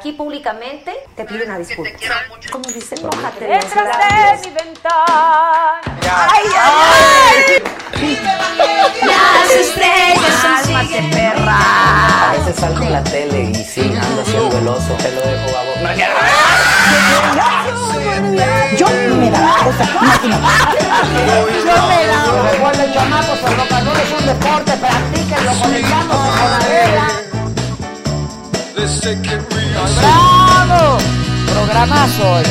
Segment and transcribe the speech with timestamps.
[0.00, 1.90] aquí públicamente te pido una disculpa.
[2.50, 5.80] Como dicen, mojate Detrás de mi ventana.
[6.02, 7.62] ¡Ay, ay,
[9.04, 12.30] Las estrellas son ¡Cálmate, perra!
[12.30, 14.94] A veces salgo en la tele y sí, ando así el veloso.
[14.94, 15.76] Te lo dejo a vos.
[18.78, 20.46] Yo me da sea, imagínate.
[21.66, 22.50] Yo me da.
[22.52, 27.29] Recuerden, chamacos, el rock and roll es un deporte, practíquenlo, conectándose con Adela.
[29.98, 30.98] ¡Bravo!
[31.52, 32.44] Programazo hoy.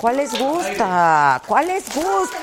[0.00, 1.42] ¿Cuál les gusta?
[1.46, 2.38] ¿Cuál les gusta?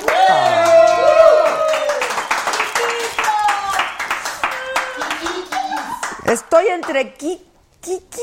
[6.26, 7.41] Estoy entre Ki-
[7.82, 8.22] Kiki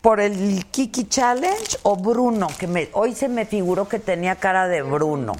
[0.00, 4.68] por el Kiki Challenge o Bruno, que me, hoy se me figuró que tenía cara
[4.68, 5.34] de Bruno.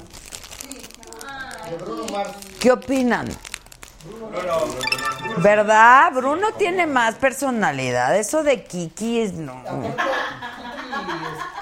[2.61, 3.29] ¿Qué opinan?
[5.39, 6.13] ¿Verdad?
[6.13, 8.17] Bruno tiene más personalidad.
[8.17, 9.63] Eso de Kiki es no.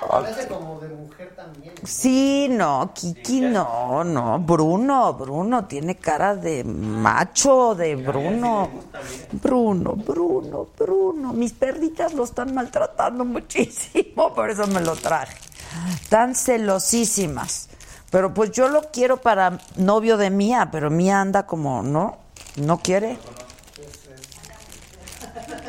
[0.09, 1.75] Parece como de mujer también.
[1.85, 4.39] Sí, no, Kiki no, no.
[4.41, 8.69] Bruno, Bruno tiene cara de macho, de Bruno.
[9.33, 11.33] Bruno, Bruno, Bruno.
[11.33, 15.39] Mis perritas lo están maltratando muchísimo, por eso me lo traje.
[15.95, 17.71] Están celosísimas.
[18.11, 22.22] Pero pues yo lo quiero para novio de Mía, pero Mía anda como, ¿no?
[22.57, 23.19] ¿No quiere?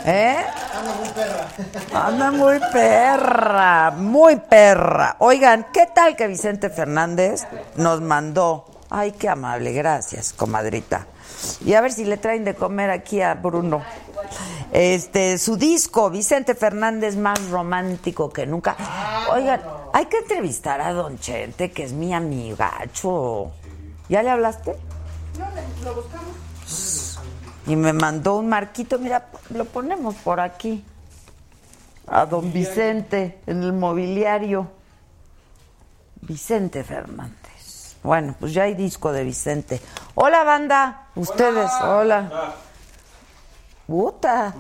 [0.06, 0.36] ¿Eh?
[0.74, 2.08] Anda muy perra.
[2.08, 5.16] Anda muy perra, muy perra.
[5.20, 8.66] Oigan, ¿qué tal que Vicente Fernández nos mandó?
[8.90, 11.08] Ay, qué amable, gracias, comadrita.
[11.66, 13.82] Y a ver si le traen de comer aquí a Bruno.
[14.72, 18.76] Este, su disco, Vicente Fernández más romántico que nunca.
[19.32, 19.62] Oigan,
[19.94, 23.52] hay que entrevistar a Don Chente, que es mi amigacho.
[24.10, 24.76] ¿Ya le hablaste?
[25.40, 25.46] No,
[25.84, 26.43] lo buscamos.
[27.66, 30.84] Y me mandó un marquito, mira, lo ponemos por aquí.
[32.08, 34.70] A don Vicente, en el mobiliario.
[36.22, 37.96] Vicente Fernández.
[38.04, 39.82] Bueno, pues ya hay disco de Vicente.
[40.16, 41.08] Hola, banda.
[41.16, 42.54] Ustedes, hola.
[43.88, 44.54] Puta.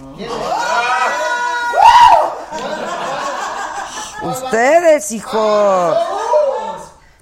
[4.23, 5.93] Ustedes, hijo.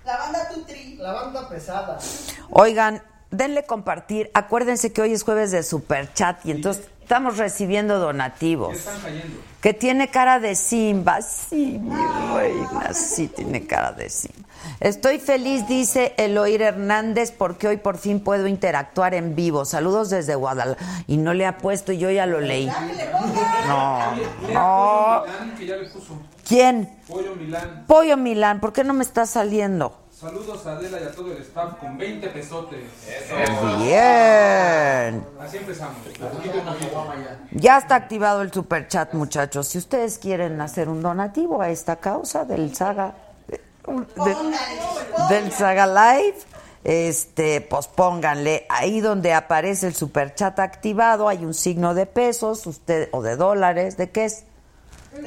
[0.06, 0.96] La banda Tutri.
[0.98, 1.98] La banda pesada.
[2.52, 3.02] Oigan,
[3.32, 4.30] denle compartir.
[4.34, 8.78] Acuérdense que hoy es jueves de super chat y entonces estamos recibiendo donativos.
[9.62, 11.22] Que tiene cara de Simba.
[11.22, 11.96] Sí, mi
[12.36, 14.48] reina, sí tiene cara de Simba.
[14.80, 19.66] Estoy feliz, dice Eloir Hernández, porque hoy por fin puedo interactuar en vivo.
[19.66, 21.04] Saludos desde Guadalajara.
[21.08, 22.68] Y no le ha puesto y yo ya lo leí.
[23.68, 24.16] No,
[24.54, 25.24] no.
[25.26, 26.18] Milán, que ya le puso.
[26.48, 26.90] ¿Quién?
[27.08, 27.86] Pollo Milán.
[27.88, 30.01] Pollo Milán, ¿por qué no me está saliendo?
[30.22, 32.80] Saludos a Adela y a todo el staff con 20 pesotes.
[33.80, 35.26] Bien.
[35.42, 35.98] Así empezamos.
[37.54, 39.68] Ya está activado el super chat, muchachos.
[39.70, 43.16] Si ustedes quieren hacer un donativo a esta causa del Saga
[43.48, 44.36] de-
[45.36, 46.38] del Saga Live,
[46.84, 52.68] este, pues pónganle ahí donde aparece el super chat activado, hay un signo de pesos,
[52.68, 54.44] usted o de dólares, ¿de qué es?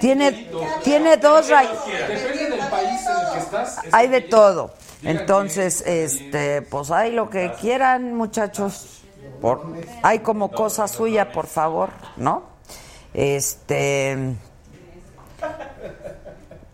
[0.00, 0.49] Tiene
[0.82, 1.84] tiene dos rayas.
[1.84, 3.84] Depende del país en el que estás.
[3.84, 4.72] es Hay de todo.
[5.05, 9.03] Entonces, este, pues hay lo que quieran, muchachos.
[9.41, 9.63] Por,
[10.03, 12.45] hay como cosa suya, por favor, ¿no?
[13.13, 14.35] Este,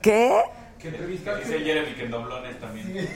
[0.00, 0.42] ¿qué?
[0.78, 1.44] Que entrevistaste.
[1.44, 3.08] Dice Jeremy que en doblones también.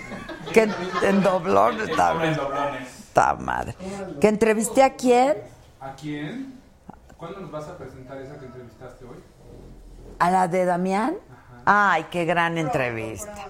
[0.53, 2.37] Que en, en doblones En también.
[2.37, 2.89] doblones.
[3.09, 3.75] Está madre.
[4.21, 5.37] ¿Que entrevisté a quién?
[5.81, 6.55] ¿A quién?
[7.17, 9.17] ¿Cuándo nos vas a presentar esa que entrevistaste hoy?
[10.19, 11.17] ¿A la de Damián?
[11.65, 13.47] Ay, qué gran entrevista.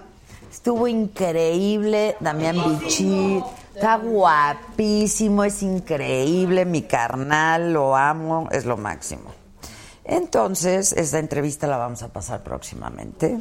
[0.55, 3.43] Estuvo increíble, Damián Bichir.
[3.75, 9.31] Está guapísimo, es increíble, mi carnal, lo amo, es lo máximo.
[10.05, 13.37] Entonces, esta entrevista la vamos a pasar próximamente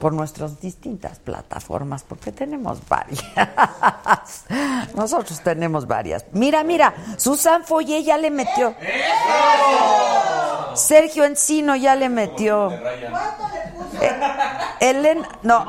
[0.00, 3.22] por nuestras distintas plataformas, porque tenemos varias.
[4.96, 6.24] Nosotros tenemos varias.
[6.32, 8.74] Mira, mira, Susan Foye ya le metió.
[10.74, 12.70] Sergio Encino ya le metió.
[14.00, 14.20] Eh,
[14.80, 15.66] Elena, no.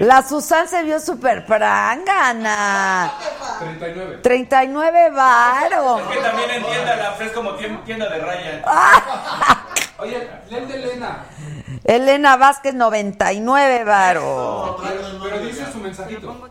[0.00, 3.12] La Susan se vio súper prangana.
[3.58, 4.18] 39.
[4.22, 6.00] 39 varos.
[6.02, 8.62] Es que también en tienda la es como tien- tienda de raya.
[9.98, 11.24] Oye, leen de Elena.
[11.84, 14.76] Elena Vázquez, 99 varos.
[14.82, 16.50] Pero, pero dice su mensajito.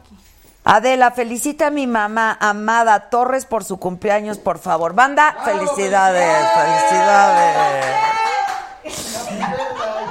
[0.69, 4.93] Adela, felicita a mi mamá, Amada Torres, por su cumpleaños, por favor.
[4.93, 7.85] Banda, felicidades, felicidades.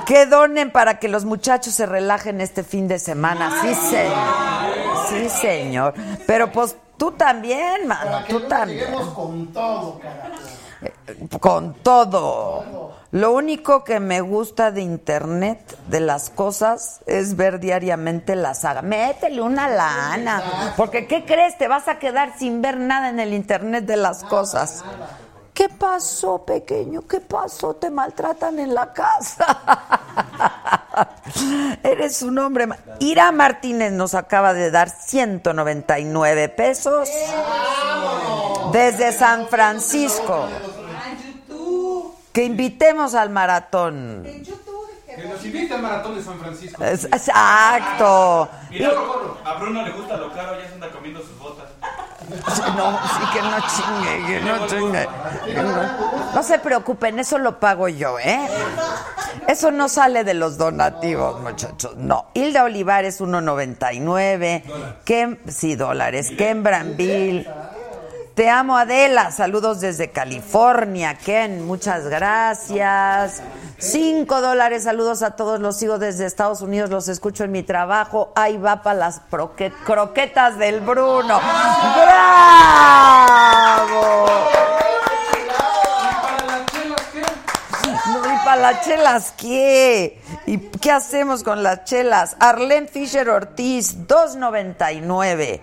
[0.06, 3.52] Que donen para que los muchachos se relajen este fin de semana.
[3.60, 4.16] Sí, señor.
[5.10, 5.94] Sí, señor.
[6.26, 7.90] Pero pues tú también,
[8.26, 8.94] que tú también.
[9.14, 10.00] con todo.
[10.80, 12.95] Eh, Con todo.
[13.16, 18.82] Lo único que me gusta de internet, de las cosas, es ver diariamente la saga.
[18.82, 20.74] Métele una lana.
[20.76, 21.56] Porque, ¿qué crees?
[21.56, 24.84] Te vas a quedar sin ver nada en el internet de las cosas.
[25.54, 27.08] ¿Qué pasó, pequeño?
[27.08, 27.74] ¿Qué pasó?
[27.76, 29.46] Te maltratan en la casa.
[31.82, 32.68] Eres un hombre.
[32.98, 37.08] Ira Martínez nos acaba de dar 199 pesos
[38.72, 40.48] desde San Francisco.
[42.36, 44.22] Que invitemos al maratón.
[44.24, 46.84] Que nos invite al maratón de San Francisco.
[46.84, 48.50] Es- Exacto.
[48.68, 48.90] Mira,
[49.42, 51.64] a Bruno le gusta lo caro, ya se anda comiendo sus botas.
[52.76, 55.08] No, sí que no chingue, que no chingue.
[55.54, 58.46] No, no se preocupen, eso lo pago yo, ¿eh?
[59.48, 61.96] Eso no sale de los donativos, muchachos.
[61.96, 62.26] No.
[62.34, 64.62] Hilda Olivares, 1.99.
[65.06, 66.32] Kem, sí, dólares.
[66.36, 67.48] Ken Branville.
[68.36, 69.32] Te amo, Adela.
[69.32, 71.16] Saludos desde California.
[71.16, 73.42] Ken, muchas gracias.
[73.78, 74.84] Cinco dólares.
[74.84, 75.58] Saludos a todos.
[75.58, 76.90] Los sigo desde Estados Unidos.
[76.90, 78.34] Los escucho en mi trabajo.
[78.36, 79.22] Ahí va para las
[79.86, 81.40] croquetas del Bruno.
[83.16, 84.26] ¡Bravo!
[88.12, 90.22] No, ¿y para las chelas qué?
[90.46, 92.36] ¿Y qué hacemos con las chelas?
[92.38, 95.60] Arlene Fisher Ortiz, 2.99.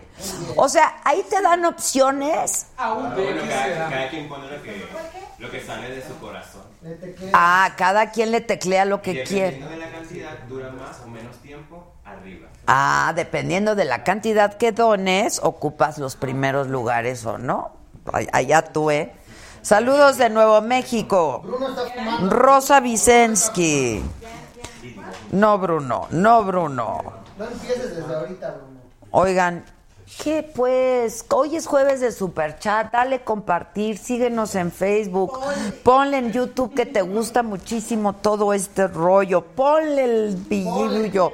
[0.58, 2.68] O sea, ahí te dan opciones.
[2.78, 4.86] Bueno, cada, cada quien pone lo que,
[5.40, 6.64] lo que sale de su corazón.
[7.32, 9.70] Ah, cada quien le teclea lo que dependiendo quiere.
[9.70, 12.50] de la cantidad, dura más o menos tiempo arriba.
[12.68, 17.72] Ah, dependiendo de la cantidad que dones, ocupas los primeros lugares o no.
[18.34, 19.14] Allá tú, ¿eh?
[19.64, 21.40] Saludos de Nuevo México.
[21.42, 22.30] Bruno está fumando.
[22.36, 24.04] Rosa Vicensky.
[25.32, 27.02] No, Bruno, no, Bruno.
[27.38, 28.82] No empieces desde ahorita, Bruno.
[29.12, 29.64] Oigan,
[30.22, 31.26] ¿qué pues?
[31.30, 35.40] Hoy es jueves de Superchat, dale compartir, síguenos en Facebook,
[35.82, 41.32] ponle en YouTube que te gusta muchísimo todo este rollo, ponle el billillo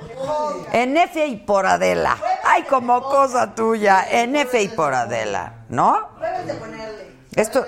[0.72, 2.16] en F y por Adela.
[2.44, 6.10] Ay, como cosa tuya, en F y por Adela, ¿no?
[6.22, 7.10] Debes de ponerle.
[7.36, 7.66] Esto,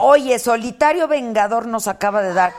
[0.00, 2.52] oye, Solitario Vengador nos acaba de dar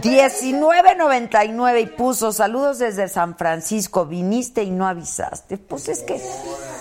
[0.00, 5.58] 19.99 y puso saludos desde San Francisco, viniste y no avisaste.
[5.58, 6.18] Pues es que,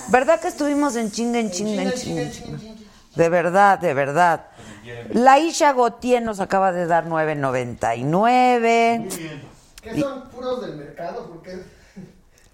[0.09, 2.59] ¿verdad que estuvimos en chinga, en chinga, en chinga, en chinga?
[3.15, 4.45] De verdad, de verdad.
[5.09, 9.41] La Isha Gautier nos acaba de dar 9.99.
[9.81, 11.27] ¿Qué son puros del mercado?
[11.27, 11.63] Porque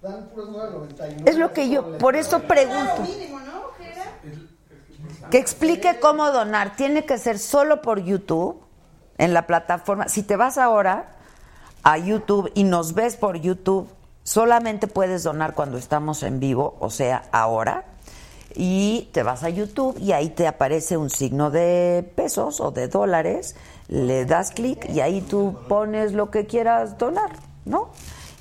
[0.01, 1.29] dan puros 9.99.
[1.29, 3.03] Es lo que yo, por eso pregunto.
[3.03, 3.57] Mínimo, ¿no?
[5.31, 6.75] Que explique cómo donar.
[6.75, 8.67] Tiene que ser solo por YouTube,
[9.17, 10.07] en la plataforma.
[10.07, 11.15] Si te vas ahora
[11.83, 13.87] a YouTube y nos ves por YouTube,
[14.23, 17.85] solamente puedes donar cuando estamos en vivo, o sea, ahora.
[18.55, 22.87] Y te vas a YouTube y ahí te aparece un signo de pesos o de
[22.87, 23.55] dólares.
[23.87, 27.31] Le das clic y ahí tú pones lo que quieras donar,
[27.65, 27.89] ¿no?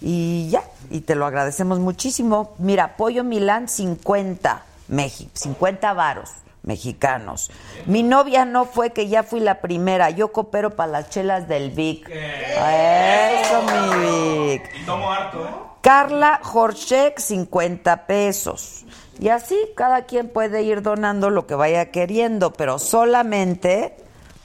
[0.00, 2.54] Y ya, y te lo agradecemos muchísimo.
[2.58, 6.30] Mira, Pollo Milán 50, México, 50 varos
[6.66, 7.50] mexicanos.
[7.86, 11.70] Mi novia no fue que ya fui la primera, yo coopero para las chelas del
[11.70, 12.10] Vic.
[12.10, 14.70] Eso, mi Vic.
[14.82, 15.76] Y tomo harto, ¿eh?
[15.80, 18.84] Carla Jorchek, 50 pesos.
[19.20, 23.96] Y así cada quien puede ir donando lo que vaya queriendo, pero solamente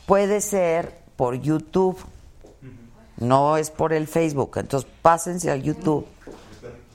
[0.05, 1.97] puede ser por YouTube.
[3.17, 4.51] No es por el Facebook.
[4.57, 6.05] Entonces pásense al YouTube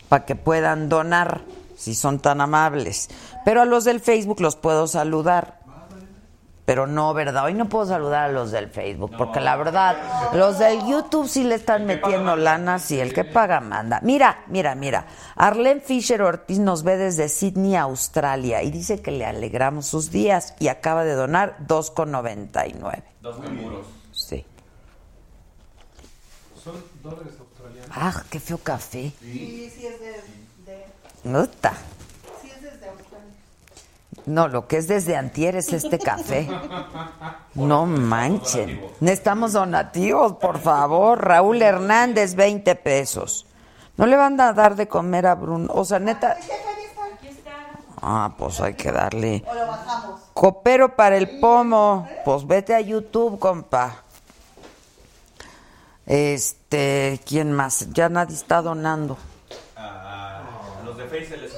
[0.09, 1.41] para que puedan donar,
[1.77, 3.09] si son tan amables.
[3.47, 5.61] Pero a los del Facebook los puedo saludar.
[6.65, 7.45] Pero no, ¿verdad?
[7.45, 11.45] Hoy no puedo saludar a los del Facebook, porque la verdad, los del YouTube sí
[11.45, 14.01] le están metiendo lana, sí, el que paga manda.
[14.03, 15.07] Mira, mira, mira.
[15.37, 20.57] Arlene Fisher Ortiz nos ve desde Sydney, Australia, y dice que le alegramos sus días
[20.59, 23.05] y acaba de donar 2,99.
[23.21, 23.87] Dos muros.
[24.11, 24.45] Sí.
[26.65, 27.91] Son dólares australianos.
[27.93, 29.13] Ah, qué feo café.
[29.21, 30.11] Sí, sí es de...
[30.67, 30.87] de
[31.23, 31.75] Nota.
[32.43, 33.37] sí es desde Australia.
[34.27, 36.49] No, lo que es desde antier es este café.
[37.55, 38.81] No manchen.
[39.01, 41.25] Necesitamos donativos, por favor.
[41.25, 43.47] Raúl Hernández, 20 pesos.
[43.97, 45.73] No le van a dar de comer a Bruno.
[45.73, 46.37] O sea, neta.
[48.03, 49.45] Ah, pues hay que darle.
[49.47, 50.21] O lo bajamos.
[50.35, 52.09] Copero para el pomo.
[52.25, 54.03] Pues vete a YouTube, compa.
[56.05, 57.93] Este, ¿quién más?
[57.93, 59.17] Ya nadie está donando.
[59.77, 60.43] A
[60.85, 61.53] los de Face se les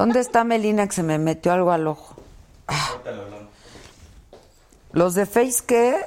[0.00, 2.16] ¿Dónde está Melina que se me metió algo al ojo?
[4.92, 6.06] ¿Los de Face qué?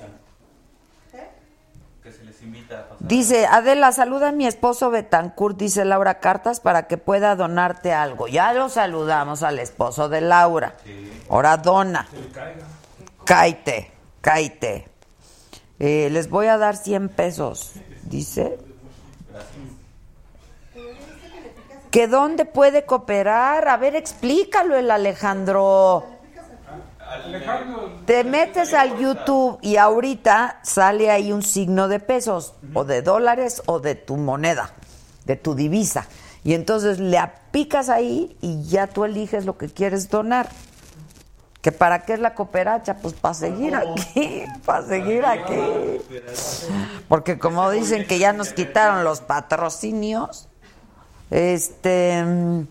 [2.02, 3.08] Que se les invita a pasar.
[3.08, 8.28] Dice, Adela, saluda a mi esposo Betancourt, dice Laura Cartas, para que pueda donarte algo.
[8.28, 10.76] Ya lo saludamos al esposo de Laura.
[11.30, 12.08] Ahora dona.
[13.26, 14.88] Caite, caite.
[15.78, 18.58] Eh, les voy a dar 100 pesos, dice.
[21.94, 23.68] ¿Que dónde puede cooperar?
[23.68, 26.04] A ver, explícalo el Alejandro.
[28.08, 33.62] Te metes al YouTube y ahorita sale ahí un signo de pesos, o de dólares,
[33.68, 34.72] o de tu moneda,
[35.26, 36.08] de tu divisa.
[36.44, 40.50] Y entonces le apicas ahí y ya tú eliges lo que quieres donar.
[41.62, 42.96] ¿Que para qué es la cooperacha?
[42.96, 46.02] Pues para seguir aquí, para seguir aquí.
[47.08, 50.50] Porque como dicen que ya nos quitaron los patrocinios,
[51.34, 52.68] este mm,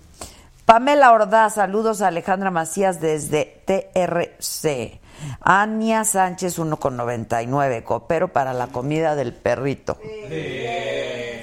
[0.65, 5.01] Pamela Ordaz, saludos a Alejandra Macías desde TRC.
[5.41, 9.99] Ania Sánchez 1,99, coopero para la comida del perrito.
[10.29, 11.41] Bien,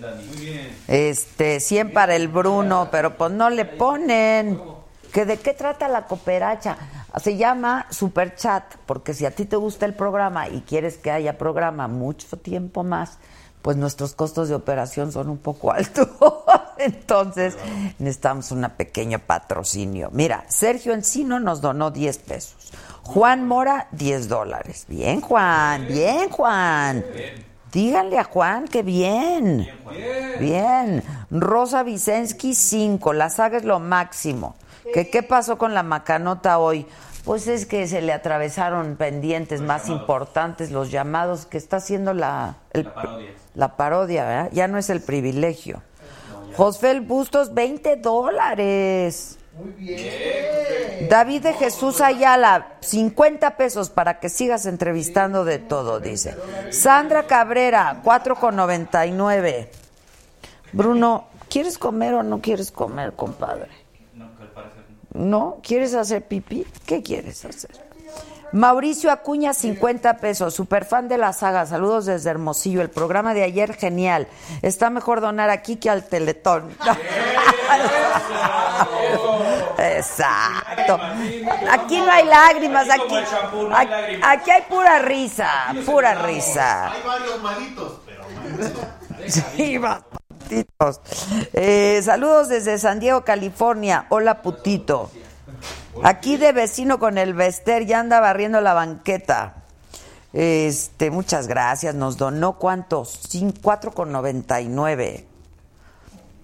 [0.00, 0.24] Dani.
[0.24, 0.76] Muy bien.
[0.88, 4.60] Este, 100 para el Bruno, pero pues no le ponen.
[5.12, 6.76] ¿Que ¿De qué trata la cooperacha?
[7.20, 11.10] Se llama Super Chat, porque si a ti te gusta el programa y quieres que
[11.10, 13.18] haya programa mucho tiempo más,
[13.62, 16.08] pues nuestros costos de operación son un poco altos.
[16.78, 17.56] Entonces,
[17.98, 20.10] necesitamos un pequeño patrocinio.
[20.12, 22.72] Mira, Sergio Encino nos donó 10 pesos.
[23.04, 24.84] Juan Mora, 10 dólares.
[24.88, 27.04] Bien, Juan, bien, Juan.
[27.72, 29.68] Díganle a Juan que bien.
[30.38, 31.02] Bien.
[31.30, 33.12] Rosa Vicensky, 5.
[33.12, 34.54] La saga es lo máximo.
[34.92, 36.86] ¿Que ¿Qué pasó con la macanota hoy?
[37.24, 42.56] Pues es que se le atravesaron pendientes más importantes, los llamados que está haciendo la,
[42.72, 43.30] el- La parodia.
[43.54, 44.50] La parodia, ¿verdad?
[44.52, 45.82] Ya no es el privilegio.
[46.56, 49.38] Josfel Bustos, 20 dólares.
[49.56, 51.08] Muy bien.
[51.08, 56.36] David de Jesús Ayala, 50 pesos para que sigas entrevistando de todo, dice.
[56.70, 59.68] Sandra Cabrera, 4,99.
[60.72, 63.68] Bruno, ¿quieres comer o no quieres comer, compadre?
[64.14, 64.82] No, que al parecer
[65.12, 65.58] ¿No?
[65.62, 66.66] ¿Quieres hacer pipí?
[66.86, 67.91] ¿Qué quieres hacer?
[68.52, 71.64] Mauricio Acuña, 50 pesos, super fan de la saga.
[71.66, 72.82] Saludos desde Hermosillo.
[72.82, 74.28] El programa de ayer, genial.
[74.60, 76.76] Está mejor donar aquí que al Teletón.
[79.78, 80.98] Exacto.
[81.70, 83.24] Aquí no hay lágrimas, Aquí aquí,
[83.72, 85.48] hay aquí, pura risa,
[85.86, 86.92] pura risa.
[86.92, 88.22] Hay varios malitos, pero.
[89.56, 91.00] Sí, bastantitos.
[91.52, 94.06] Eh, saludos desde San Diego, California.
[94.08, 95.10] Hola, putito.
[96.02, 99.54] Aquí de vecino con el Vester, ya anda barriendo la banqueta.
[100.32, 101.94] Este, muchas gracias.
[101.94, 103.28] Nos donó cuántos?
[103.28, 105.24] Cin- 4,99.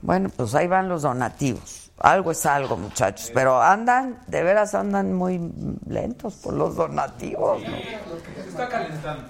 [0.02, 1.90] Bueno, pues ahí van los donativos.
[1.98, 3.30] Algo es algo, muchachos.
[3.34, 5.40] Pero andan, de veras andan muy
[5.88, 7.60] lentos por los donativos.
[7.62, 7.76] ¿no?
[8.46, 9.24] Está calentando.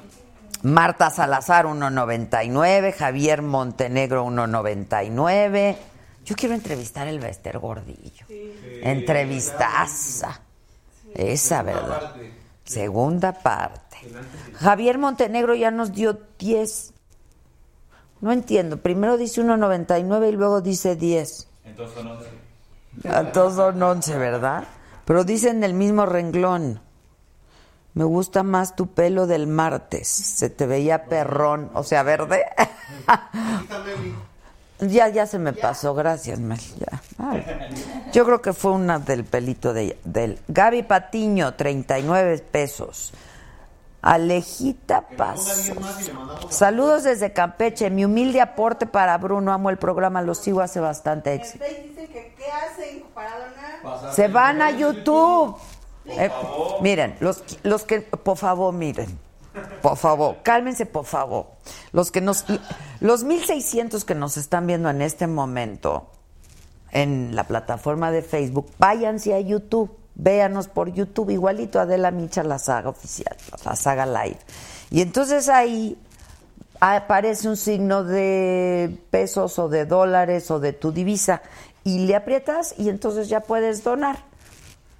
[0.64, 5.76] Marta Salazar 1.99, Javier Montenegro 1.99.
[6.28, 8.26] Yo quiero entrevistar el Bester Gordillo.
[8.82, 10.42] Entrevistaza.
[11.14, 12.16] Esa, ¿verdad?
[12.64, 13.96] Segunda parte.
[14.56, 16.92] Javier Montenegro ya nos dio 10.
[18.20, 18.76] No entiendo.
[18.76, 21.48] Primero dice 1.99 y luego dice 10.
[21.64, 23.08] Entonces son 11.
[23.08, 24.64] A todos son 11, ¿verdad?
[25.06, 26.82] Pero dicen el mismo renglón.
[27.94, 30.06] Me gusta más tu pelo del martes.
[30.08, 32.44] Se te veía perrón, o sea, verde.
[34.80, 36.58] Ya, ya se me pasó, gracias, Mel.
[36.78, 37.02] ya.
[37.18, 37.44] Ay.
[38.12, 43.12] Yo creo que fue una del pelito de del Gaby Patiño, 39 pesos.
[44.00, 45.72] Alejita Paz.
[46.50, 47.90] Saludos desde Campeche.
[47.90, 49.52] Mi humilde aporte para Bruno.
[49.52, 51.64] Amo el programa, lo sigo hace bastante éxito.
[51.64, 53.32] Que qué hacen para
[53.82, 54.14] donar.
[54.14, 55.56] Se van a YouTube.
[56.06, 56.30] Eh,
[56.80, 59.18] miren, los, los que, por favor, miren.
[59.82, 61.46] Por favor, cálmense, por favor.
[61.92, 62.44] Los que nos,
[63.00, 66.10] los 1600 que nos están viendo en este momento
[66.90, 69.96] en la plataforma de Facebook, váyanse a YouTube.
[70.20, 74.38] Véanos por YouTube, igualito Adela Micha, la saga oficial, la saga live.
[74.90, 75.96] Y entonces ahí
[76.80, 81.42] aparece un signo de pesos o de dólares o de tu divisa
[81.84, 84.18] y le aprietas y entonces ya puedes donar.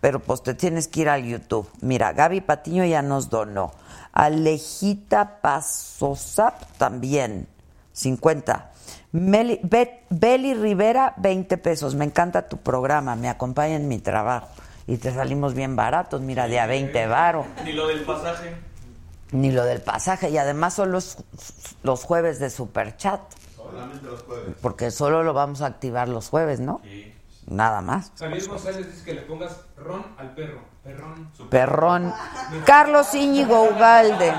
[0.00, 1.68] Pero pues te tienes que ir al YouTube.
[1.80, 3.72] Mira, Gaby Patiño ya nos donó.
[4.18, 7.46] Alejita Pasosap también,
[7.92, 8.72] 50.
[9.12, 11.94] Meli, Bet- Beli Rivera, 20 pesos.
[11.94, 14.48] Me encanta tu programa, me acompaña en mi trabajo.
[14.88, 17.46] Y te salimos bien baratos, mira, de a 20 varo.
[17.64, 18.56] Ni lo del pasaje.
[19.30, 20.30] Ni lo del pasaje.
[20.30, 21.18] Y además son los,
[21.84, 23.20] los jueves de Superchat.
[23.54, 24.56] Solamente los jueves.
[24.60, 26.80] Porque solo lo vamos a activar los jueves, ¿no?
[27.46, 28.10] Nada más.
[28.18, 30.58] Javier González dice que le pongas ron al perro.
[30.88, 31.30] Perrón.
[31.50, 32.14] Perrón.
[32.64, 34.32] Carlos Íñigo Ugalde.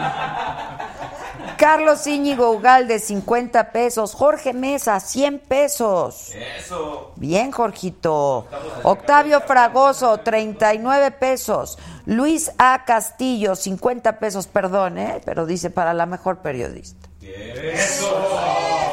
[1.57, 4.15] Carlos Íñigo Ugalde, 50 pesos.
[4.15, 6.31] Jorge Mesa, 100 pesos.
[6.57, 7.11] Eso.
[7.17, 8.47] Bien, Jorgito.
[8.81, 11.77] Octavio Fragoso, 39 pesos.
[12.05, 12.83] Luis A.
[12.85, 15.21] Castillo, 50 pesos, perdón, ¿eh?
[15.25, 17.09] pero dice para la mejor periodista.
[17.21, 18.27] Eso.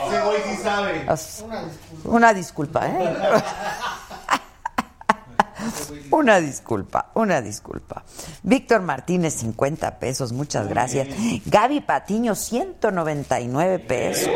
[0.08, 1.06] Ese güey sí sabe.
[2.04, 3.16] Una disculpa, ¿eh?
[6.10, 8.04] Una disculpa, una disculpa.
[8.42, 11.08] Víctor Martínez, 50 pesos, muchas gracias.
[11.46, 14.30] Gaby Patiño, 199 pesos.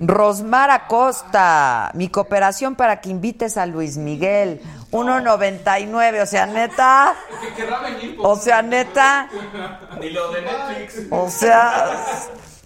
[0.00, 4.60] Rosmar Acosta, mi cooperación para que invites a Luis Miguel,
[4.92, 7.14] 1.99, o sea, neta,
[7.82, 8.16] venir.
[8.20, 9.28] o sea, neta,
[10.00, 11.06] Ni lo de Netflix.
[11.10, 11.90] o sea,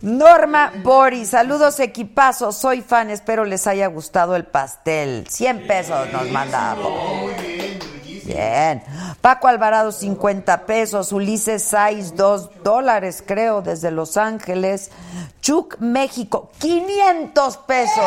[0.03, 6.29] Norma Boris, saludos equipazos, soy fan, espero les haya gustado el pastel, 100 pesos nos
[6.29, 6.75] manda.
[6.75, 7.33] Muy
[8.25, 8.83] bien.
[9.21, 11.13] Paco Alvarado, 50 pesos.
[11.13, 14.91] Ulises Saiz, 2 dólares, creo, desde Los Ángeles.
[15.41, 18.05] Chuck, México, 500 pesos.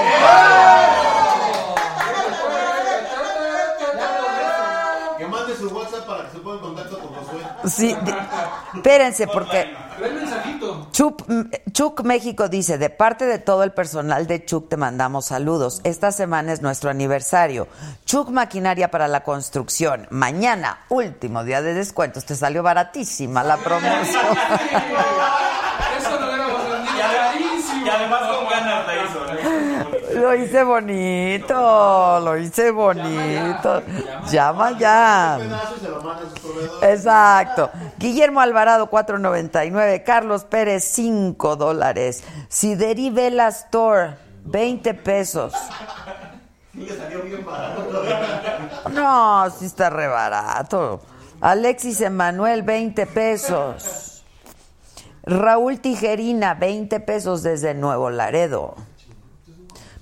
[5.17, 7.41] Que mande su WhatsApp para que se ponga en contacto con Josué.
[7.65, 7.95] Sí,
[8.75, 9.73] espérense, porque
[10.95, 11.23] Chuck,
[11.73, 15.81] Chuck México dice, de parte de todo el personal de Chuck te mandamos saludos.
[15.83, 17.67] Esta semana es nuestro aniversario.
[18.05, 20.07] Chuck Maquinaria para la Construcción.
[20.09, 22.23] Mañana, último día de descuentos.
[22.23, 24.23] Te salió baratísima la promoción.
[25.99, 29.19] Eso no era Y además, y además con ganas la hizo.
[30.15, 30.24] ¿no?
[30.35, 33.81] Lo hice bonito, lo hice bonito.
[34.29, 35.39] Llama ya.
[36.81, 37.71] Exacto.
[37.97, 40.03] Guillermo Alvarado, 4.99.
[40.03, 42.25] Carlos Pérez, 5 dólares.
[42.49, 45.53] Sideri Vela Store, 20 pesos.
[48.91, 50.99] No, sí está re barato.
[51.39, 54.25] Alexis Emanuel, 20 pesos.
[55.23, 58.75] Raúl Tijerina, 20 pesos desde Nuevo Laredo.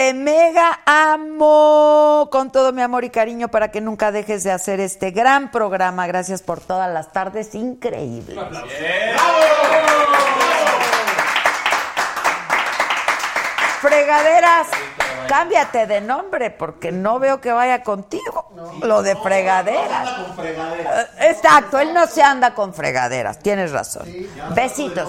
[0.00, 4.80] Te mega amo con todo mi amor y cariño para que nunca dejes de hacer
[4.80, 6.06] este gran programa.
[6.06, 8.38] Gracias por todas las tardes increíbles.
[13.82, 14.68] Fregaderas,
[15.30, 18.50] cámbiate de nombre porque no veo que vaya contigo.
[18.82, 20.08] Lo de fregaderas.
[20.10, 21.02] Con fregadera.
[21.02, 24.08] Eh, Exacto, él no se anda con fregaderas, tienes razón.
[24.56, 25.08] Besitos.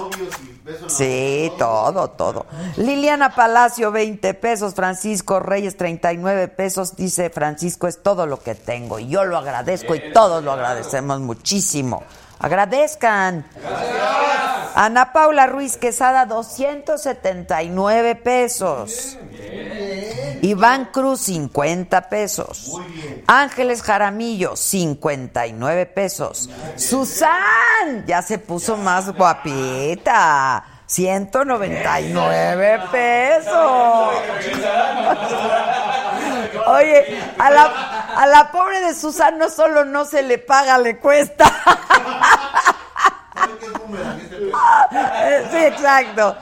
[0.87, 2.45] Sí, todo, todo.
[2.77, 4.75] Liliana Palacio, 20 pesos.
[4.75, 6.95] Francisco Reyes, 39 pesos.
[6.95, 8.99] Dice Francisco, es todo lo que tengo.
[8.99, 12.03] Y yo lo agradezco y todos lo agradecemos muchísimo.
[12.41, 13.45] Agradezcan.
[14.73, 19.17] Ana Paula Ruiz Quesada, 279 pesos.
[20.41, 22.79] Iván Cruz, 50 pesos.
[23.27, 26.49] Ángeles Jaramillo, 59 pesos.
[26.77, 30.63] Susan, ya se puso más guapita.
[30.87, 34.13] 199 pesos.
[36.67, 37.63] Oye, a la,
[38.17, 41.45] a la pobre de Susan no solo no se le paga, le cuesta.
[45.51, 46.35] Sí, exacto.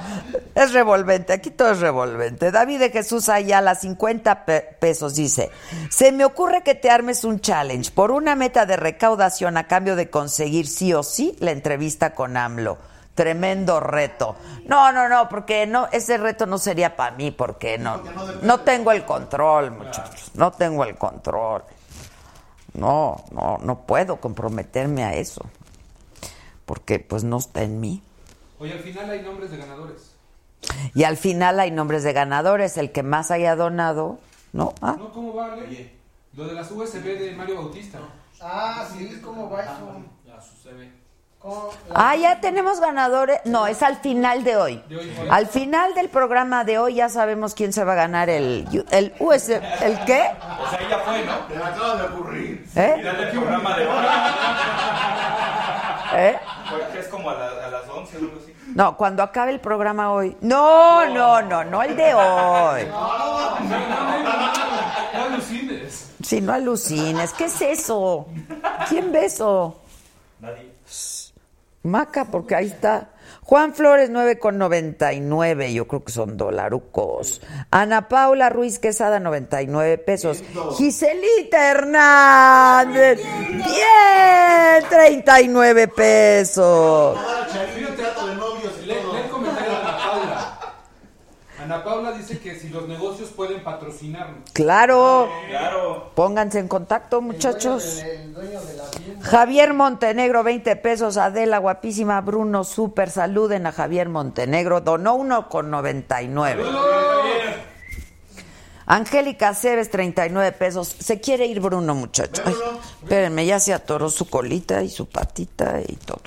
[0.56, 2.52] Es revolvente, aquí todo es revolvente.
[2.52, 5.52] David de Jesús Ayala, 50 pe- pesos, dice,
[5.90, 9.96] se me ocurre que te armes un challenge por una meta de recaudación a cambio
[9.96, 12.78] de conseguir sí o sí la entrevista con AMLO.
[13.20, 14.38] Tremendo reto.
[14.64, 18.02] No, no, no, porque no, ese reto no sería para mí, porque no,
[18.44, 20.32] no tengo el control, muchachos.
[20.36, 21.66] No tengo el control.
[22.76, 25.42] No, no, no puedo comprometerme a eso.
[26.66, 28.02] Porque pues no está en mí.
[28.58, 30.16] Oye, al final hay nombres de ganadores.
[30.96, 32.78] Y al final hay nombres de ganadores.
[32.78, 34.18] El que más haya donado,
[34.54, 34.74] ¿no?
[34.82, 35.94] Ah, No, ¿cómo va, Ale?
[36.38, 38.00] Lo de las USB de Mario Bautista.
[38.40, 40.06] Ah, sí, ¿cómo va eso?
[41.96, 43.40] Ah, ya tenemos ganadores.
[43.46, 44.84] No, es al final de hoy.
[45.30, 49.14] Al final del programa de hoy ya sabemos quién se va a ganar el, el
[49.20, 49.50] US.
[49.50, 50.30] ¿El qué?
[50.62, 51.36] O sea, ya fue, ¿no?
[51.48, 52.66] Te acaba de ocurrir.
[52.76, 53.02] ¿Eh?
[53.02, 54.06] Del programa de hoy.
[56.16, 56.40] ¿Eh?
[56.70, 58.54] Porque es como a, la- a las 11 o algo así.
[58.76, 60.36] No, cuando acabe el programa hoy.
[60.42, 62.86] No, no, no, no el de hoy.
[65.14, 66.12] No alucines.
[66.22, 68.28] Si no alucines, ¿qué es eso?
[68.90, 69.80] ¿Quién ve eso?
[70.40, 70.69] Nadie.
[71.84, 73.10] Maca, porque ahí está.
[73.44, 77.42] Juan Flores 9,99, yo creo que son dolarucos.
[77.72, 80.44] Ana Paula Ruiz Quesada 99 pesos.
[80.78, 87.18] Giselita Hernández, bien, 39 pesos.
[87.96, 89.14] trato de novios y Lee, todo.
[89.14, 90.56] lee el comentario de Ana Paula.
[91.70, 94.50] Ana Paula dice que si los negocios pueden patrocinarnos.
[94.54, 96.10] Claro, Claro.
[96.16, 98.00] pónganse en contacto, muchachos.
[98.00, 99.24] El dueño de la tienda.
[99.24, 101.18] Javier Montenegro, 20 pesos.
[101.18, 102.22] Adela, guapísima.
[102.22, 103.12] Bruno, súper.
[103.12, 104.82] Saluden a Javier Montenegro.
[104.82, 106.66] Donó uno con 99.
[108.88, 110.88] Angélica Cebes, 39 pesos.
[110.88, 112.42] Se quiere ir Bruno, muchacho.
[112.46, 112.56] Ay,
[113.04, 116.24] espérenme, ya se atoró su colita y su patita y todo.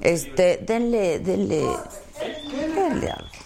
[0.00, 1.68] Este, denle, denle,
[2.74, 3.37] denle algo.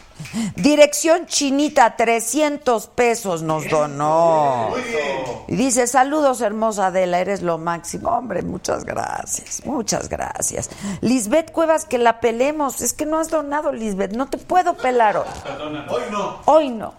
[0.57, 4.71] Dirección Chinita, 300 pesos nos donó.
[5.49, 8.11] Y dice, saludos hermosa Adela, eres lo máximo.
[8.11, 10.71] Hombre, muchas gracias, muchas gracias.
[11.01, 12.81] Lisbeth Cuevas, que la pelemos.
[12.81, 15.27] Es que no has donado, Lisbeth, no te puedo pelar hoy.
[15.89, 16.39] Hoy no.
[16.47, 16.95] Hoy no.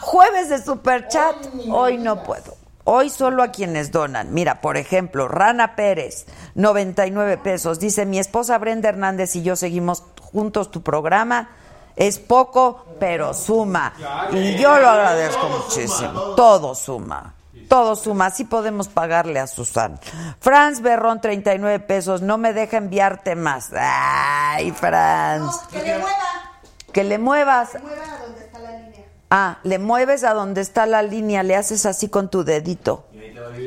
[0.00, 1.36] Jueves de Superchat,
[1.70, 2.56] hoy no puedo.
[2.84, 4.32] Hoy solo a quienes donan.
[4.32, 7.80] Mira, por ejemplo, Rana Pérez, 99 pesos.
[7.80, 11.50] Dice, mi esposa Brenda Hernández y yo seguimos juntos tu programa.
[11.96, 13.94] Es poco, pero suma.
[14.32, 16.20] Y yo lo agradezco muchísimo.
[16.36, 17.32] Todo suma.
[17.68, 18.26] Todo suma.
[18.26, 19.98] Así podemos pagarle a Susan.
[20.38, 22.22] Franz Berrón, 39 pesos.
[22.22, 23.70] No me deja enviarte más.
[23.74, 25.56] Ay, Franz.
[25.72, 26.16] Que le mueva.
[26.92, 27.70] Que le muevas.
[27.70, 29.04] Que mueva a donde está la línea.
[29.30, 33.06] Ah, le mueves a donde está la línea, le haces así con tu dedito.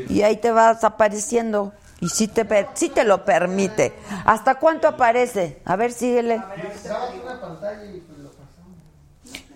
[0.08, 1.74] Y ahí te vas apareciendo.
[2.02, 3.94] Y sí te, per- sí te lo permite.
[4.26, 5.62] ¿Hasta cuánto aparece?
[5.65, 6.42] A ver, síguele.
[6.86, 8.78] Graba una pantalla y pues lo pasamos.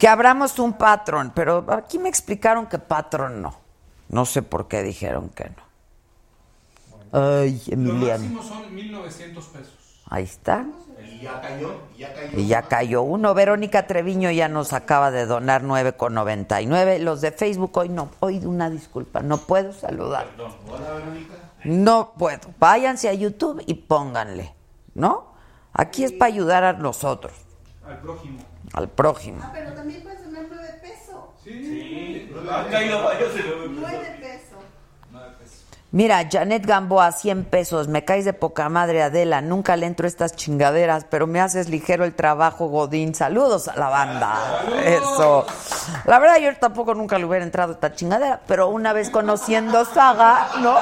[0.03, 3.55] Que abramos un patrón, pero aquí me explicaron que patrón no.
[4.09, 7.37] No sé por qué dijeron que no.
[7.39, 8.25] Ay, Lo Emiliano.
[8.25, 10.03] máximo son 1900 pesos.
[10.09, 10.65] Ahí está.
[11.01, 12.37] Y ya cayó, y ya cayó.
[12.37, 13.33] Y ya cayó uno.
[13.33, 16.99] Verónica Treviño ya nos acaba de donar 9,99.
[16.99, 18.09] Los de Facebook hoy no.
[18.19, 19.21] Hoy una disculpa.
[19.21, 20.27] No puedo saludar.
[20.37, 21.35] Hola, Verónica.
[21.63, 22.49] No puedo.
[22.59, 24.53] Váyanse a YouTube y pónganle.
[24.95, 25.31] ¿No?
[25.71, 27.31] Aquí es para ayudar a nosotros,
[27.87, 28.51] Al prójimo.
[28.73, 29.41] Al prójimo.
[29.43, 31.15] Ah, pero también puedes donar 9 pesos.
[31.43, 32.31] Sí.
[32.49, 34.59] Han caído varios de 9 9 pesos.
[35.93, 37.87] Mira, Janet Gamboa, 100 pesos.
[37.87, 39.41] Me caes de poca madre, Adela.
[39.41, 43.13] Nunca le entro estas chingaderas, pero me haces ligero el trabajo, Godín.
[43.13, 44.63] Saludos a la banda.
[44.83, 45.45] Eso.
[46.05, 49.85] La verdad, yo tampoco nunca le hubiera entrado a esta chingadera, pero una vez conociendo
[49.85, 50.77] Saga, ¿no?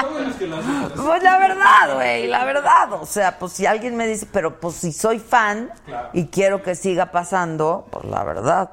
[0.00, 0.83] Lo bueno es que lo haces.
[0.96, 2.92] Pues la verdad, güey, la verdad.
[2.92, 5.70] O sea, pues si alguien me dice, pero pues si soy fan
[6.12, 8.70] y quiero que siga pasando, pues la verdad.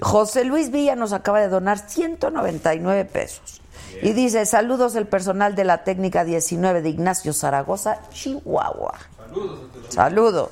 [0.00, 3.60] José Luis Villa nos acaba de donar 199 pesos.
[4.02, 8.94] Y dice, saludos el personal de la técnica 19 de Ignacio Zaragoza, Chihuahua.
[9.18, 9.60] Saludos.
[9.88, 10.50] Saludos.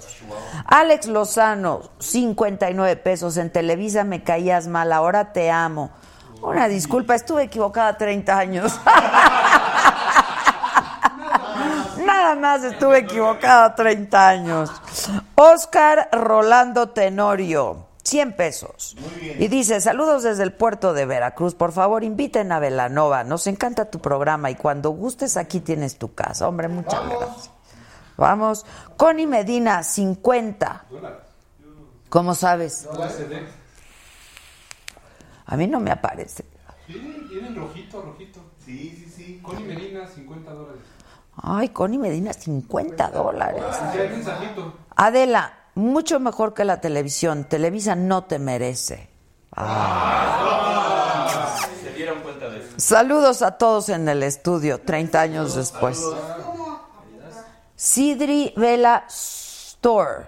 [0.66, 3.36] Alex Lozano, 59 pesos.
[3.36, 5.90] En Televisa me caías mal, ahora te amo.
[6.40, 8.72] Una disculpa, estuve equivocada 30 años.
[12.34, 14.70] Nada más estuve equivocada 30 años.
[15.34, 18.96] Oscar Rolando Tenorio, 100 pesos.
[19.38, 21.54] Y dice, saludos desde el puerto de Veracruz.
[21.54, 23.22] Por favor, inviten a Velanova.
[23.22, 26.48] Nos encanta tu programa y cuando gustes aquí tienes tu casa.
[26.48, 27.50] Hombre, muchas gracias.
[28.16, 28.64] Vamos.
[28.96, 30.86] Connie Medina, 50.
[32.08, 32.88] ¿Cómo sabes?
[35.44, 36.46] A mí no me aparece.
[36.86, 38.40] Sí, vienen rojito, rojito.
[38.64, 39.40] Sí, sí, sí.
[39.42, 40.80] Connie Medina, 50 dólares.
[41.36, 43.62] Ay, Connie Medina, 50 dólares.
[43.94, 44.74] Ya hay mensajito.
[44.96, 47.44] Adela, mucho mejor que la televisión.
[47.44, 49.08] Televisa no te merece.
[51.82, 52.74] Se dieron cuenta de eso.
[52.76, 56.02] Saludos a todos en el estudio, 30 años después.
[57.76, 60.26] Sidri Vela Store.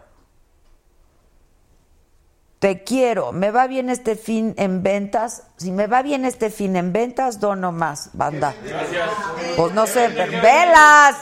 [2.58, 3.32] Te quiero.
[3.32, 5.44] Me va bien este fin en ventas.
[5.56, 8.54] Si me va bien este fin en ventas, dono más, banda.
[8.64, 9.10] Gracias.
[9.56, 11.16] Pues no sé, pero velas.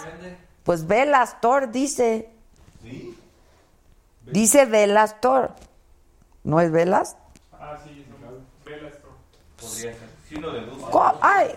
[0.63, 2.31] Pues Velas Store dice.
[4.27, 5.49] Dice Velas Store.
[6.45, 7.17] ¿No es Velas?
[7.53, 8.05] Ah, sí,
[8.65, 9.09] vela esto.
[9.61, 10.09] Podría ser.
[10.29, 10.37] Si.
[10.91, 11.49] Co- Ay,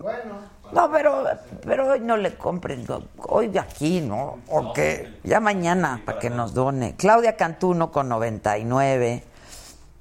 [0.00, 0.40] Bueno,
[0.72, 1.24] no, pero,
[1.64, 2.86] pero hoy no le compren.
[3.18, 4.38] Hoy de aquí, ¿no?
[4.48, 5.18] ¿O qué?
[5.24, 6.94] Ya mañana, para que nos done.
[6.96, 9.24] Claudia Cantuno con 99.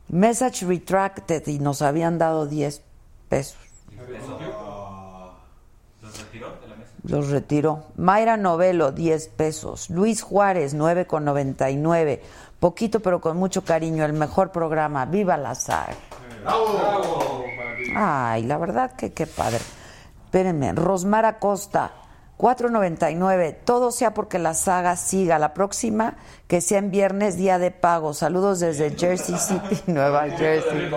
[0.09, 2.81] Message retracted y nos habían dado 10
[3.29, 3.57] pesos.
[6.01, 6.91] ¿Los retiró de la mesa?
[7.03, 7.83] Los retiró.
[7.95, 9.89] Mayra Novelo, 10 pesos.
[9.89, 12.21] Luis Juárez, 9 con 99.
[12.59, 14.05] Poquito pero con mucho cariño.
[14.05, 15.05] El mejor programa.
[15.05, 15.95] Viva la saga.
[16.43, 17.45] Bravo.
[17.95, 19.59] Ay, la verdad que qué padre.
[20.29, 20.73] Espérenme.
[20.73, 21.89] Rosmar Acosta,
[22.37, 23.57] 4.99.
[23.65, 25.39] Todo sea porque la saga siga.
[25.39, 28.13] La próxima, que sea en viernes, día de pago.
[28.13, 30.91] Saludos desde Jersey City, Nueva Jersey.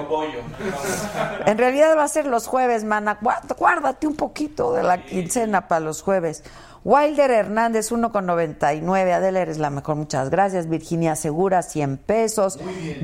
[1.46, 3.18] En realidad va a ser los jueves, mana.
[3.22, 6.44] Guá- Guárdate un poquito de la quincena para los jueves.
[6.84, 9.12] Wilder Hernández, 1,99.
[9.12, 10.68] Adela, eres la mejor, muchas gracias.
[10.68, 12.58] Virginia Segura, 100 pesos.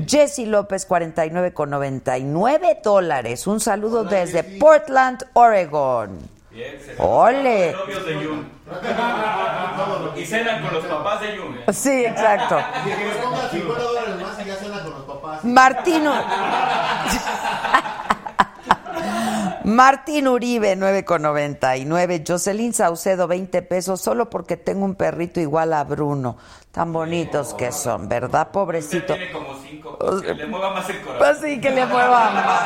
[0.05, 3.47] Jessy López, 49,99 dólares.
[3.47, 6.19] Un saludo desde Portland, Oregon.
[6.51, 7.73] Bien, Ole.
[7.73, 8.49] novios de Jun.
[10.17, 11.57] y cenan con los papás de Jun.
[11.59, 11.73] ¿eh?
[11.73, 12.57] Sí, exacto.
[12.83, 15.43] Que le pongan 50 dólares más y ya cena con los papás.
[15.45, 16.13] Martino.
[19.65, 22.23] Martín Uribe, 9,99.
[22.27, 26.37] Jocelyn Saucedo, 20 pesos, solo porque tengo un perrito igual a Bruno.
[26.71, 29.13] Tan bonitos que son, ¿verdad, Usted pobrecito?
[29.15, 29.97] tiene como cinco.
[30.21, 31.17] Que le mueva más el corazón.
[31.19, 32.61] Pues sí, que le mueva más.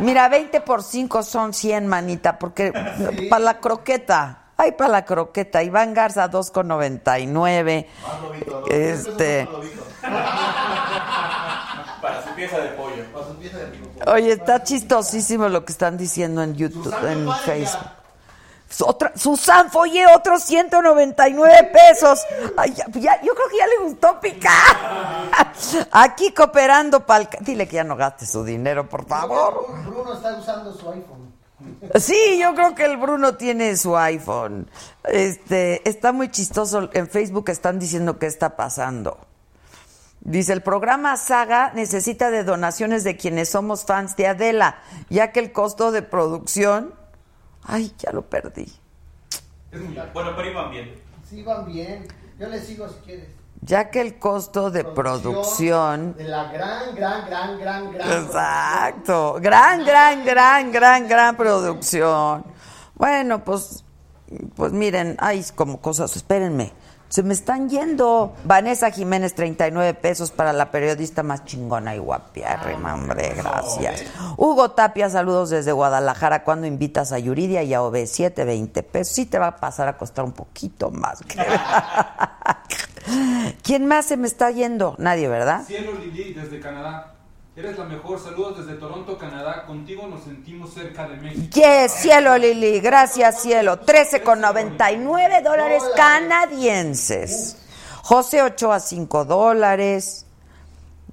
[0.00, 2.72] Mira, 20 por 5 son 100, manita, porque
[3.28, 4.44] para la croqueta.
[4.56, 5.62] Ay, para la croqueta.
[5.62, 7.86] Iván Garza, 2,99.
[8.70, 9.48] Este.
[12.02, 13.04] Para su pieza de pollo.
[13.12, 13.87] Para su pieza de rico.
[14.06, 17.90] Oye, está chistosísimo lo que están diciendo en YouTube, en Facebook.
[18.84, 22.20] Otra, Susan Foye, otros 199 pesos.
[22.56, 24.52] Ay, ya, ya- yo creo que ya le gustó picar.
[25.90, 29.66] Aquí cooperando para Dile que ya no gaste su dinero, por favor.
[29.86, 31.28] Bruno está usando su iPhone.
[31.96, 34.70] Sí, yo creo que el Bruno tiene su iPhone.
[35.04, 36.90] Este, está muy chistoso.
[36.92, 39.18] En Facebook están diciendo qué está pasando.
[40.20, 44.78] Dice, el programa Saga necesita de donaciones de quienes somos fans de Adela,
[45.08, 46.94] ya que el costo de producción...
[47.62, 48.72] Ay, ya lo perdí.
[50.12, 50.94] Bueno, pero iban bien.
[51.28, 52.06] Sí, van bien.
[52.38, 53.28] Yo le sigo si quieres.
[53.60, 56.14] Ya que el costo de producción...
[56.16, 58.24] De la gran, gran, gran, gran, gran.
[58.24, 59.38] Exacto.
[59.40, 62.44] Gran, gran, gran, gran, gran producción.
[62.94, 63.84] Bueno, pues,
[64.54, 66.72] pues miren, hay como cosas, espérenme.
[67.08, 68.34] Se me están yendo.
[68.44, 74.04] Vanessa Jiménez, 39 pesos para la periodista más chingona y guapiárrima, hombre, gracias.
[74.36, 76.44] Hugo Tapia, saludos desde Guadalajara.
[76.44, 79.14] Cuando invitas a Yuridia y a OB7, 20 pesos.
[79.14, 81.20] Sí te va a pasar a costar un poquito más.
[83.62, 84.94] ¿Quién más se me está yendo?
[84.98, 85.64] Nadie, ¿verdad?
[85.66, 87.14] Cielo Lili desde Canadá.
[87.58, 88.20] Eres la mejor.
[88.20, 89.64] Saludos desde Toronto, Canadá.
[89.66, 91.48] Contigo nos sentimos cerca de México.
[91.54, 93.80] Yes, cielo Lili, gracias cielo.
[93.80, 97.56] 13,99 dólares canadienses.
[98.04, 100.24] José Ochoa, 5 dólares.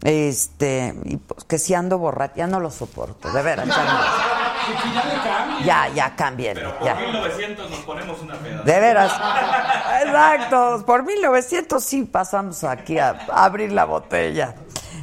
[0.03, 3.67] Este, y pues que si ando borracha, ya no lo soporto, de veras.
[4.65, 5.65] Ya, no.
[5.65, 6.95] ya, ya cambien, Pero por ya.
[6.95, 8.63] 1900 nos ponemos una peda.
[8.63, 9.11] De veras.
[10.03, 10.83] Exacto.
[10.87, 14.55] Por 1900 sí pasamos aquí a abrir la botella.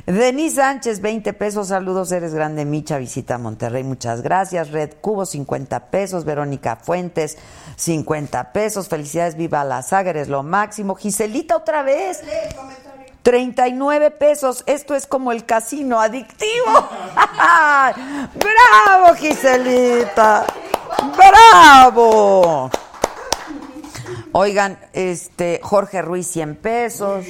[0.06, 1.68] Denis Sánchez, 20 pesos.
[1.68, 2.64] Saludos, eres grande.
[2.64, 3.84] Micha, visita Monterrey.
[3.84, 4.70] Muchas gracias.
[4.70, 6.24] Red Cubo, 50 pesos.
[6.24, 7.38] Verónica Fuentes,
[7.76, 8.88] 50 pesos.
[8.88, 10.96] Felicidades, viva la saga, eres lo máximo.
[10.96, 12.20] Giselita, otra vez.
[13.22, 14.64] 39 pesos.
[14.66, 16.66] Esto es como el casino adictivo.
[18.34, 20.44] ¡Bravo, Giselita!
[21.16, 22.70] ¡Bravo!
[24.34, 27.26] Oigan, este Jorge Ruiz 100 pesos.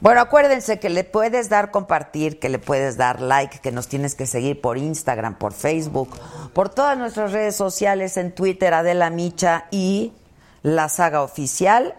[0.00, 4.14] Bueno, acuérdense que le puedes dar compartir, que le puedes dar like, que nos tienes
[4.14, 6.08] que seguir por Instagram, por Facebook,
[6.54, 10.12] por todas nuestras redes sociales, en Twitter, Adela Micha y
[10.62, 11.94] La Saga Oficial.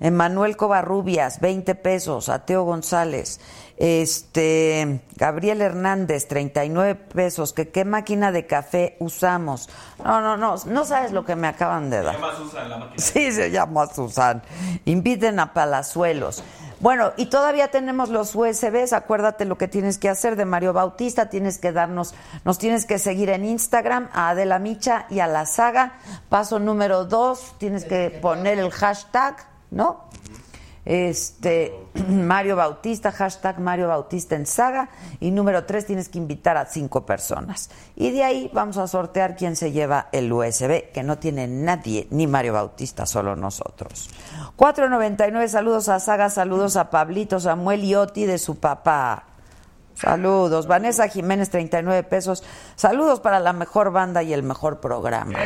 [0.00, 2.28] Emanuel Covarrubias, 20 pesos.
[2.28, 3.40] Ateo González.
[3.80, 7.54] Este, Gabriel Hernández, 39 pesos.
[7.54, 9.70] ¿Que qué máquina de café usamos?
[10.04, 10.56] No, no, no.
[10.66, 12.14] No sabes lo que me acaban de Se dar.
[12.16, 12.98] llama Susan la máquina.
[12.98, 14.42] Sí, se llama Susan.
[14.84, 16.44] Inviten a Palazuelos.
[16.80, 18.92] Bueno, y todavía tenemos los USBs.
[18.92, 21.30] Acuérdate lo que tienes que hacer de Mario Bautista.
[21.30, 22.14] Tienes que darnos,
[22.44, 25.94] nos tienes que seguir en Instagram a Adela Micha y a la saga.
[26.28, 29.36] Paso número dos, tienes que poner el hashtag
[29.70, 30.04] ¿no?
[30.84, 31.74] Este,
[32.08, 34.88] Mario Bautista, hashtag Mario Bautista en saga.
[35.20, 37.70] Y número tres, tienes que invitar a cinco personas.
[37.96, 42.06] Y de ahí vamos a sortear quién se lleva el USB, que no tiene nadie,
[42.10, 44.10] ni Mario Bautista, solo nosotros.
[44.56, 49.24] 4.99, saludos a Saga, saludos a Pablito, Samuel y Oti de su papá.
[50.00, 50.66] Saludos.
[50.66, 52.42] Vanessa Jiménez, 39 pesos.
[52.74, 55.38] Saludos para la mejor banda y el mejor programa.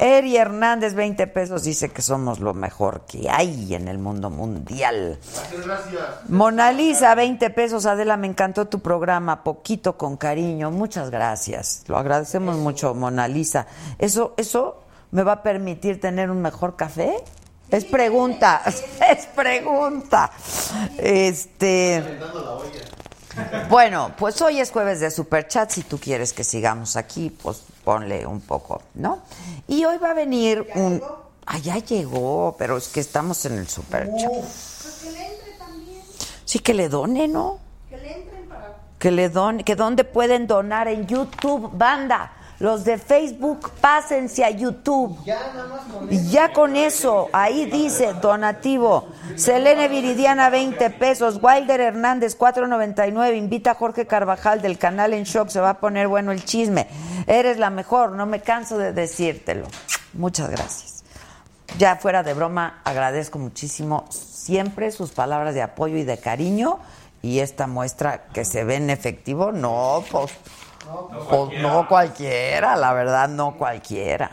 [0.00, 5.18] Eri Hernández, 20 pesos, dice que somos lo mejor que hay en el mundo mundial.
[5.64, 6.28] Gracias.
[6.28, 7.86] Mona Lisa, 20 pesos.
[7.86, 10.70] Adela, me encantó tu programa, poquito con cariño.
[10.70, 11.84] Muchas gracias.
[11.86, 13.66] Lo agradecemos mucho, Mona Lisa.
[13.98, 17.16] ¿Eso, ¿Eso me va a permitir tener un mejor café?
[17.70, 18.62] Es pregunta,
[19.10, 20.30] es pregunta.
[20.98, 22.18] Este.
[23.68, 25.70] Bueno, pues hoy es jueves de Superchat.
[25.70, 29.22] Si tú quieres que sigamos aquí, pues ponle un poco, ¿no?
[29.68, 31.02] Y hoy va a venir un.
[31.46, 34.30] Ah, ya llegó, pero es que estamos en el Superchat.
[34.30, 36.02] Pues que le entre también.
[36.44, 37.58] Sí, que le done, ¿no?
[37.88, 38.76] Que le entren para.
[38.98, 42.32] Que le donen, que dónde pueden donar en YouTube, banda.
[42.58, 45.16] Los de Facebook, pásense a YouTube.
[45.24, 49.08] Ya nada más con Y ya con eso, ahí dice donativo.
[49.36, 51.38] Selene Viridiana, 20 pesos.
[51.42, 53.36] Wilder Hernández, 4.99.
[53.36, 55.48] Invita a Jorge Carvajal del canal En Shock.
[55.50, 56.88] Se va a poner bueno el chisme.
[57.26, 59.66] Eres la mejor, no me canso de decírtelo.
[60.14, 61.04] Muchas gracias.
[61.78, 66.78] Ya fuera de broma, agradezco muchísimo siempre sus palabras de apoyo y de cariño.
[67.20, 70.32] Y esta muestra que se ve en efectivo, no, pues,
[71.28, 74.30] pues no cualquiera, la verdad, no cualquiera.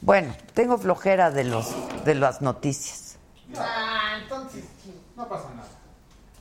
[0.00, 1.74] Bueno, tengo flojera de los
[2.04, 3.18] de las noticias.
[3.56, 4.64] Ah, entonces.
[5.16, 5.68] No pasa nada.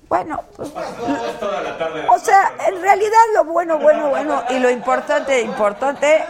[0.07, 2.05] Bueno, pues, Es toda la tarde.
[2.09, 6.23] o sea, en realidad lo bueno, bueno, bueno y lo importante, importante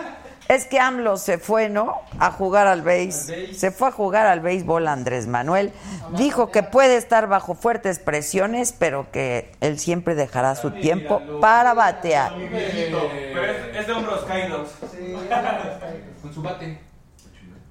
[0.50, 2.02] es que AMLO se fue, ¿no?
[2.20, 3.32] A jugar al béis.
[3.54, 5.74] Se fue a jugar al béisbol Andrés Manuel.
[6.16, 11.74] Dijo que puede estar bajo fuertes presiones, pero que él siempre dejará su tiempo para
[11.74, 12.34] batear.
[12.36, 14.70] Pero es, de hombros caídos.
[16.22, 16.80] Con su bate.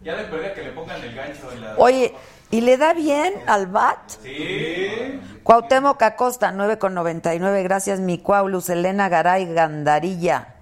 [0.03, 1.75] Ya perder que le pongan el gancho en la.
[1.79, 2.15] Oye,
[2.51, 3.99] ¿y le da bien al bat?
[4.23, 5.21] Sí.
[5.43, 7.63] Cuauhtémoc Acosta, 9,99.
[7.65, 8.49] Gracias, mi Cuau.
[8.49, 10.55] Luz Elena Garay Gandarilla,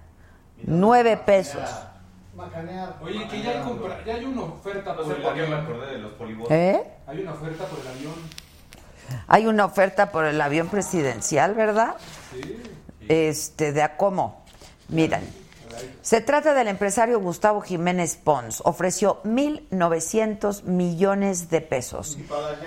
[0.63, 1.61] 9 pesos.
[2.35, 2.97] Macanear.
[3.01, 5.53] Oye, que ya hay, compra- ya hay una oferta No por sé el me avión.
[5.53, 6.51] acordé de los polibotes.
[6.51, 6.83] ¿Eh?
[7.07, 8.13] Hay una oferta por el avión.
[9.27, 11.95] Hay una oferta por el avión presidencial, ¿verdad?
[13.07, 14.43] Este, de Acomo.
[14.89, 15.21] Miren,
[16.01, 18.61] se trata del empresario Gustavo Jiménez Pons.
[18.65, 22.17] Ofreció 1.900 millones de pesos.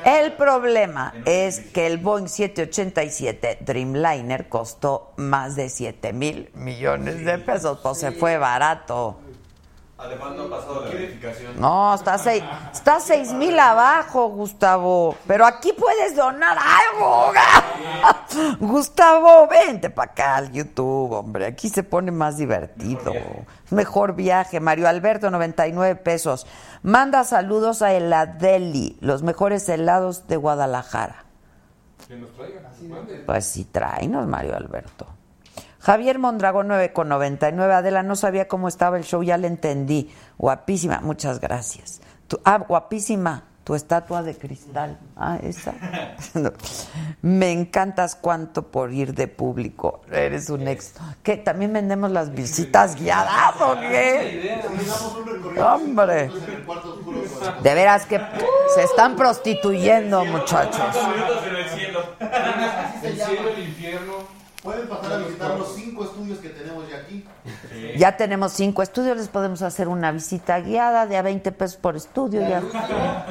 [0.04, 7.38] El problema es que el Boeing 787 Dreamliner costó más de 7 mil millones de
[7.38, 7.80] pesos.
[7.82, 9.20] Pues se fue barato.
[10.00, 11.60] Además no ha pasado la verificación.
[11.60, 15.16] No, está seis, está seis mil abajo, Gustavo.
[15.26, 17.32] Pero aquí puedes donar algo.
[18.60, 21.46] Gustavo, vente para acá al YouTube, hombre.
[21.46, 23.12] Aquí se pone más divertido.
[23.70, 24.60] Mejor viaje.
[24.60, 26.46] Mario Alberto, 99 pesos.
[26.84, 31.24] Manda saludos a Heladeli, los mejores helados de Guadalajara.
[32.06, 32.68] Que nos traigan.
[33.26, 35.17] Pues sí, tráenos, Mario Alberto.
[35.80, 37.72] Javier Mondragón 9 con 99.
[37.74, 40.12] Adela, no sabía cómo estaba el show, ya le entendí.
[40.38, 42.00] Guapísima, muchas gracias.
[42.26, 44.98] Tu- ah, guapísima, tu estatua de cristal.
[45.16, 45.74] Ah, esa.
[46.34, 46.50] No.
[47.22, 50.02] Me encantas cuánto por ir de público.
[50.10, 51.00] Eres un éxito.
[51.22, 51.36] ¿Qué?
[51.36, 54.60] ¿También vendemos las visitas guiadas o qué?
[55.26, 55.74] Recorrido.
[55.74, 56.30] Hombre.
[56.66, 58.20] Con- De veras que
[58.74, 60.80] se están prostituyendo, muchachos.
[60.92, 62.00] Cinco minutos en el cielo.
[63.02, 64.37] El cielo, el infierno.
[64.62, 67.24] Pueden pasar a visitar los cinco estudios que tenemos ya aquí.
[67.96, 71.94] Ya tenemos cinco estudios, les podemos hacer una visita guiada de a 20 pesos por
[71.94, 72.40] estudio.
[72.40, 72.60] Ya.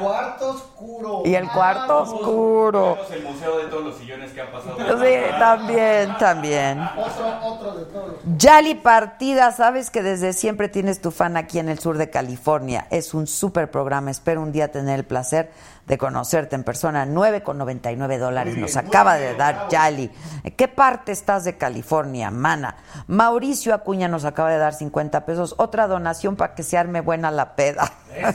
[0.00, 1.22] Cuarto oscuro.
[1.26, 2.96] Y el cuarto oscuro.
[3.08, 4.76] Tenemos el museo de todos los sillones que han pasado.
[4.78, 6.80] Sí, también, también.
[6.80, 8.14] Otro, otro de todos.
[8.38, 12.86] Yali Partida, sabes que desde siempre tienes tu fan aquí en el sur de California.
[12.90, 14.10] Es un súper programa.
[14.10, 15.50] Espero un día tener el placer
[15.88, 17.06] de conocerte en persona.
[17.06, 20.10] 9,99 dólares nos acaba de dar Yali.
[20.44, 22.76] ¿En qué parte estás de California, mana?
[23.06, 25.54] Mauricio Acuña nos acaba de dar 50 pesos.
[25.58, 27.90] Otra donación para que se arme buena la peda.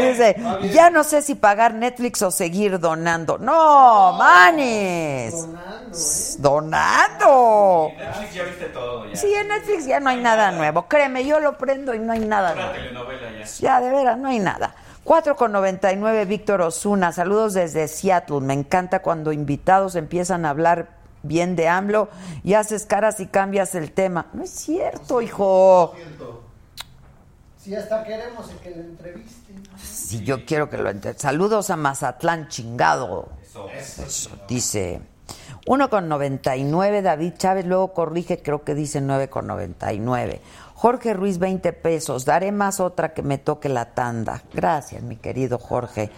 [0.00, 0.36] Dice,
[0.72, 3.38] ya no sé si pagar Netflix o seguir donando.
[3.38, 5.34] No, manes.
[6.38, 7.90] Donando.
[7.90, 9.16] En Netflix ya viste todo ya.
[9.16, 10.86] Sí, en Netflix ya no hay nada nuevo.
[10.86, 12.76] Créeme, yo lo prendo y no hay nada Una nuevo.
[12.76, 13.44] telenovela ya.
[13.44, 14.74] Ya, de veras, no hay nada.
[15.06, 17.12] 4,99 Víctor Osuna.
[17.12, 18.40] Saludos desde Seattle.
[18.40, 22.08] Me encanta cuando invitados empiezan a hablar bien de AMLO
[22.42, 24.26] y haces caras y cambias el tema.
[24.32, 25.94] No es cierto, hijo.
[27.56, 29.62] Si hasta queremos que le entrevisten.
[29.80, 31.20] Si yo quiero que lo entiendan.
[31.20, 33.28] Saludos a Mazatlán, chingado.
[33.76, 35.00] Eso, dice
[35.66, 40.40] 1,99 David Chávez, luego corrige, creo que dice 9,99.
[40.76, 42.26] Jorge Ruiz, 20 pesos.
[42.26, 44.42] Daré más otra que me toque la tanda.
[44.52, 46.10] Gracias, mi querido Jorge.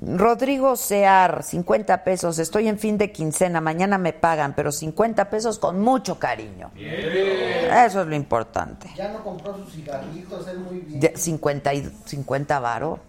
[0.00, 2.38] Rodrigo Sear, 50 pesos.
[2.38, 6.70] Estoy en fin de quincena, mañana me pagan, pero 50 pesos con mucho cariño.
[6.76, 8.88] Eso es lo importante.
[8.96, 11.00] Ya no compró sus cigarritos, él muy bien.
[11.00, 13.00] De 50, y- 50 varo.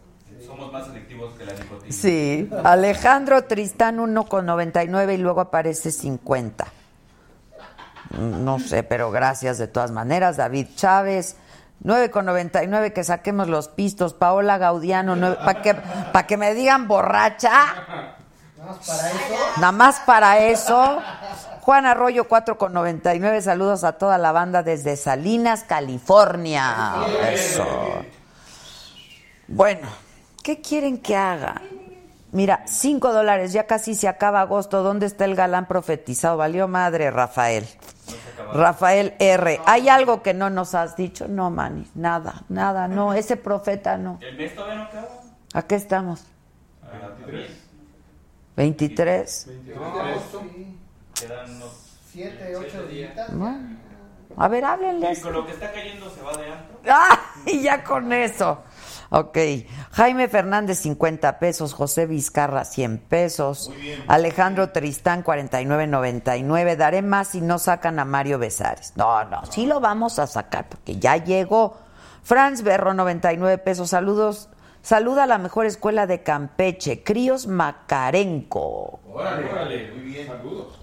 [0.44, 1.92] Somos más selectivos que la nicotina.
[1.92, 2.50] Sí.
[2.64, 6.66] Alejandro Tristán 1,99 y luego aparece 50.
[8.18, 10.38] No sé, pero gracias de todas maneras.
[10.38, 11.36] David Chávez,
[11.84, 14.14] 9,99 que saquemos los pistos.
[14.14, 17.52] Paola Gaudiano, para que, pa' que me digan borracha.
[19.58, 21.02] Nada más para eso.
[21.62, 23.42] Juan Arroyo 4,99.
[23.42, 26.96] Saludos a toda la banda desde Salinas, California.
[27.32, 27.66] Eso.
[29.48, 29.88] Bueno,
[30.44, 31.62] ¿qué quieren que haga?
[32.32, 34.84] Mira, 5 dólares, ya casi se acaba agosto.
[34.84, 36.38] ¿Dónde está el galán profetizado?
[36.38, 37.68] Valió madre, Rafael.
[38.54, 39.62] Rafael R.
[39.66, 41.28] ¿Hay algo que no nos has dicho?
[41.28, 43.14] No, Manny, nada, nada, no.
[43.14, 44.20] Ese profeta no.
[44.22, 45.08] ¿El mes todavía no acaba?
[45.54, 46.26] ¿A qué estamos?
[46.84, 47.48] Ah, bien.
[48.56, 49.50] 23.
[51.14, 51.90] Quedan unos...
[52.12, 53.14] 7, 8 días.
[53.34, 53.78] Bueno,
[54.36, 55.20] a ver, háblenles.
[55.20, 56.80] Y con lo que está cayendo se va de antro.
[56.90, 57.20] ¡Ah!
[57.46, 58.64] Y ya con eso.
[59.12, 59.38] Ok.
[59.92, 61.74] Jaime Fernández, 50 pesos.
[61.74, 63.72] José Vizcarra, 100 pesos.
[64.08, 66.76] Alejandro Tristán, 49.99.
[66.76, 68.94] Daré más si no sacan a Mario Besares.
[68.96, 71.78] No, no, sí lo vamos a sacar porque ya llegó.
[72.24, 73.90] Franz Berro, 99 pesos.
[73.90, 74.50] Saludos.
[74.82, 79.00] Saluda a la mejor escuela de Campeche, Críos Macarenco.
[79.12, 79.92] Órale, órale.
[79.92, 80.28] Muy bien.
[80.28, 80.80] Saludos.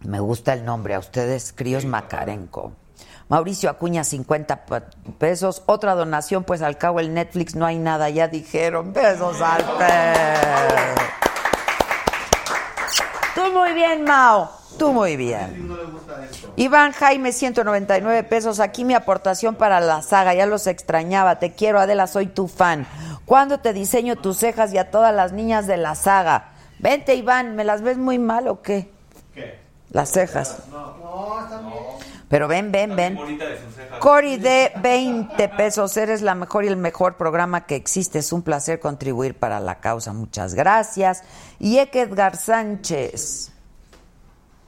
[0.00, 2.72] Me gusta el nombre, a ustedes, Críos Macarenco.
[3.30, 4.82] Mauricio Acuña, 50 pa-
[5.18, 5.62] pesos.
[5.66, 8.92] Otra donación, pues al cabo el Netflix no hay nada, ya dijeron.
[8.92, 9.64] Besos al.
[13.34, 14.50] Tú muy bien, Mao.
[14.78, 15.70] Tú muy bien.
[16.56, 18.58] Iván Jaime, 199 pesos.
[18.60, 20.34] Aquí mi aportación para la saga.
[20.34, 21.38] Ya los extrañaba.
[21.38, 22.86] Te quiero, Adela, soy tu fan.
[23.26, 26.48] ¿Cuándo te diseño tus cejas y a todas las niñas de la saga?
[26.80, 27.54] Vente, Iván.
[27.54, 28.90] ¿Me las ves muy mal o qué?
[29.34, 29.60] ¿Qué?
[29.90, 30.58] Las cejas.
[30.72, 32.19] No, bien.
[32.30, 33.18] Pero ven, ven, ven.
[33.98, 35.96] Cori de 20 pesos.
[35.96, 38.20] Eres la mejor y el mejor programa que existe.
[38.20, 40.12] Es un placer contribuir para la causa.
[40.12, 41.24] Muchas gracias.
[41.58, 43.50] Y Edgar Sánchez.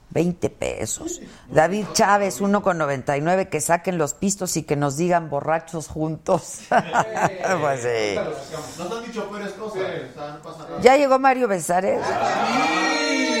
[0.09, 1.21] 20 pesos.
[1.49, 3.47] David Chávez, 1,99.
[3.47, 6.63] Que saquen los pistos y que nos digan borrachos juntos.
[6.69, 8.15] pues sí.
[8.77, 9.81] Nos han dicho peores cosas.
[10.81, 12.01] ¿Ya llegó Mario Besares?
[12.05, 13.32] Sí.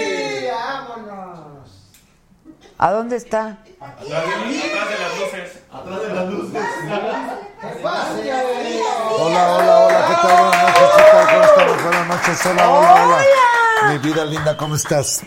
[2.83, 3.59] ¿A dónde está?
[3.79, 5.57] Atrás de las luces.
[5.71, 6.61] Atrás de las luces.
[9.19, 10.37] Hola, hola, hola, ¿qué tal?
[10.37, 11.27] Buenas noches, ¿qué tal?
[11.29, 11.83] ¿Cómo estamos?
[11.83, 13.89] Buenas noches, hola, hola, hola.
[13.89, 15.21] Mi vida linda, ¿cómo estás?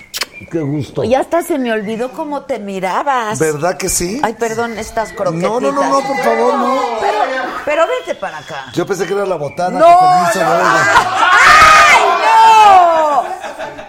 [0.52, 1.02] Qué gusto.
[1.04, 3.38] Ya hasta se me olvidó cómo te mirabas.
[3.38, 4.20] ¿Verdad que sí?
[4.22, 5.50] Ay, perdón, estas croquetitas.
[5.50, 6.78] No, no, no, no, por favor, no.
[7.00, 7.18] Pero,
[7.64, 8.66] pero vete para acá.
[8.74, 9.78] Yo pensé que era la botana.
[9.78, 10.58] No, permiso, no.
[10.58, 11.36] no.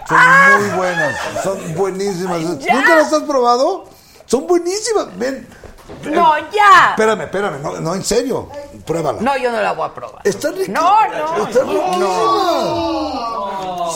[0.10, 2.40] ¡Ay, Son muy buenas, son buenísimas.
[2.42, 3.86] ¿Nunca las has probado?
[4.26, 5.08] Son buenísimas.
[5.18, 5.48] Ven.
[6.06, 6.12] no!
[6.12, 6.90] ¡No, ya!
[6.92, 8.50] Espérame, espérame, no, no, en serio.
[8.86, 9.20] Pruébala.
[9.22, 10.22] No, yo no la voy a probar.
[10.24, 10.70] Están ricas.
[10.70, 11.74] No, no, Están no.
[11.74, 12.12] riquísimas.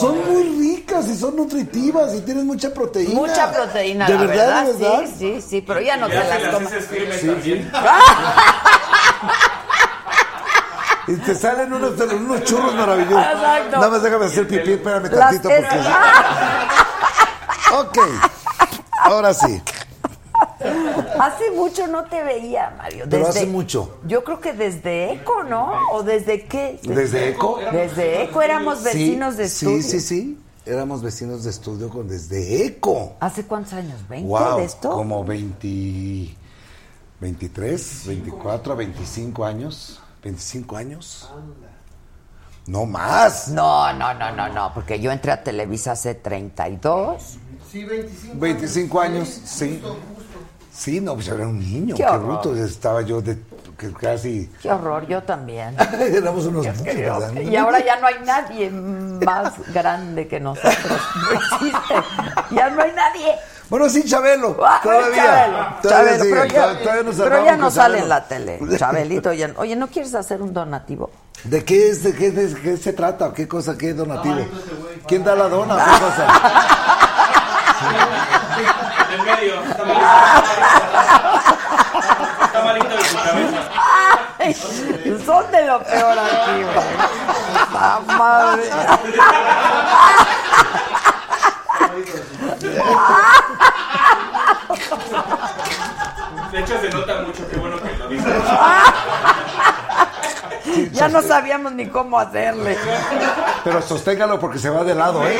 [0.00, 3.14] Son muy ricas y son nutritivas y tienen mucha proteína.
[3.14, 4.64] Mucha proteína, ¿De la verdad, verdad.
[4.64, 5.04] de verdad?
[5.18, 6.72] Sí, sí, sí, pero ya no te Ya las tomas.
[6.72, 7.70] también.
[11.08, 13.18] Y te salen unos, unos churros maravillosos.
[13.26, 13.76] Exacto.
[13.76, 15.78] Nada más déjame hacer pipí, espérame Las tantito es- porque...
[17.74, 17.98] Ok,
[19.04, 19.62] ahora sí.
[21.18, 23.06] Hace mucho no te veía, Mario.
[23.10, 23.98] Pero Desde- hace mucho.
[24.06, 25.72] Yo creo que desde Eco, ¿no?
[25.92, 26.78] ¿O desde qué?
[26.82, 27.58] ¿Desde Eco?
[27.72, 29.82] Desde Eco éramos vecinos sí, de estudio.
[29.82, 30.38] Sí, sí, sí.
[30.64, 33.14] Éramos vecinos de estudio con desde Eco.
[33.20, 34.00] ¿Hace cuántos años?
[34.08, 34.90] ¿20 Wow, de esto?
[34.90, 36.36] como 20,
[37.20, 40.01] 23, 24, 25 años.
[40.22, 41.30] 25 años.
[42.66, 43.48] No más.
[43.48, 47.38] No, no, no, no, no, porque yo entré a Televisa hace 32.
[47.70, 48.38] Sí, 25.
[48.38, 49.82] 25 años, sí.
[50.72, 51.96] Sí, no, pues era un niño.
[51.96, 52.54] Qué Qué, bruto.
[52.56, 53.38] Estaba yo de
[53.76, 54.48] que casi.
[54.60, 55.74] Qué horror, yo también.
[56.00, 57.32] Éramos unos niños, ¿verdad?
[57.40, 60.72] Y ahora ya no hay nadie más grande que nosotros.
[61.14, 61.94] No existe.
[62.50, 63.34] Ya no hay nadie.
[63.72, 64.54] Bueno, sí, Chabelo.
[64.62, 65.24] Ah, Todavía.
[65.24, 68.02] Chabelo, Todavía Chabelo, pero ya, todavía nos pero ya no sale Chabelo.
[68.02, 68.60] en la tele.
[68.78, 71.10] Chabelito, oye, oye, ¿no quieres hacer un donativo?
[71.44, 73.28] ¿De qué, es, de qué, de qué se trata?
[73.28, 73.78] ¿O ¿Qué cosa?
[73.78, 74.46] ¿Qué donativo?
[75.08, 75.76] ¿Quién da la dona?
[75.86, 76.26] ¿Qué cosa?
[79.10, 79.54] En medio.
[79.64, 80.06] Está malito.
[82.44, 83.58] Está malito de su cabeza.
[84.36, 85.24] güey.
[85.24, 87.72] Son de lo peor aquí, güey.
[87.72, 88.70] La madre.
[96.52, 98.42] De hecho, se nota mucho, qué bueno que lo dices.
[101.02, 102.78] Ya no sabíamos ni cómo hacerle.
[103.64, 105.36] Pero sosténgalo porque se va de lado, ¿eh?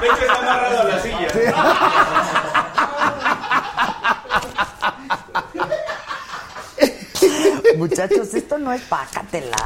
[0.00, 1.28] De hecho, está amarrado a la silla.
[7.76, 9.56] Muchachos, esto no es pácatela.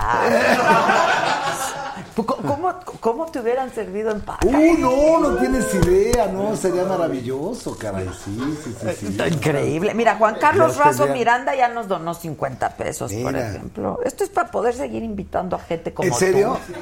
[2.17, 4.47] ¿Cómo, ¿Cómo te hubieran servido en paca?
[4.47, 8.89] Uh, no, no tienes idea, no, sería maravilloso, caray, sí, sí, sí.
[8.99, 9.07] sí.
[9.07, 9.95] Está increíble.
[9.95, 14.01] Mira, Juan Carlos Razo Miranda ya nos donó 50 pesos, por ejemplo.
[14.05, 16.59] Esto es para poder seguir invitando a gente como ¿En serio?
[16.67, 16.75] tú.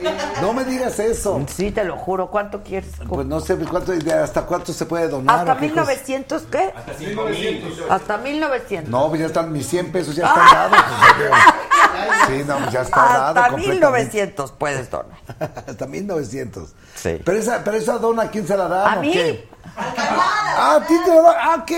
[0.42, 1.40] No me digas eso.
[1.46, 2.30] Sí, te lo juro.
[2.30, 2.90] ¿Cuánto quieres?
[3.08, 5.40] Pues no sé cuánto, hasta cuánto se puede donar.
[5.40, 5.82] ¿Hasta o qué cosa.
[5.82, 6.72] 1900 qué?
[6.74, 7.74] Hasta 5,000.
[7.90, 8.90] Hasta 1900.
[8.90, 10.78] No, pues ya están mis 100 pesos, ya están dados.
[12.26, 13.38] Sí, no, pues ya está dado.
[13.40, 14.16] Hasta completamente.
[14.16, 15.18] 1900 puedes donar.
[15.66, 16.74] Hasta 1900.
[16.94, 17.20] Sí.
[17.24, 18.98] Pero esa, pero esa dona, ¿a quién se la dan?
[18.98, 19.12] ¿A mí?
[19.12, 19.48] qué?
[19.76, 21.34] Ah, ¿a ti te la dan?
[21.38, 21.68] Ah, ok.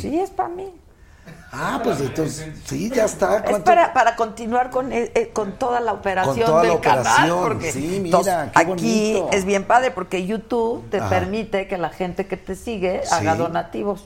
[0.00, 0.72] Sí, es para mí.
[1.54, 3.38] Ah, pues entonces, sí, ya está.
[3.40, 6.80] Es para, para continuar con, eh, eh, con toda la operación Con toda la del
[6.80, 7.30] canal.
[7.42, 9.28] Porque, sí, mira, entonces, qué aquí bonito.
[9.36, 11.10] es bien padre porque YouTube te Ajá.
[11.10, 13.14] permite que la gente que te sigue Sí.
[13.14, 14.02] haga donativos.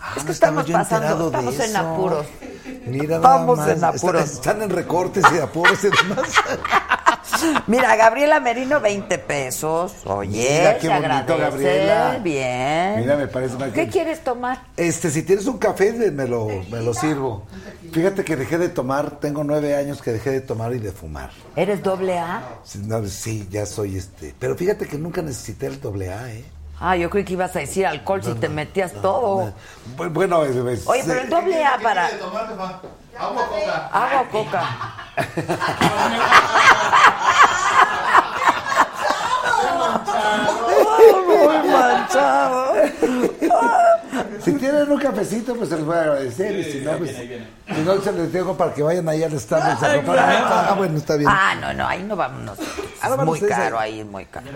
[0.00, 2.26] Ah, es que estamos yo pasando, estamos en apuros.
[2.86, 4.22] Mira, Estamos más, en apuros.
[4.22, 6.28] Están, están en recortes y apuros y demás.
[7.66, 9.94] Mira, Gabriela Merino, 20 pesos.
[10.04, 11.40] Oye, Mira, qué bonito, agradece.
[11.40, 12.18] Gabriela.
[12.22, 12.96] Bien.
[13.00, 14.64] Mira, me parece mal ¿Qué que- quieres tomar?
[14.76, 17.46] Este, si tienes un café, me me lo, me lo sirvo.
[17.92, 21.30] Fíjate que dejé de tomar, tengo nueve años que dejé de tomar y de fumar.
[21.56, 22.42] ¿Eres doble A?
[22.64, 24.34] Sí, no, sí, ya soy este.
[24.38, 26.44] Pero fíjate que nunca necesité el doble A, ¿eh?
[26.80, 29.52] Ah, yo creí que ibas a decir alcohol si te metías todo.
[29.96, 32.06] Bu- Bueno, es- es- Oye, pero el doble A para...
[33.18, 33.88] Agua o coca.
[33.92, 34.64] Agua o coca.
[41.26, 42.72] Muy manchado.
[44.44, 46.58] Si tienen un cafecito, pues se los voy a agradecer.
[46.58, 49.82] y si no, pues, si no, se les dejo para que vayan ahí al Starbucks
[49.82, 50.42] a comprar.
[50.46, 51.30] Ah, bueno, está bien.
[51.32, 52.58] Ah, no, no, ahí no vámonos.
[53.02, 54.46] Ah, Es muy caro ahí, es muy caro.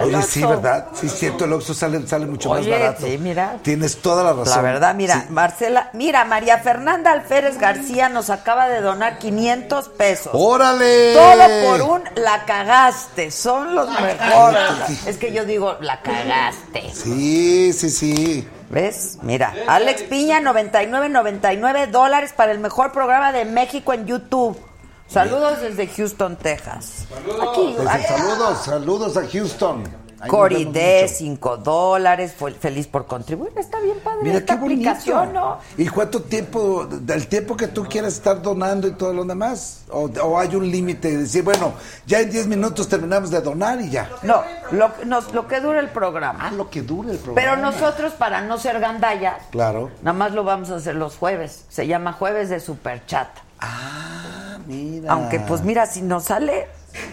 [0.00, 0.44] Oye, sí.
[0.44, 0.86] ¿verdad?
[0.94, 3.06] Sí, cierto, el Oxxo sale, sale mucho Oye, más barato.
[3.06, 3.56] sí, mira.
[3.62, 4.56] Tienes toda la razón.
[4.56, 5.26] La verdad, mira, Sí.
[5.30, 10.30] Marcela, mira, María Fernanda Alférez García nos acaba de donar 500 pesos.
[10.32, 11.14] ¡Órale!
[11.14, 15.06] Todo por un la cagaste, son los mejores.
[15.06, 16.90] Es que yo digo, la cagaste.
[16.94, 18.48] Sí, sí, sí.
[18.72, 19.18] ¿Ves?
[19.20, 24.58] Mira, Alex Piña, 99, 99 dólares para el mejor programa de México en YouTube.
[25.06, 27.04] Saludos desde Houston, Texas.
[27.50, 28.04] Aquí, Pues, aquí.
[28.04, 29.84] saludos, saludos a Houston.
[30.28, 31.14] Cori D, vemos mucho.
[31.18, 33.52] 5 dólares, feliz por contribuir.
[33.56, 35.58] Está bien padre Mira esta qué aplicación, ¿no?
[35.76, 39.84] ¿Y cuánto tiempo, del tiempo que tú quieras estar donando y todo lo demás?
[39.90, 41.72] ¿O, o hay un límite de decir, bueno,
[42.06, 44.10] ya en 10 minutos terminamos de donar y ya?
[44.22, 46.38] No, lo, nos- lo que dura el programa.
[46.48, 47.56] Ah, lo que dure el Pero programa.
[47.70, 49.90] nosotros, para no ser gandallas, Claro.
[50.02, 51.64] nada más lo vamos a hacer los jueves.
[51.68, 53.28] Se llama Jueves de Superchat.
[53.62, 55.12] Ah, mira.
[55.12, 56.68] Aunque, pues mira, si nos sale,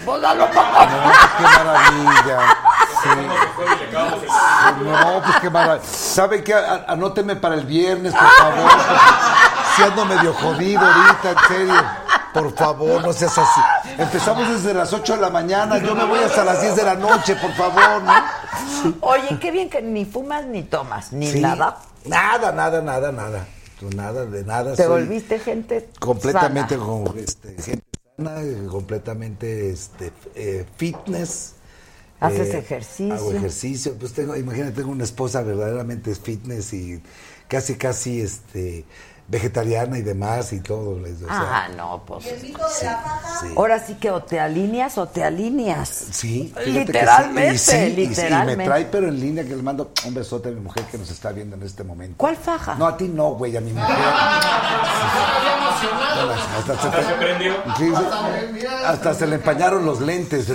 [0.05, 0.51] pues a lo No,
[1.37, 2.39] qué maravilla.
[3.01, 3.09] Sí.
[4.83, 5.85] No, pues qué maravilla.
[5.85, 6.53] ¿Sabe qué?
[6.87, 8.71] Anóteme para el viernes, por favor.
[9.75, 11.85] Si ando medio jodido ahorita, en serio.
[12.33, 13.61] Por favor, no seas así.
[13.97, 15.77] Empezamos desde las 8 de la mañana.
[15.79, 18.13] Yo me voy hasta las 10 de la noche, por favor, ¿no?
[19.01, 21.39] Oye, qué bien que ni fumas ni tomas, ni Sí.
[21.39, 21.77] nada.
[22.05, 23.45] Nada, nada, nada, nada.
[23.81, 24.75] Nada, de nada.
[24.75, 26.85] Te soy volviste gente completamente sana.
[26.85, 27.85] con este, gente
[28.17, 31.55] sana, completamente este, eh, fitness.
[32.19, 33.13] Haces Eh, ejercicio.
[33.13, 33.95] Hago ejercicio.
[33.97, 37.01] Pues tengo, imagínate, tengo una esposa verdaderamente fitness y
[37.47, 38.83] casi, casi este
[39.29, 40.99] vegetariana y demás y todo.
[40.99, 42.25] les- o sea, Ah, no, pues.
[42.25, 43.39] El mito de la faja.
[43.41, 43.47] sí.
[43.55, 45.87] Ahora sí que o te alineas o te alineas.
[46.11, 46.79] Sí, fíjate que sí.
[46.79, 48.57] Literalmente, Y sí, y sí, y literalmente.
[48.57, 51.09] me trae, pero en línea que le mando un besote a mi mujer que nos
[51.11, 52.15] está viendo en este momento.
[52.17, 52.75] ¿Cuál faja?
[52.75, 53.95] No, a ti no, güey, a mi mujer.
[56.59, 57.53] Hasta se, Hasta se prendió.
[57.77, 57.89] Sí,
[58.59, 58.65] sí.
[58.85, 60.47] hasta se le empañaron los lentes.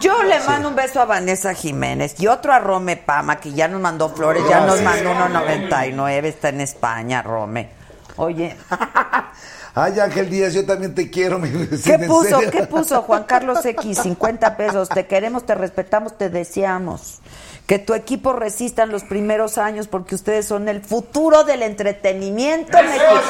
[0.00, 3.68] Yo le mando un beso a Vanessa Jiménez y otro a Rome Pama, que ya
[3.68, 7.75] nos mandó flores, ya nos mandó 1.99, está en España, Rome.
[8.16, 8.56] Oye,
[9.78, 11.38] Ay, Ángel Díaz, yo también te quiero.
[11.38, 12.40] mi ¿qué vecina, puso?
[12.50, 13.98] ¿Qué puso Juan Carlos X?
[14.02, 14.88] 50 pesos.
[14.88, 17.18] Te queremos, te respetamos, te deseamos.
[17.66, 22.78] Que tu equipo resista en los primeros años porque ustedes son el futuro del entretenimiento
[22.82, 23.20] mexicano.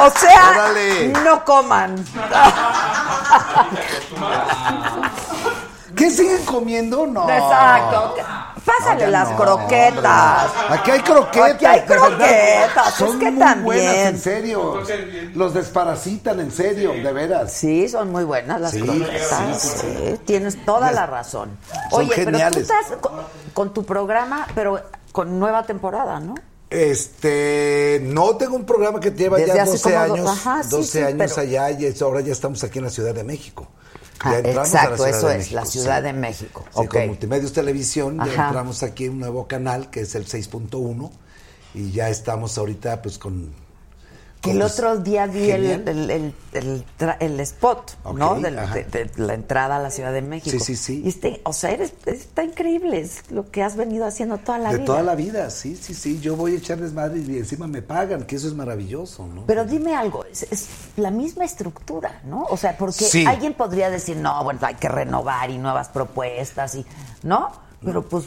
[0.00, 1.08] O sea, Órale.
[1.08, 1.96] no coman.
[5.96, 7.04] ¿Qué siguen comiendo?
[7.06, 7.28] No.
[7.28, 8.14] Exacto.
[8.78, 10.50] Pásale No, las no, croquetas.
[10.50, 10.76] hombre.
[10.78, 11.50] Aquí hay croquetas.
[11.54, 13.64] Aquí hay croquetas, Son es que muy también.
[13.64, 14.82] buenas, en serio.
[15.34, 17.52] Los desparasitan, en serio, de veras.
[17.52, 19.62] Sí, son muy buenas las Sí, croquetas.
[19.62, 21.56] sí, tienes toda la razón.
[21.90, 22.58] Son Oye, pero tú geniales.
[22.62, 23.12] estás con,
[23.54, 24.80] con tu programa, pero
[25.12, 26.34] con nueva temporada, ¿no?
[26.70, 30.62] Este, no tengo un programa que lleva Desde ya hace 12 como do- años, ajá,
[30.62, 33.24] sí, 12 sí, años pero- allá y ahora ya estamos aquí en la Ciudad de
[33.24, 33.68] México.
[34.20, 36.02] Ah, Ya entramos exacto, a la Ciudad eso de es, México, la Ciudad sí.
[36.04, 36.64] de México.
[36.76, 36.88] Sí, ok.
[36.88, 41.10] con Multimedios Televisión ya entramos aquí en un nuevo canal que es el 6.1
[41.74, 43.52] y ya estamos ahorita pues con...
[44.40, 46.84] Que el otro día vi el, el,
[47.20, 48.40] el, spot, ¿no?
[48.40, 50.56] De, de la entrada a la Ciudad de México.
[50.58, 51.02] Sí, sí, sí.
[51.04, 54.70] Y este, o sea, eres, está increíble, es lo que has venido haciendo toda la
[54.70, 54.86] de vida.
[54.86, 56.20] toda la vida, sí, sí, sí.
[56.20, 59.44] Yo voy a echarles madre y encima me pagan, que eso es maravilloso, ¿no?
[59.46, 62.44] Pero dime algo, es, es la misma estructura, ¿no?
[62.44, 63.26] O sea, porque Sí.
[63.26, 66.86] alguien podría decir, no, bueno, hay que renovar y nuevas propuestas y,
[67.24, 67.50] ¿no?
[67.84, 68.24] Pero pues,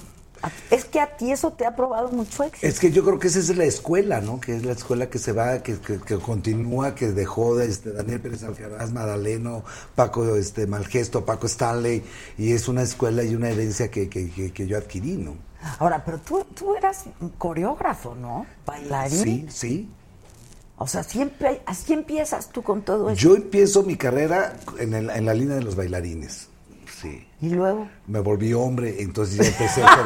[0.69, 2.65] es que a ti eso te ha probado mucho éxito.
[2.67, 4.39] Es que yo creo que esa es la escuela, ¿no?
[4.39, 7.91] Que es la escuela que se va, que, que- que continúa, que dejó de este,
[7.91, 9.63] Daniel Pérez Alcaraz, Madaleno,
[9.95, 12.03] Paco este, Malgesto, Paco Stanley,
[12.37, 15.35] y es una escuela y una herencia que, que, que- que yo adquirí, ¿no?
[15.79, 17.03] Ahora, pero tú, tú eras
[17.37, 18.45] coreógrafo, ¿no?
[18.65, 19.23] Bailarín.
[19.23, 19.89] Sí, sí.
[20.77, 23.19] O sea, siempre, así empiezas tú con todo eso.
[23.21, 26.47] Yo empiezo mi carrera en, el- en la línea de los bailarines.
[26.99, 27.27] Sí.
[27.41, 27.87] Y luego.
[28.07, 30.05] Me volví hombre, entonces ya empecé a hacer.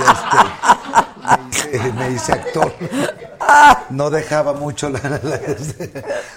[0.00, 2.72] ya este, me, hice, me hice actor.
[3.90, 4.98] No dejaba mucho la.
[5.00, 5.40] la-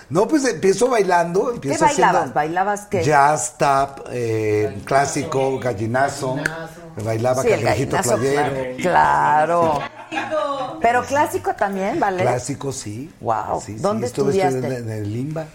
[0.09, 1.47] no, pues empiezo bailando.
[1.49, 2.15] ¿Qué Empiezo bailabas?
[2.15, 3.03] haciendo ¿Bailabas qué?
[3.03, 6.35] Jazz, tap, eh, clásico, gallinazo.
[6.95, 8.77] Me bailaba Sí, gallinazo, playero.
[8.77, 9.79] Claro.
[10.81, 12.21] Pero clásico también, ¿vale?
[12.21, 13.11] Clásico, sí.
[13.21, 13.61] Wow.
[13.65, 14.59] Sí, sí, ¿Dónde estuve estudiaste?
[14.59, 15.45] estudiando en, en el Limba,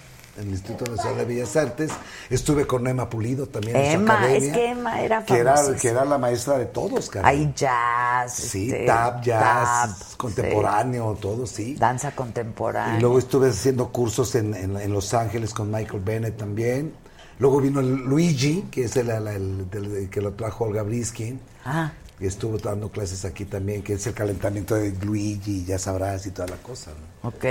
[0.41, 1.91] en el Instituto Nacional de Bellas Artes.
[2.29, 4.49] Estuve con Emma Pulido también en su Emma, academia.
[4.49, 7.29] es que Emma era que era, que era la maestra de todos, cara.
[7.29, 8.33] Hay jazz.
[8.35, 11.65] Sí, este, tap, jazz, tap, contemporáneo, todo, sí.
[11.65, 12.97] sí, Danza contemporánea.
[12.99, 16.93] Y luego estuve haciendo cursos en, en- en Los Ángeles con Michael Bennett también.
[17.39, 21.41] Luego vino el Luigi, que es el, el- el- del- que lo trajo Olga Briskin.
[21.65, 21.93] Ah.
[22.19, 26.31] Y estuvo dando clases aquí también, que es el calentamiento de Luigi, ya sabrás, y
[26.33, 26.91] toda la cosa.
[27.23, 27.29] ¿no?
[27.31, 27.45] Ok.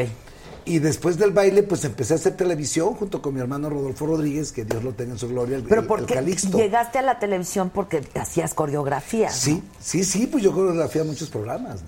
[0.65, 4.51] Y después del baile, pues empecé a hacer televisión junto con mi hermano Rodolfo Rodríguez,
[4.51, 6.57] que Dios lo tenga en su gloria, el, Pero el- ¿por el qué Calixto.
[6.57, 7.71] llegaste a la televisión?
[7.73, 9.29] Porque hacías coreografía.
[9.29, 9.33] ¿no?
[9.35, 11.81] Sí, sí, sí, pues yo coreografía muchos programas.
[11.81, 11.87] ¿no?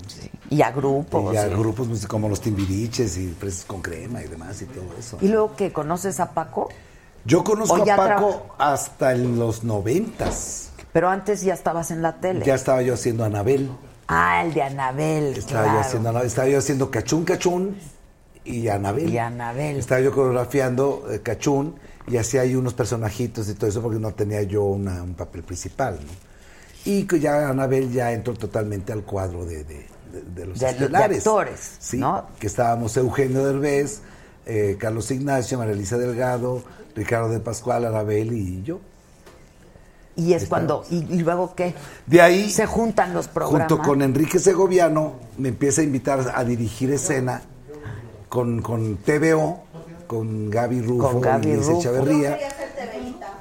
[0.50, 1.34] Y a grupos.
[1.34, 1.50] Y a sí.
[1.56, 5.18] grupos pues, como los Timbiriches y Presos con Crema y demás y todo eso.
[5.22, 6.70] ¿Y luego que conoces a Paco?
[7.24, 10.72] Yo conozco ¿O ya a Paco hasta en los noventas.
[10.92, 12.44] Pero antes ya estabas en la tele.
[12.46, 13.70] Ya estaba yo haciendo Anabel.
[14.08, 15.38] Ah, el de Anabel.
[15.38, 15.74] Estaba, claro.
[15.80, 16.28] yo haciendo, Anabel.
[16.28, 17.78] estaba yo haciendo Cachún Cachún
[18.46, 19.10] y Anabel.
[19.10, 19.78] Y Anabel.
[19.78, 21.76] Estaba yo coreografiando eh, Cachún
[22.08, 25.44] y hacía ahí unos personajitos y todo eso porque no tenía yo una- un papel
[25.44, 25.96] principal.
[25.96, 26.12] ¿no?
[26.86, 31.18] Y que ya Anabel ya entró totalmente al cuadro de, de- de- de los estelares.
[31.20, 32.26] actores, Sí, ¿no?
[32.39, 34.02] que estábamos Eugenio Derbez,
[34.48, 36.64] eh, Carlos Ignacio, María Elisa Delgado,
[36.96, 38.80] Ricardo de Pascual, Anabel y yo.
[40.16, 40.84] Y es cuando.
[40.89, 41.74] ¿Y, y luego qué?
[42.06, 43.70] De ahí, Se juntan los programas.
[43.72, 47.42] junto con Enrique Segoviano, me empieza a invitar a dirigir escena
[48.32, 49.62] con, con TVO,
[50.08, 51.80] con Gaby Rufo Con Gaby y Luis Rufo.
[51.80, 52.40] Echeverría.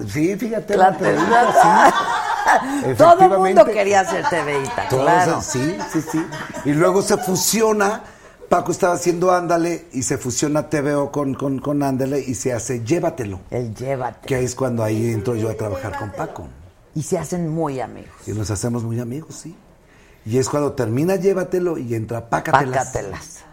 [0.04, 0.76] Sí, fíjate.
[0.76, 2.94] La sí.
[2.98, 5.40] Todo el mundo quería hacer TVita, claro.
[5.42, 6.26] Sí, sí, sí.
[6.64, 8.02] Y luego se fusiona,
[8.48, 12.82] Paco estaba haciendo Ándale y se fusiona TVO con, con, con Ándale y se hace
[12.84, 13.38] Llévatelo.
[13.48, 14.26] El llévate.
[14.26, 16.48] Que ahí es cuando ahí entro yo a trabajar con Paco.
[16.96, 18.10] Y se hacen muy amigos.
[18.26, 19.54] Y nos hacemos muy amigos, sí.
[20.26, 22.86] Y es cuando termina Llévatelo y entra Pácatelas.
[22.88, 23.49] Pácatelas.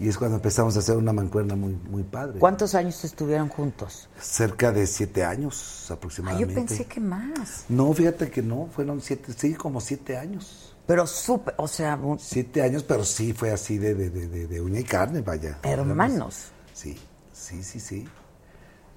[0.00, 2.38] Y es cuando empezamos a hacer una mancuerna muy, muy padre.
[2.38, 4.08] ¿Cuántos años estuvieron juntos?
[4.18, 6.54] Cerca de siete años Ah, yo aproximadamente.
[6.54, 7.66] pensé que más.
[7.68, 10.74] No, fíjate que no, fueron siete, sí, como siete años.
[10.86, 14.46] Pero súper, o sea, un- Siete años, pero sí fue así de, de, de, de-
[14.46, 15.58] de uña y carne, vaya.
[15.62, 16.46] hermanos.
[16.72, 16.96] Sí,
[17.34, 18.08] sí, sí, sí.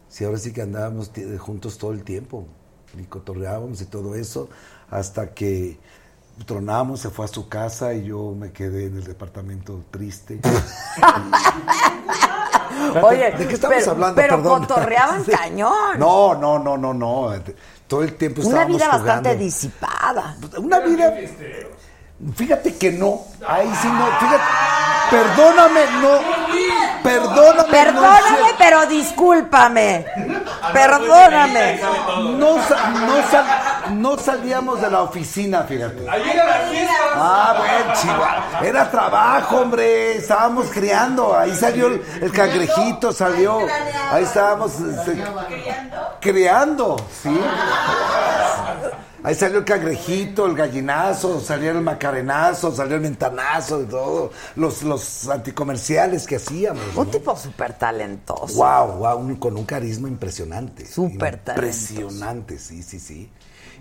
[0.07, 2.47] Sí, ahora sí que andábamos juntos todo el tiempo.
[2.97, 4.47] Y cotorreábamos y todo eso,
[4.89, 5.77] hasta que
[6.45, 10.39] tronamos, se fue a su casa y yo me quedé en el departamento triste.
[13.01, 14.15] Oye, ¿de qué estamos pero- hablando?
[14.15, 14.59] pero Perdón.
[14.65, 15.31] cotorreaban Sí.
[15.31, 15.99] cañón.
[15.99, 17.31] No, no, no, no, no.
[17.87, 20.35] Todo el tiempo Una estábamos vida bastante disipada.
[20.57, 21.13] Una vida.
[22.35, 23.21] Fíjate que no.
[23.47, 24.05] Ahí sí no.
[24.19, 24.43] Fíjate.
[25.11, 27.03] Perdóname, no.
[27.03, 27.57] Perdóname.
[27.63, 30.05] no Perdóname, pero discúlpame.
[30.73, 31.79] Perdóname.
[32.37, 32.57] No, no,
[33.29, 36.09] sal- no salíamos de la oficina, fíjate.
[36.09, 36.93] Ahí era la fiesta.
[37.15, 38.67] Ah, bueno, chihuahua.
[38.67, 40.17] Era trabajo, hombre.
[40.17, 41.37] Estábamos criando.
[41.37, 43.59] Ahí salió el, el cangrejito, salió.
[44.11, 45.23] Ahí estábamos este,
[46.19, 47.39] criando, sí.
[49.25, 54.31] Ahí salió el cangrejito, el gallinazo, salió el macarenazo, salió el ventanazo y todo.
[54.57, 56.83] Los, los anticomerciales que hacíamos.
[56.93, 58.55] Un tipo súper talentoso.
[58.55, 60.85] Wow, wow, con un carisma impresionante.
[60.85, 63.31] Súper Impresionante, sí, sí, sí.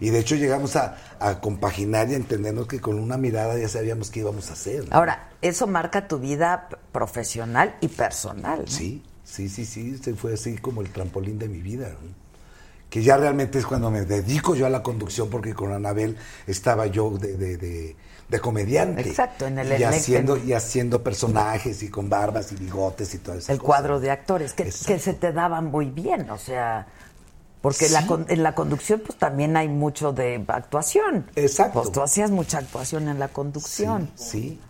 [0.02, 3.68] Y de hecho llegamos a, a compaginar y a entendernos que con una mirada ya
[3.68, 4.88] sabíamos qué íbamos a hacer.
[4.88, 4.96] ¿no?
[4.96, 8.62] Ahora, eso marca tu vida profesional y personal.
[8.62, 8.66] ¿no?
[8.66, 11.90] Sí, sí, sí, sí, este fue así como el trampolín de mi vida.
[11.90, 12.08] ¿no?
[12.90, 16.16] Que ya realmente es cuando me dedico yo a la conducción, porque con Anabel
[16.48, 17.96] estaba yo de, de, de-
[18.28, 19.02] de comediante.
[19.02, 23.36] Exacto, en el y haciendo, y haciendo personajes y con barbas y bigotes y todo
[23.36, 23.52] eso.
[23.52, 26.86] El cuadro de actores, que, que se te daban muy bien, o sea,
[27.62, 31.24] porque la con- en la conducción pues también hay mucho de actuación.
[31.36, 31.80] Exacto.
[31.80, 34.10] Pues tú hacías mucha actuación en la conducción.
[34.16, 34.60] Sí,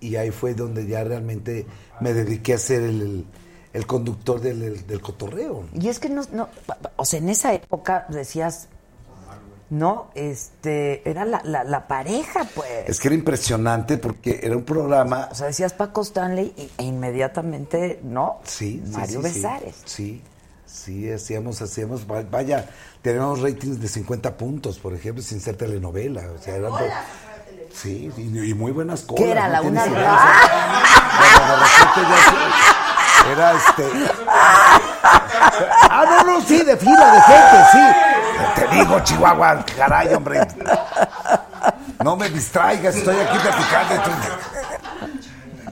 [0.00, 1.66] y ahí fue donde ya realmente
[2.00, 3.24] me dediqué a ser el,
[3.72, 5.64] el- conductor del, el- del cotorreo.
[5.74, 6.48] Y es que no, no,
[6.96, 8.68] o sea, en esa época decías,
[9.70, 12.68] no, este, era la, la, la pareja, pues.
[12.86, 15.28] Es que era impresionante porque era un programa...
[15.30, 18.40] O sea, decías Paco Stanley e inmediatamente, ¿no?
[18.44, 19.32] Sí, Mario sí.
[19.34, 19.76] Besares.
[19.86, 20.22] Sí,
[20.72, 22.66] sí, hacíamos, hacíamos, va- vaya,
[23.02, 26.22] teníamos ratings de 50 puntos, por ejemplo, sin ser telenovela.
[26.38, 26.72] O sea, eran.
[27.74, 29.24] Sí, y, y muy buenas cosas.
[29.24, 30.10] ¿Qué era, la una- de repente
[31.96, 33.84] ya Era este.
[35.94, 37.80] Ah, no, no, sí, de fila, de gente, sí.
[38.54, 40.40] Te digo, Chihuahua, caray, hombre.
[42.02, 44.02] No me distraigas, estoy aquí platicando.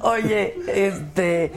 [0.02, 1.52] Oye, este,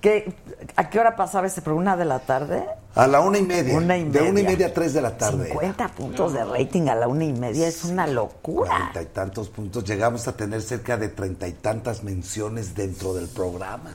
[0.00, 0.32] ¿qué,
[0.76, 1.92] ¿a qué hora pasaba ese programa?
[1.92, 2.64] ¿Una de la tarde?
[2.94, 3.76] A la una y media.
[3.76, 4.48] Una y De una y media.
[4.50, 5.48] media a tres de la tarde.
[5.48, 8.68] 50 puntos de rating a la una y media es una locura.
[8.70, 9.84] Cuarenta y tantos puntos.
[9.84, 13.94] Llegamos a tener cerca de treinta y tantas menciones dentro del programa.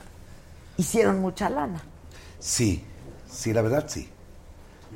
[0.76, 1.82] Hicieron mucha lana.
[2.38, 2.84] Sí,
[3.30, 4.08] sí, la verdad sí.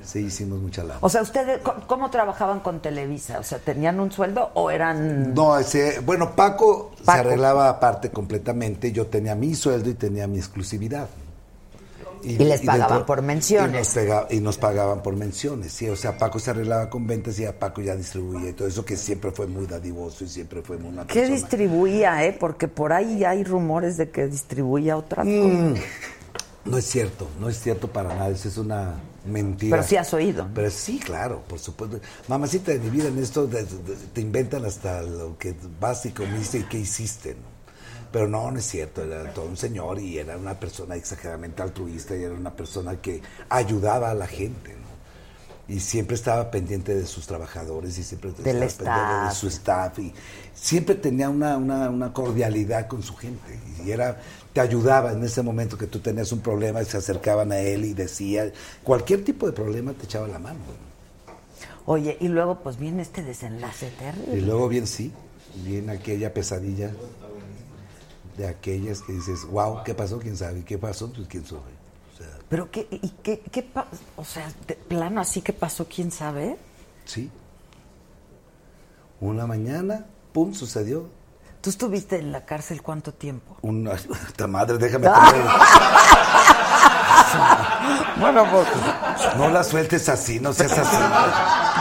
[0.05, 0.99] Sí, hicimos mucha lana.
[1.03, 3.39] O sea, ¿ustedes cómo trabajaban con Televisa?
[3.39, 5.35] O sea, ¿tenían un sueldo o eran...?
[5.35, 7.21] No, ese, bueno, Paco, se Paco.
[7.21, 8.91] arreglaba aparte completamente.
[8.91, 11.09] Yo tenía mi sueldo y tenía mi exclusividad.
[12.25, 13.75] Y les pagaban por menciones.
[13.75, 15.89] Y nos, pega- y nos pagaban por menciones, sí.
[15.89, 18.85] O sea, Paco se arreglaba con ventas y a Paco ya distribuía y todo eso
[18.85, 22.37] que siempre fue muy dadivoso y siempre fue muy una ¿Qué persona- distribuía, eh?
[22.39, 25.85] Porque por ahí hay rumores de que distribuía otras Mm, cosas.
[26.65, 28.95] No es cierto, no es cierto para nada, eso es una
[29.27, 29.77] mentira.
[29.77, 30.49] Pero sí has oído.
[30.55, 31.99] Pero sí, claro, por supuesto.
[32.29, 36.11] Mamacita de mi vida, en esto de- de- te inventan hasta lo que vas y
[36.13, 37.52] comiste y qué hiciste, ¿no?
[38.13, 42.15] Pero no, no es cierto, era todo un señor y era una persona exageradamente altruista
[42.15, 44.83] y era una persona que ayudaba a la gente, ¿no?
[45.75, 50.13] Y siempre estaba pendiente de sus trabajadores y siempre estaba pendiente de su staff y
[50.55, 54.21] siempre tenía una, una, una cordialidad con su gente y era
[54.53, 57.85] te ayudaba en ese momento que tú tenías un problema y se acercaban a él
[57.87, 58.53] y decía
[58.83, 60.59] cualquier tipo de problema te echaba la mano
[61.87, 64.37] Oye, y luego pues viene este desenlace terrible.
[64.37, 65.11] y luego bien sí
[65.65, 66.91] viene aquella pesadilla
[68.37, 71.61] de aquellas que dices wow qué pasó quién sabe qué pasó pues quién sabe
[72.15, 73.67] o sea Pero qué, y qué, qué
[74.17, 76.57] o sea, de plano así que pasó, quién sabe.
[77.05, 77.31] sí.
[79.21, 81.09] Una mañana pum sucedió.
[81.61, 83.57] ¿Tú estuviste en la cárcel cuánto tiempo?
[83.63, 83.93] una
[84.49, 85.45] madre déjame tener
[88.17, 88.69] Bueno, pues.
[89.37, 90.97] no la sueltes así no seas así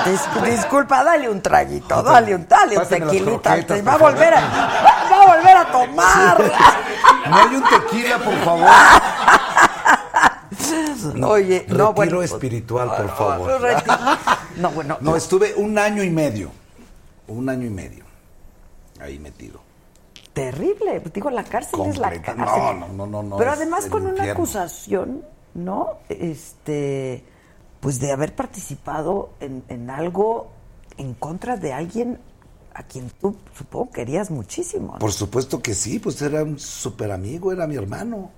[0.09, 3.49] Dis- disculpa, dale un traguito, dale un, dale un Pásame tequilita.
[3.51, 6.51] croquetas, te va a volver a, va, a volver a tomar.
[7.29, 8.69] no hay un tequila por favor
[11.25, 12.15] Oye, no, retiro bueno.
[12.17, 14.17] pues, espiritual por favor Reti-
[14.57, 14.97] No, bueno.
[15.01, 16.51] No, estuve un año y medio.
[17.27, 18.03] Un año y medio.
[18.99, 19.61] Ahí metido.
[20.33, 21.01] Terrible.
[21.13, 22.79] Digo, la cárcel es la cárcel.
[22.79, 25.97] no, no, no, no, Pero además con una acusación, ¿no?
[26.07, 27.25] Este,
[27.79, 30.51] pues de haber participado en, en algo
[30.97, 32.19] en contra de alguien
[32.73, 34.93] a quien tú supongo querías muchísimo.
[34.93, 34.99] ¿no?
[34.99, 38.31] Por supuesto que sí, pues era un súper amigo, era mi hermano.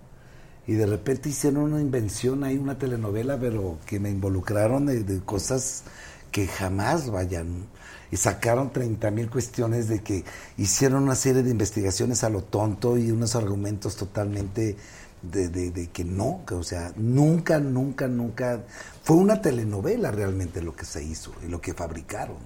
[0.65, 5.19] Y de repente hicieron una invención ahí, una telenovela, pero que me involucraron de, de
[5.21, 5.83] cosas
[6.31, 7.67] que jamás vayan.
[8.13, 10.23] Y sacaron 30 mil cuestiones de que
[10.57, 14.77] hicieron una serie de investigaciones a lo tonto y unos argumentos totalmente
[15.23, 18.61] de, de- de que no, que, o sea, nunca, nunca, nunca.
[19.03, 22.37] Fue una telenovela realmente lo que se hizo y lo que fabricaron.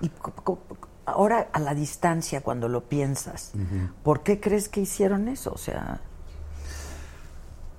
[0.00, 0.10] Y
[1.06, 3.52] ahora a la distancia, cuando lo piensas,
[4.02, 5.52] ¿por qué crees que hicieron eso?
[5.52, 6.00] O sea,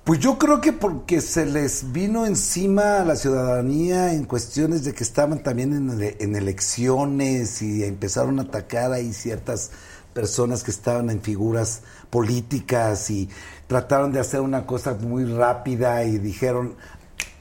[0.04, 4.94] Pues yo creo que porque se les vino encima a la ciudadanía en cuestiones de
[4.94, 9.70] que estaban también en, ele- en elecciones y empezaron a atacar ahí ciertas
[10.14, 13.30] personas que estaban en figuras políticas y
[13.68, 16.76] trataron de hacer una cosa muy rápida y dijeron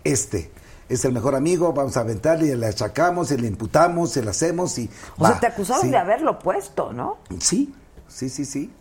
[0.04, 0.50] este
[0.88, 4.30] es el mejor amigo, vamos a aventarle y le achacamos y le imputamos y le
[4.30, 4.90] hacemos y...
[5.18, 5.90] O sea, te acusaron sí.
[5.90, 7.18] de haberlo puesto, ¿no?
[7.38, 7.72] Sí,
[8.08, 8.72] sí, sí, sí.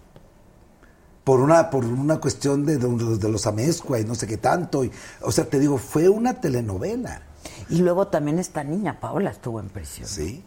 [1.29, 4.83] Por una, por una cuestión de, de, de los Amezcua y no sé qué tanto.
[4.83, 7.21] Y, o sea, te digo, fue una telenovela.
[7.69, 10.07] Y luego también esta niña, Paola, estuvo en prisión.
[10.07, 10.43] Sí,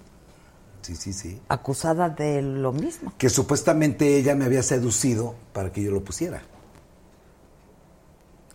[0.81, 1.41] sí, sí, sí.
[1.49, 3.13] Acusada de lo mismo.
[3.17, 6.43] Que supuestamente ella me había seducido para que yo lo pusiera.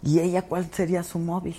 [0.04, 1.56] ¿Y ella cuál sería su móvil?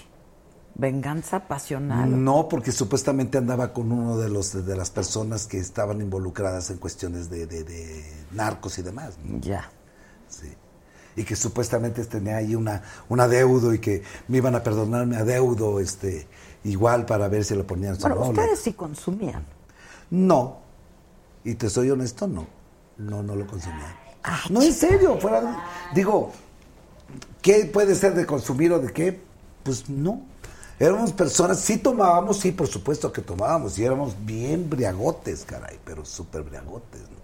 [0.74, 2.22] ¿Venganza pasional?
[2.22, 6.76] No, porque supuestamente andaba con uno de los de las personas que estaban involucradas en
[6.76, 9.14] cuestiones de, de- de narcos y demás.
[9.24, 9.38] ¿no?
[9.40, 9.72] Ya.
[11.18, 15.80] Y que supuestamente tenía ahí una, un adeudo y que me iban a perdonarme adeudo,
[15.80, 16.28] este,
[16.62, 18.42] igual para ver si lo ponían su Bueno, nombre.
[18.42, 19.44] ustedes sí consumían.
[20.10, 20.58] No.
[21.42, 22.46] Y te soy honesto, no.
[22.98, 23.96] No, no lo consumía.
[24.48, 26.30] no, en serio, fuera Digo,
[27.42, 29.20] ¿qué puede ser de consumir o de qué?
[29.64, 30.22] Pues no.
[30.78, 36.04] Éramos personas, sí tomábamos, sí, por supuesto que tomábamos, y éramos bien briagotes, caray, pero
[36.04, 37.00] súper briagotes.
[37.00, 37.18] ¿no?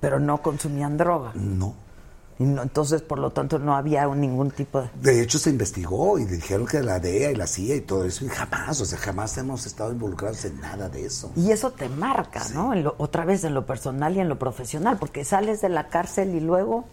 [0.00, 1.32] Pero no consumían droga.
[1.34, 1.74] No.
[2.42, 4.90] Y no- entonces, por lo tanto, no había ningún tipo de...
[5.00, 8.24] De hecho, se investigó y dijeron que la DEA y la CIA y todo eso,
[8.24, 11.30] y jamás, o sea, jamás hemos estado involucrados en nada de eso.
[11.36, 12.72] Y eso te marca, ¿no?
[12.72, 15.88] En lo- otra vez en lo personal y en lo profesional, porque sales de la
[15.88, 16.84] cárcel y luego...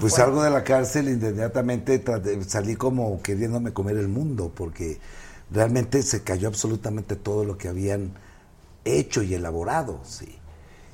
[0.00, 2.04] Pues salgo de la cárcel inmediatamente
[2.46, 4.98] salí como queriéndome comer el mundo, porque
[5.50, 8.12] realmente se cayó absolutamente todo lo que habían
[8.84, 10.37] hecho y elaborado, sí.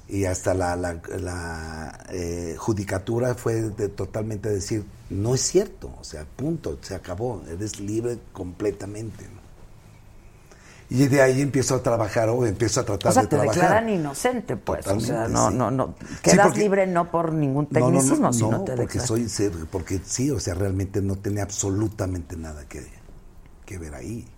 [0.08, 6.04] Y hasta la, la- la, eh, judicatura fue de totalmente decir, no es cierto, o
[6.04, 9.24] sea, punto, se acabó, eres libre completamente.
[9.24, 9.42] ¿no?
[10.90, 13.62] Y de ahí empiezo a trabajar o empiezo a tratar O sea, de te trabajar.
[13.62, 14.86] declaran inocente, pues.
[14.86, 15.56] o sea, no, sí.
[15.56, 15.94] no, no.
[15.98, 18.98] Sí, Quedas porque- libre no por ningún No, no, no, tecnicismo, no, sino te porque
[18.98, 19.28] declaran.
[19.28, 22.86] soy porque sí, o sea, realmente no tenía absolutamente nada que,
[23.64, 24.28] que ver ahí.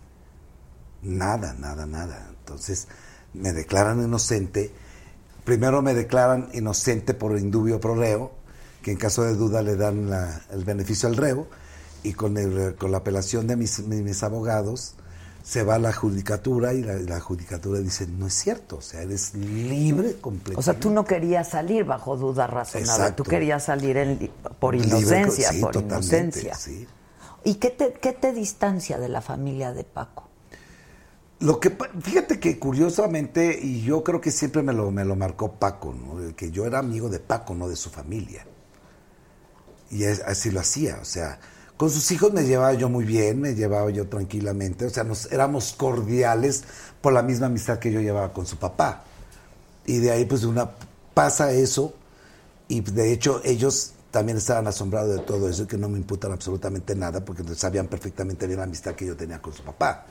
[1.03, 2.29] Nada, nada, nada.
[2.39, 2.87] Entonces,
[3.35, 4.73] me declaran inocente.
[5.47, 8.33] Primero me declaran inocente por indubio pro reo,
[8.83, 11.47] que en caso de duda le dan la- el beneficio al reo,
[12.03, 14.95] y con, el- con la apelación de mis, mis- abogados,
[15.45, 19.03] se va a la judicatura y la, la judicatura dice, no es cierto, o sea,
[19.03, 20.59] eres libre completamente.
[20.59, 23.23] O sea, tú no querías salir bajo duda razonable, Exacto.
[23.23, 26.55] tú querías salir en por Libre, inocencia, sí, por inocencia.
[26.57, 26.87] sí.
[27.45, 30.29] ¿Y qué te, qué te distancia de la familia de Paco?
[31.41, 35.53] Lo que fíjate que curiosamente, y yo creo que siempre me lo, me lo marcó
[35.53, 36.35] Paco, ¿no?
[36.35, 38.47] Que yo era amigo de Paco, no de su familia.
[39.91, 41.39] Y así lo hacía, o sea,
[41.77, 45.31] con sus hijos me llevaba yo muy bien, me llevaba yo tranquilamente, o sea, nos
[45.31, 46.65] éramos cordiales
[47.01, 49.05] por la misma amistad que yo llevaba con su papá.
[49.85, 50.71] Y de ahí pues una
[51.15, 51.95] pasa eso
[52.69, 56.33] y de hecho ellos también estaban asombrados de todo eso y que no me imputan
[56.33, 60.07] absolutamente nada porque sabían perfectamente bien la amistad que yo tenía con su papá.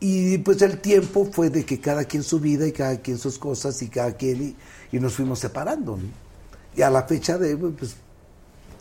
[0.00, 3.38] Y pues el tiempo fue de que cada quien su vida y cada quien sus
[3.38, 5.96] cosas y cada quien y, y nos fuimos separando.
[5.96, 6.02] ¿no?
[6.74, 7.96] Y a la fecha de pues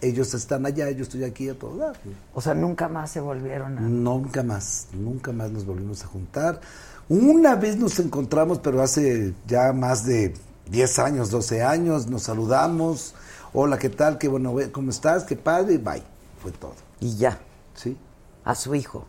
[0.01, 1.99] ellos están allá, yo estoy aquí a todo dar.
[2.33, 3.81] O sea, nunca más se volvieron a...
[3.81, 6.61] Nunca más, nunca más nos volvimos a juntar.
[7.09, 10.33] Una vez nos encontramos, pero hace ya más de
[10.71, 13.13] 10 años, 12 años, nos saludamos.
[13.51, 14.17] Hola, ¿qué tal?
[14.17, 15.25] Qué bueno, ve- ¿cómo estás?
[15.25, 16.03] Qué padre, bye.
[16.41, 16.75] Fue todo.
[17.01, 17.37] Y ya.
[17.73, 17.97] Sí.
[18.45, 19.05] A su hijo.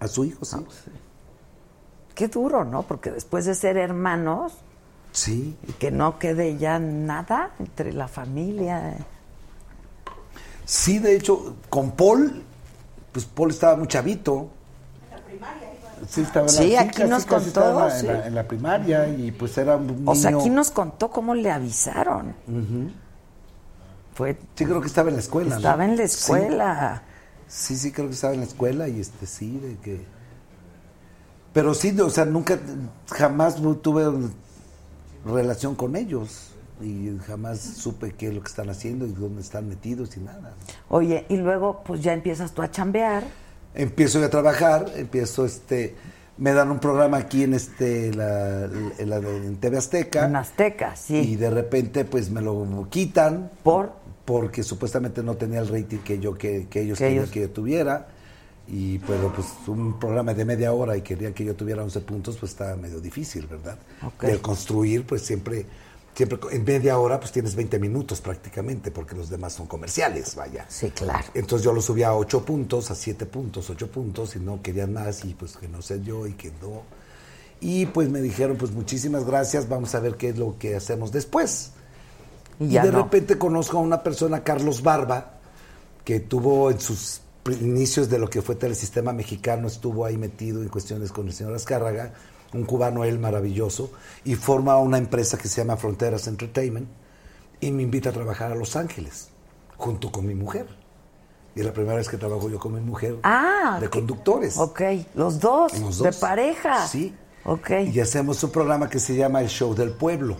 [0.00, 0.56] A su hijo, sí.
[2.18, 2.82] Qué duro, ¿no?
[2.82, 4.52] Porque después de ser hermanos
[5.12, 5.56] Sí.
[5.78, 8.96] que no quede ya nada entre la familia.
[10.64, 12.42] Sí, de hecho, con Paul,
[13.12, 14.50] pues Paul estaba muy chavito.
[16.08, 18.06] Sí, estaba en la- Sí, aquí casi- nos casi contó, estaba sí.
[18.08, 20.10] en la- en la primaria y pues era un niño.
[20.10, 22.34] O sea, aquí nos contó cómo le avisaron.
[24.14, 25.50] Fue, Sí, creo que estaba en la escuela.
[25.50, 25.56] ¿no?
[25.58, 26.14] estaba en la Sí.
[26.18, 27.02] escuela.
[27.46, 30.17] Sí, sí, creo que estaba en la escuela y este sí, de que...
[31.52, 32.58] Pero sí, o sea, nunca,
[33.10, 34.04] jamás tuve
[35.24, 39.68] relación con ellos y jamás supe qué es lo que están haciendo y dónde están
[39.68, 40.54] metidos y nada.
[40.88, 43.24] Oye, y luego pues ya empiezas tú a chambear.
[43.74, 45.96] Empiezo a trabajar, empiezo este,
[46.36, 50.26] me dan un programa aquí en este, la, en, la- en TV Azteca.
[50.26, 51.16] En Azteca, sí.
[51.16, 53.50] Y de repente pues me lo quitan.
[53.62, 53.92] ¿Por?
[54.24, 57.40] Porque supuestamente no tenía el rating que yo que, que ellos Que querían ellos- que
[57.40, 58.06] yo tuviera.
[58.70, 62.36] Y pues, pues un programa de media hora y querían que yo tuviera 11 puntos,
[62.36, 63.78] pues estaba medio difícil, ¿verdad?
[64.02, 64.24] Ok.
[64.24, 65.64] De construir, pues siempre,
[66.14, 70.66] siempre en media hora pues tienes 20 minutos prácticamente, porque los demás son comerciales, vaya.
[70.68, 71.24] Sí, claro.
[71.32, 74.92] Entonces yo lo subí a 8 puntos, a 7 puntos, 8 puntos, y no querían
[74.92, 76.82] más, y pues que no sé yo, y que no.
[77.60, 81.10] Y pues me dijeron, pues muchísimas gracias, vamos a ver qué es lo que hacemos
[81.10, 81.72] después.
[82.60, 83.04] Y de no.
[83.04, 85.38] repente conozco a una persona, Carlos Barba,
[86.04, 87.20] que tuvo en sus
[87.60, 91.54] inicios de lo que fue Telesistema Mexicano, estuvo ahí metido en cuestiones con el señor
[91.54, 92.12] Azcárraga,
[92.52, 93.90] un cubano él maravilloso,
[94.24, 96.88] y forma una empresa que se llama Fronteras Entertainment,
[97.60, 99.28] y me invita a trabajar a Los Ángeles,
[99.76, 100.66] junto con mi mujer.
[101.54, 104.56] Y es la primera vez que trabajo yo con mi mujer Ah, de conductores.
[104.58, 104.80] Ok,
[105.14, 106.16] los dos, Los de dos.
[106.16, 106.86] pareja.
[106.86, 107.14] Sí.
[107.44, 107.70] Ok.
[107.92, 110.36] Y hacemos un programa que se llama El Show del Pueblo.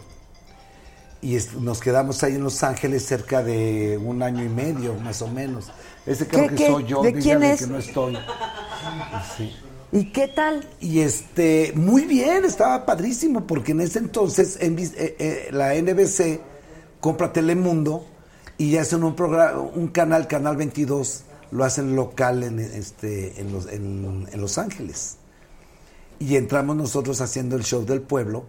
[1.21, 5.21] Y es- nos quedamos ahí en Los Ángeles cerca de un año y medio, más
[5.23, 5.73] o menos.
[6.09, 6.67] Ese creo ¿Qué, que qué?
[6.69, 7.61] soy yo, ¿De quién es?
[7.61, 8.17] que no estoy.
[9.37, 9.55] Sí.
[9.93, 10.67] ¿Y qué tal?
[10.81, 16.41] Y este, muy bien, estaba padrísimo, porque en ese entonces en eh, eh, la NBC
[17.01, 18.07] compra Telemundo
[18.57, 23.67] y hacen un programa, un canal, Canal 22, lo hacen local en, este, en, los,
[23.67, 25.17] en, en Los Ángeles.
[26.19, 28.45] Y entramos nosotros haciendo el show del pueblo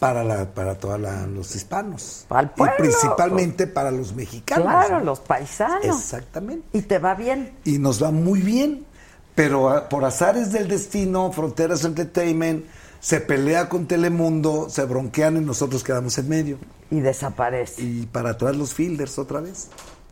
[0.00, 2.24] para, la, para todos los hispanos.
[2.26, 2.74] Para el pueblo.
[2.78, 4.66] Y principalmente para los mexicanos.
[4.66, 5.04] Claro, ¿no?
[5.04, 5.84] los paisanos.
[5.84, 6.66] Exactamente.
[6.76, 7.52] ¿Y te va bien?
[7.64, 8.86] y nos va muy bien.
[9.34, 12.64] Pero por azares del destino, Fronteras Entertainment
[12.98, 16.58] se pelea con Telemundo, se bronquean y nosotros quedamos en medio.
[16.90, 17.82] Y desaparece.
[17.82, 19.68] Y para atrás los fielders otra vez.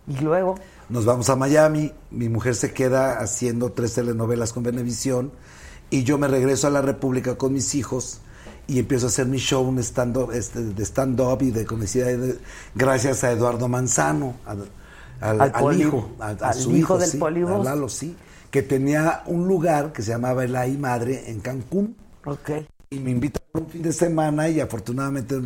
[0.06, 0.54] Y luego,
[0.88, 5.32] Nos vamos a Miami, mi mujer se queda haciendo tres telenovelas con Venevisión
[5.90, 8.20] y yo me regreso a la República con mis hijos
[8.68, 12.16] y empiezo a hacer mi show un stand este, de stand-up y de comicidad
[12.74, 14.52] gracias a Eduardo Manzano, a-
[15.20, 18.14] al, Al al hijo, a, al su hijo hijo, del sí, a Lalo, sí,
[18.50, 21.96] que tenía un lugar que se llamaba El Ay Madre en Cancún.
[22.24, 22.50] ok.
[22.90, 25.36] Y me invita por un fin de semana y afortunadamente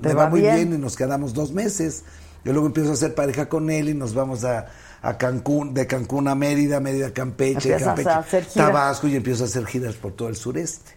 [0.00, 0.54] ¿Te me va va muy bien?
[0.54, 0.74] bien?
[0.74, 2.04] y nos quedamos dos meses.
[2.44, 4.66] Yo luego empiezo a hacer pareja con él y nos vamos a,
[5.02, 8.54] a Cancún, de Cancún a Mérida, Mérida a Campeche, Empiezas Campeche, a.
[8.54, 10.92] Tabasco y empiezo a hacer giras por todo el sureste.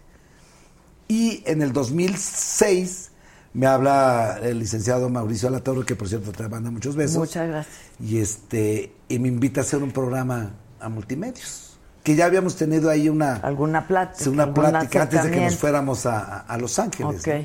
[1.10, 3.10] Y en el 2006
[3.52, 7.16] me habla el licenciado Mauricio Alatorre, que por cierto te manda muchos besos.
[7.18, 7.76] Muchas gracias.
[7.98, 11.78] Y este y me invita a hacer un programa a multimedios.
[12.04, 14.30] Que ya habíamos tenido ahí una, ¿Alguna plática?
[14.30, 17.20] una plática antes de que nos fuéramos a, a- Los Ángeles.
[17.20, 17.26] Ok.
[17.26, 17.44] ¿no?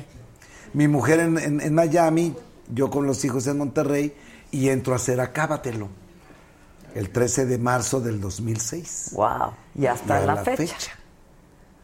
[0.74, 2.34] Mi mujer en, en- en Miami,
[2.72, 4.14] yo con los hijos en Monterrey
[4.52, 5.88] y entro a hacer Acábatelo.
[6.94, 9.10] El 13 de marzo del 2006.
[9.12, 9.52] Wow.
[9.74, 10.56] Y hasta Y la, la fecha.
[10.74, 10.90] fecha.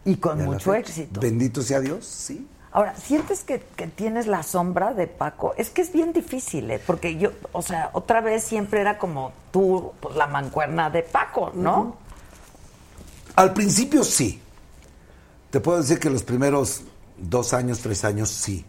[0.04, 1.20] Y con Y mucho éxito.
[1.20, 2.46] Bendito sea Dios, sí.
[2.72, 5.54] Ahora, ¿sientes que, que tienes la sombra de Paco?
[5.58, 6.80] Es que es bien difícil, ¿eh?
[6.84, 11.52] Porque yo, o sea, otra vez siempre era como tú, pues, la mancuerna de Paco,
[11.54, 11.96] ¿no?
[13.36, 14.40] Al principio sí.
[15.50, 16.82] Te puedo decir que los primeros
[17.18, 18.64] dos años, tres años sí.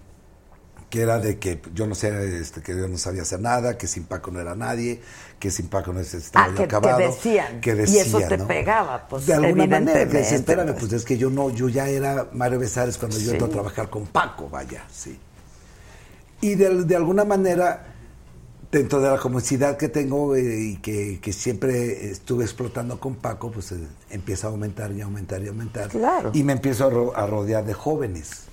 [0.93, 3.87] Que era de que yo no sé, este, que yo no sabía hacer nada, que
[3.87, 5.01] sin Paco no era nadie,
[5.39, 6.99] que sin Paco no estaba Ah, yo que, que acabado.
[6.99, 7.61] decían.
[7.61, 8.45] que y decían, eso te ¿no?
[8.47, 12.27] pegaba, pues, de alguna manera, que espérame, pues es que yo no, yo ya era
[12.33, 13.31] Mario Besares cuando yo Sí.
[13.31, 15.17] entro a trabajar con Paco, vaya, sí.
[16.41, 17.87] Y de, de alguna manera,
[18.71, 23.49] dentro de la comunidad que tengo eh, y que, que siempre estuve explotando con Paco,
[23.49, 23.79] pues eh,
[24.11, 25.87] empieza a aumentar y aumentar y aumentar.
[25.89, 26.29] Claro.
[26.35, 28.43] Y me empiezo a, ro- a rodear de jóvenes,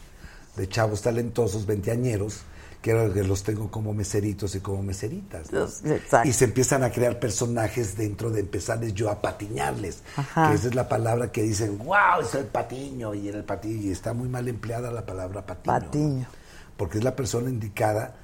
[0.60, 2.42] de chavos talentosos, veinteañeros,
[2.82, 5.52] que ahora los tengo como meseritos y como meseritas.
[5.52, 5.60] ¿no?
[5.60, 6.28] Los- exacto.
[6.28, 10.02] Y se empiezan a crear personajes dentro de empezarles yo a patiñarles.
[10.16, 10.48] Ajá.
[10.50, 13.14] Que esa es la palabra que dicen, wow, es el patiño.
[13.14, 13.82] Y era el patiño.
[13.82, 15.74] Y está muy mal empleada la palabra patiño.
[15.74, 15.80] ¿no?
[15.86, 16.26] Patiño.
[16.76, 18.14] Porque es la persona indicada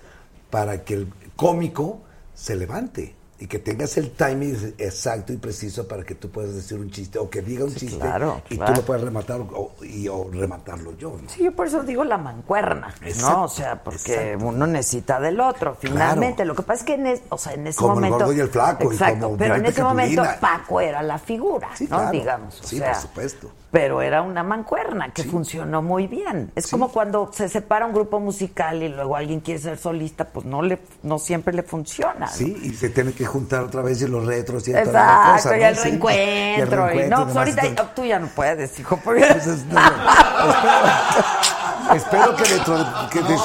[0.51, 2.03] para que el cómico
[2.35, 6.79] se levante y que tengas el timing exacto y preciso para que tú puedas decir
[6.79, 8.73] un chiste o que diga un Sí, chiste claro, y claro.
[8.73, 11.11] tú lo puedas rematar o, y, o rematarlo yo.
[11.23, 11.29] ¿no?
[11.29, 13.45] Sí, yo por eso digo la mancuerna, Exacto, ¿no?
[13.45, 14.47] O sea, porque exacto.
[14.47, 16.45] uno necesita del otro, finalmente.
[16.47, 18.19] Lo que pasa es que en, es- o sea, en ese Como el momento...
[18.19, 20.23] gordo y el flaco, y Exacto, como pero en ese momento.
[20.41, 21.97] Paco era la figura, Sí, ¿no?
[21.99, 22.13] claro.
[22.13, 23.51] Digamos, o Sí, sea, por supuesto.
[23.73, 25.29] Pero era una mancuerna que Sí.
[25.29, 26.53] funcionó muy bien.
[26.55, 30.47] Es como cuando se separa un grupo musical y luego alguien quiere ser solista, pues
[30.47, 32.27] no le no siempre le funciona.
[32.27, 32.29] ¿no?
[32.29, 35.33] Sí, y se tienen que juntar otra vez y los retros y toda la Exacto,
[35.43, 35.67] cosa, y ¿no?
[35.67, 35.81] el Sí.
[35.81, 38.99] Y el reencuentro y no, pues ahorita tú ya no puedes, hijo.
[39.05, 39.81] porque- Entonces, no,
[41.95, 42.85] espero, que dentro de,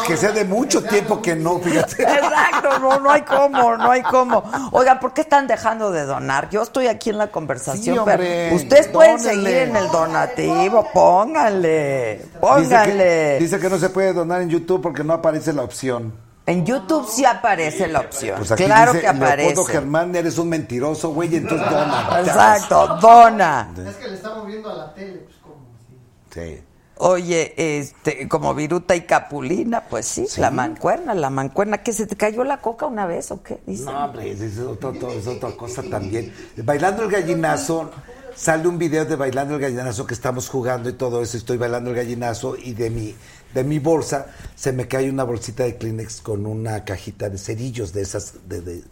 [0.08, 2.04] que, sea de mucho tiempo que no, fíjate.
[2.04, 4.44] Exacto, no, no hay cómo, no hay cómo.
[4.72, 6.50] Oiga, ¿por qué están dejando de donar?
[6.50, 10.88] Yo estoy aquí en la conversación, Sí, hombre, pero ustedes pueden seguir en el donativo,
[10.94, 12.64] pónganle, pónganle.
[12.68, 16.14] Dice que, dice que no se puede donar en YouTube porque no aparece la opción.
[16.46, 18.38] En YouTube sí aparece la opción.
[18.38, 19.50] Pues aquí claro dice, que aparece.
[19.50, 22.20] Leopoldo Germán, eres un mentiroso, güey, entonces dona.
[22.20, 23.72] Exacto, dona.
[23.88, 26.58] Es que le está moviendo a la tele, pues como así.
[26.58, 26.64] Sí.
[27.04, 30.40] Oye, este, como Viruta y Capulina, pues sí, Sí.
[30.40, 31.80] la mancuerna, la mancuerna.
[31.82, 33.60] ¿Que se te cayó la coca una vez o qué?
[33.66, 33.86] Dicen.
[33.86, 34.36] No, hombre,
[34.68, 36.32] otro- es otra cosa también.
[36.58, 37.90] Bailando el gallinazo,
[38.36, 41.38] sale un video de Bailando el gallinazo que estamos jugando y todo eso.
[41.38, 43.16] Estoy bailando el gallinazo y de mi,
[43.56, 47.94] de mi bolsa se me cae una bolsita de Kleenex con una cajita de cerillos
[47.94, 48.34] de esas.
[48.48, 48.84] De, de-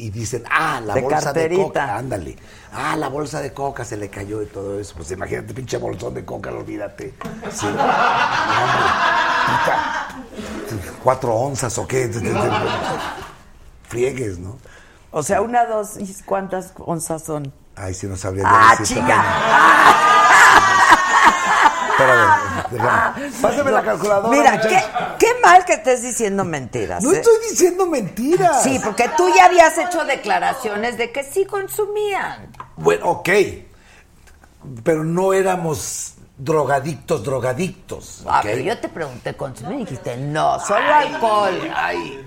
[0.00, 2.36] y dicen, ah, la De bolsa de coca, ándale.
[2.72, 4.94] Ah, la bolsa de coca se le cayó y todo eso.
[4.96, 7.14] Pues imagínate, pinche bolsón de coca, olvídate.
[7.52, 7.66] Sí.
[7.66, 7.72] No,
[8.62, 8.86] hombre,
[9.46, 10.08] puta.
[11.02, 12.10] Cuatro onzas o qué.
[13.88, 14.56] Friegues, ¿no?
[15.10, 17.52] O sea, una dosis, ¿cuántas onzas son?
[17.76, 19.24] Ay, sí, no sabría ¡Ah, decirte, chica!
[22.00, 23.32] Espérame.
[23.42, 24.36] Pásame la calculadora.
[24.36, 24.60] Mira,
[25.18, 27.02] qué mal que estés diciendo mentiras.
[27.02, 27.16] No ¿eh?
[27.16, 28.62] estoy diciendo mentiras.
[28.62, 32.52] Sí, porque tú ya habías hecho declaraciones de que sí consumían.
[32.76, 33.28] Bueno, ok.
[34.84, 38.22] Pero no éramos drogadictos, drogadictos.
[38.26, 38.42] Ah, ¿ok?
[38.44, 41.70] pero yo te pregunté consumir y dijiste no, solo alcohol.
[41.74, 42.26] Ay.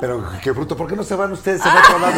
[0.00, 2.12] Pero qué bruto, ¿por qué no se van ustedes en otro lado?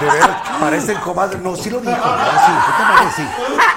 [0.00, 1.38] De veras, parecen comadre.
[1.38, 1.92] No, sí lo dijo.
[1.94, 3.28] No, sí, puta madre, sí.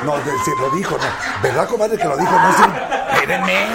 [0.05, 1.41] No, de- sí, lo dijo, no.
[1.41, 2.31] ¿Verdad, comadre, que lo dijo?
[2.31, 2.63] No, sí.
[3.13, 3.67] Espérenme.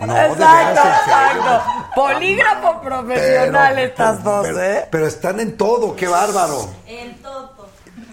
[0.00, 1.42] No, de exacto, veras, en serio.
[1.42, 1.72] exacto.
[1.94, 4.88] Polígrafo profesional Pero- estas dos, pero, ¿eh?
[4.90, 6.68] pero están en todo, qué bárbaro.
[6.86, 7.61] En todo.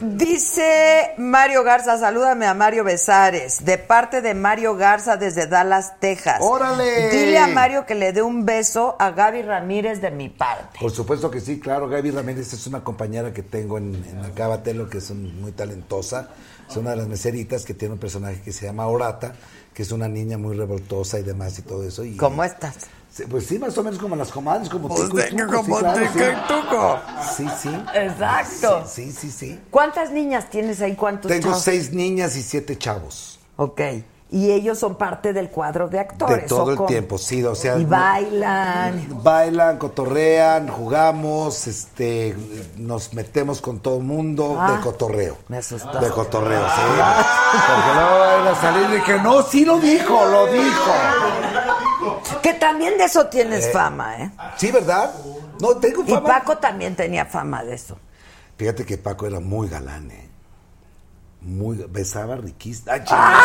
[0.02, 6.38] Dice Mario Garza, salúdame a Mario Besares, de parte de Mario Garza desde Dallas, Texas.
[6.39, 7.10] ¡Órale!
[7.10, 10.80] Dile a Mario que le dé un beso a Gaby Ramírez de mi parte.
[10.80, 11.89] Por supuesto que sí, claro.
[11.89, 16.30] Gaby Ramírez es una compañera que tengo en, en Acábatelo, que es muy talentosa.
[16.70, 19.34] Es una de las meseritas que tiene un personaje que se llama Orata,
[19.74, 22.06] que es una niña muy revoltosa y demás y todo eso.
[22.06, 22.88] Y, ¿Cómo estás?
[23.20, 25.55] Sí, Pues sí, más o menos como las comadres, como Pues Tico y Tuco, sí,
[25.55, 26.26] como claro, Tico sí.
[26.32, 26.99] y Tuco.
[27.36, 27.84] Sí, sí.
[27.95, 28.84] Exacto.
[28.88, 29.59] Sí, sí, sí.
[29.70, 30.95] ¿Cuántas niñas tienes ahí?
[30.95, 31.61] ¿Cuántos Tengo chavos?
[31.63, 33.39] seis niñas y siete chavos.
[33.57, 33.82] Ok.
[34.32, 36.43] Y ellos son parte del cuadro de actores.
[36.43, 37.80] De todo ¿o el tiempo, sí, o sea.
[37.80, 39.24] Y bailan.
[39.24, 42.36] Bailan, cotorrean, jugamos, este,
[42.78, 45.36] nos metemos con todo el mundo Ah, de cotorreo.
[45.47, 45.99] Me asustó.
[45.99, 46.82] De cotorreo, sí.
[46.86, 50.91] Porque luego van a salir de que no, sí lo dijo, lo dijo.
[52.41, 54.32] Que también de eso tienes Eh, fama, ¿eh?
[54.57, 55.14] Sí, ¿verdad?
[55.60, 56.28] No, tengo Y fama.
[56.28, 57.97] Paco también tenía fama de eso.
[58.57, 60.30] Fíjate que Paco era muy galán, ¿eh?
[61.41, 62.91] Muy, besaba riquísimo.
[62.91, 63.39] ¡Ay, chingada!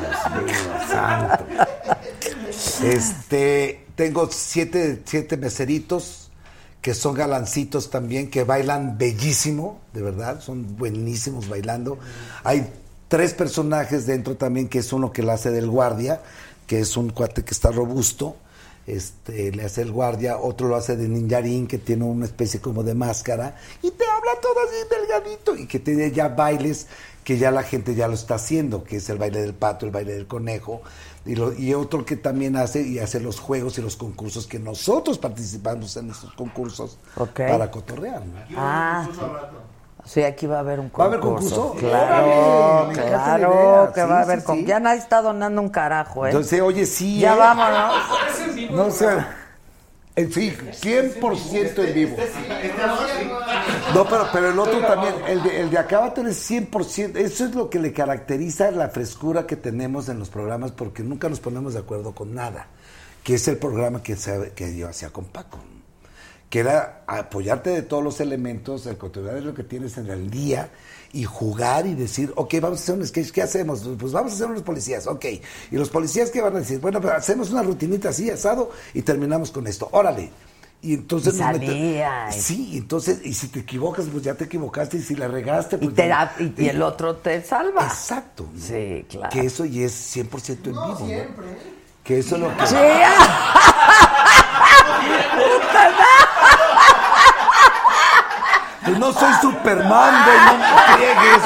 [0.00, 0.54] Dios mío,
[0.88, 1.44] santo.
[2.82, 6.30] Este, tengo siete, siete meseritos
[6.80, 11.98] que son galancitos también, que bailan bellísimo, de verdad, son buenísimos bailando.
[12.44, 12.72] Hay
[13.08, 16.22] tres personajes dentro también, que es uno que la hace del guardia,
[16.66, 18.36] que es un cuate que está robusto,
[18.86, 22.82] este, le hace el guardia, otro lo hace de ninjarín, que tiene una especie como
[22.82, 26.86] de máscara, y te habla todo así delgadito, y que tiene ya bailes
[27.24, 29.92] que ya la gente ya lo está haciendo, que es el baile del pato, el
[29.92, 30.80] baile del conejo,
[31.26, 34.58] y, lo- y otro que también hace y hace los juegos y los concursos que
[34.58, 36.96] nosotros participamos en esos concursos
[37.46, 38.24] para cotorrear.
[38.24, 38.32] ¿no?
[38.56, 39.06] Ah.
[40.08, 40.98] Sí, aquí va a haber un concurso.
[40.98, 41.74] ¿Va a haber concurso?
[41.78, 44.56] Claro, claro que Sí, va a haber sí, con...
[44.56, 44.64] sí.
[44.64, 46.30] Ya nadie está donando un carajo, ¿eh?
[46.30, 47.18] Entonces, oye, sí.
[47.20, 47.38] Ya ¿eh?
[47.38, 47.94] vámonos.
[48.70, 49.06] No sé.
[50.16, 52.16] Eh, Sí, 100% en vivo.
[53.94, 57.16] No, pero, pero el otro también, el de, el de Acábatelo es 100%.
[57.16, 61.28] Eso es lo que le caracteriza la frescura que tenemos en los programas, porque nunca
[61.28, 62.66] nos ponemos de acuerdo con nada.
[63.22, 65.58] Que es el programa que, se- que yo hacía con Paco.
[66.50, 70.30] Que era apoyarte de todos los elementos, el contenido de lo que tienes en el
[70.30, 70.70] día
[71.12, 73.86] y jugar y decir, ok, vamos a hacer un sketch, ¿qué hacemos?
[73.98, 75.24] Pues vamos a hacer unos policías, ok.
[75.70, 76.80] Y los policías, ¿qué van a decir?
[76.80, 79.88] Bueno, pero hacemos una rutinita así, asado, y terminamos con esto.
[79.92, 80.30] Órale.
[80.80, 82.02] Y entonces Y y-
[82.40, 85.78] Sí, entonces, y si te equivocas, pues ya te equivocaste, y si la regaste, Y,
[85.80, 85.94] pues.
[85.96, 87.82] te ya- da- y, y el otro te salva.
[87.84, 88.48] Exacto.
[88.54, 88.60] ¿no?
[88.60, 89.28] Sí, claro.
[89.30, 91.06] Que eso y es 100% en vivo, ¿no?
[92.04, 92.66] Que eso es lo que.
[92.66, 92.76] Sí.
[98.84, 101.42] Pues no soy Superman, güey, no me friegues.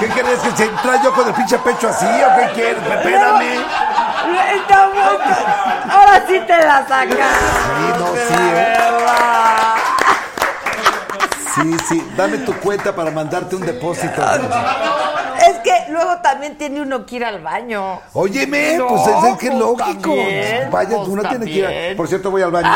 [0.00, 2.82] ¿Qué querés que se entra yo con el pinche pecho así o qué quieres?
[2.86, 3.64] Espérame.
[5.90, 7.16] Ahora sí te la sacas.
[7.16, 8.76] Sí, no, sí, eh.
[11.54, 14.22] Sí, sí, dame tu cuenta para mandarte un depósito.
[15.48, 18.00] Es que luego también tiene uno que ir al baño.
[18.12, 20.14] Óyeme, No, pues es, es que pues lógico.
[20.14, 21.66] también, Vaya, pues uno tiene que ir.
[21.66, 21.96] a-.
[21.96, 22.70] Por cierto, voy al baño.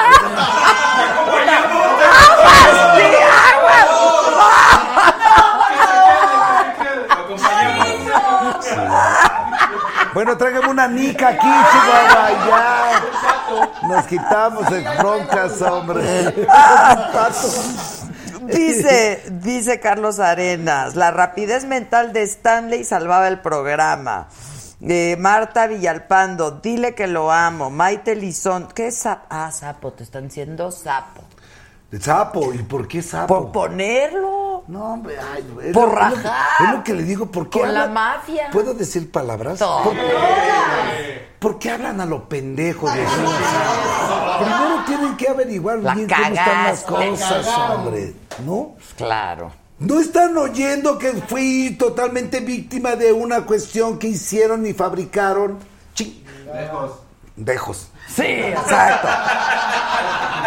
[10.13, 13.89] Bueno, tráigame una nica aquí, Chihuahua, ya.
[13.89, 16.47] Nos quitamos de broncas, hombre.
[18.47, 24.29] Dice, dice Carlos Arenas, la rapidez mental de Stanley salvaba el programa.
[24.81, 27.71] Eh, Marta Villalpando, dile que lo amo.
[27.71, 29.27] Maite Lizón, ¿qué es sapo?
[29.31, 31.23] Ah, sapo, te están diciendo sapo.
[32.01, 33.43] Sapo, ¿y por qué sapo?
[33.45, 34.65] Por ponerlo.
[34.67, 36.47] No, hombre, ay, es Por lo- es lo- rajar.
[36.67, 38.49] Es lo que le digo, ¿por qué Con la mafia.
[38.51, 39.59] ¿Puedo decir palabras?
[39.59, 39.85] Todas.
[39.87, 39.95] ¿Por,
[41.39, 43.15] por qué hablan a lo pendejo de aquí?
[44.39, 47.47] Primero tienen que averiguar La bien cómo están las cosas,
[47.77, 48.15] hombre.
[48.45, 48.75] ¿No?
[48.97, 49.53] Claro.
[49.79, 55.59] No están oyendo que fui totalmente víctima de una cuestión que hicieron y fabricaron.
[55.95, 56.25] Chi-
[57.37, 57.89] Dejos.
[58.09, 59.09] Sí, exacto.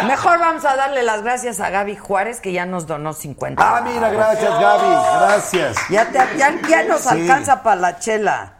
[0.06, 3.60] Mejor vamos a darle las gracias a Gaby Juárez que ya nos donó 50.
[3.62, 4.96] Ah, mira, gracias, Gaby.
[5.20, 5.76] Gracias.
[5.90, 7.08] Ya, te- ya, ya nos Sí.
[7.10, 8.52] alcanza para la chela.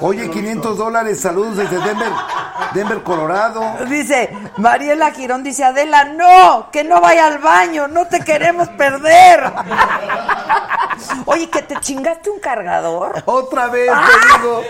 [0.00, 2.12] Oye, 500 dólares, saludos desde Denver,
[2.74, 3.62] Denver, Colorado.
[3.86, 9.44] Dice, Mariela Girón dice, Adela, no, que no vaya al baño, no te queremos perder.
[11.26, 13.22] Oye, que te chingaste un cargador.
[13.26, 14.62] Otra vez te digo.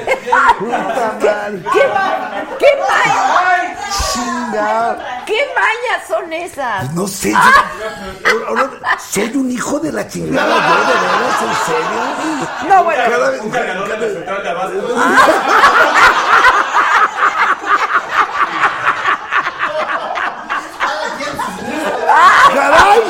[0.58, 1.12] Puta.
[1.72, 3.69] ¿Qué, ma- qué mañas?
[4.12, 4.98] Chingado.
[5.26, 6.92] ¿Qué mañas son esas?
[6.92, 7.38] No sé, yo-
[8.48, 12.68] ahora- ahora soy un hijo de la chingada, yo, de veras, en serio.
[12.68, 13.02] No, bueno.
[13.08, 14.96] Cada vez- Un cargador de la central de abasto.
[22.54, 23.00] ¡Caray!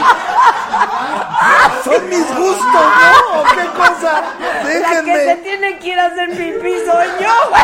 [1.85, 3.41] Son mis gustos, ¿no?
[3.41, 4.23] ¿O ¿Qué cosa?
[4.41, 5.37] La que se Déjenme.
[5.37, 7.63] tiene que ir a hacer pipí soy yo, güey.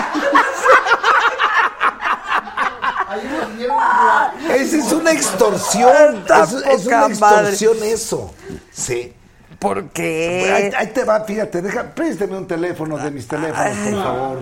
[4.55, 6.25] Esa es una extorsión.
[6.43, 8.35] Es, es una extorsión eso.
[8.73, 9.13] Sí.
[9.59, 10.73] ¿Por Ahí, qué?
[10.77, 14.39] ahí te va, fíjate, deja, préstame un teléfono de mis teléfonos, por favor.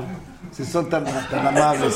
[0.56, 1.94] Si son tan, tan amables.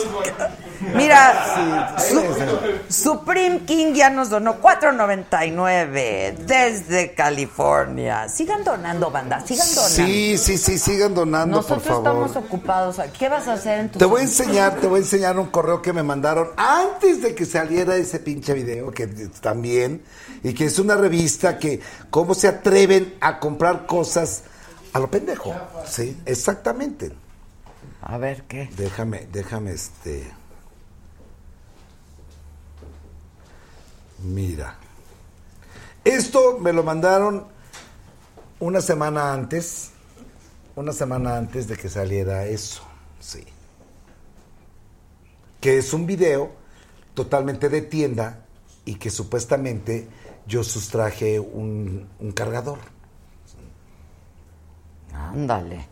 [0.95, 3.03] Mira, Sí, Su- sí.
[3.03, 8.29] Supreme King ya nos donó 4.99 desde California.
[8.29, 9.89] Sigan donando, banda, sigan donando.
[9.95, 12.27] Sí, sí, sí, sigan donando, Nosotros por favor.
[12.29, 12.97] estamos ocupados.
[13.19, 15.47] ¿Qué vas a hacer en tu Te voy a enseñar, te voy a enseñar un
[15.49, 19.07] correo que me mandaron antes de que saliera ese pinche video, que
[19.41, 20.03] también,
[20.43, 21.81] y que es una revista que,
[22.11, 24.43] cómo se atreven a comprar cosas
[24.93, 25.55] a lo pendejo.
[25.87, 27.13] Sí, exactamente.
[28.09, 28.71] A ver, ¿qué?
[28.75, 30.33] Déjame, déjame este.
[34.25, 34.79] Mira.
[36.05, 37.47] Esto me lo mandaron
[38.61, 39.91] una semana antes.
[40.75, 42.83] Una semana antes de que saliera eso.
[43.21, 43.45] Sí.
[45.61, 46.53] Que es un video
[47.13, 48.47] totalmente de tienda
[48.87, 50.09] y que supuestamente
[50.47, 52.79] yo sustraje un, un cargador.
[55.13, 55.87] Ándale.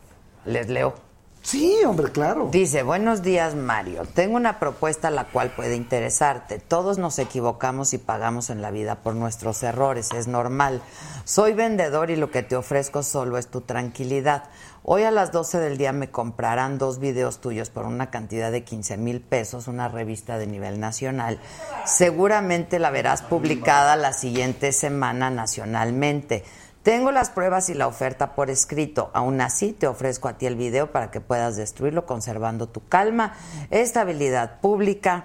[0.46, 1.05] Les leo.
[1.46, 2.48] Sí, hombre, claro.
[2.50, 6.58] Dice, buenos días Mario, tengo una propuesta la cual puede interesarte.
[6.58, 10.82] Todos nos equivocamos y pagamos en la vida por nuestros errores, es normal.
[11.22, 14.48] Soy vendedor y lo que te ofrezco solo es tu tranquilidad.
[14.82, 18.64] Hoy a las 12 del día me comprarán dos videos tuyos por una cantidad de
[18.64, 21.38] 15 mil pesos, una revista de nivel nacional.
[21.84, 26.42] Seguramente la verás publicada la siguiente semana nacionalmente.
[26.86, 29.10] Tengo las pruebas y la oferta por escrito.
[29.12, 33.32] Aún así, te ofrezco a ti el video para que puedas destruirlo conservando tu calma,
[33.72, 35.24] estabilidad pública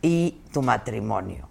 [0.00, 1.50] y tu matrimonio.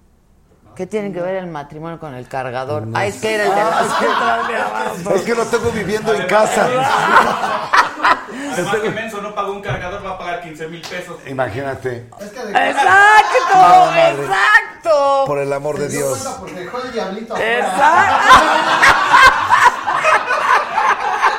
[0.76, 2.88] ¿Qué tiene que ver el matrimonio con el cargador?
[2.88, 5.16] No ah, es que era el de.
[5.16, 6.68] Es que lo tengo viviendo en casa.
[8.52, 11.18] Además que Menso no pagó un cargador, va a pagar 15 mil pesos.
[11.26, 12.08] Imagínate.
[12.20, 13.54] ¡Exacto!
[13.54, 14.24] No, madre.
[14.24, 15.24] ¡Exacto!
[15.26, 16.20] Por el amor de Dios.
[16.40, 17.36] Porque dejó el diablito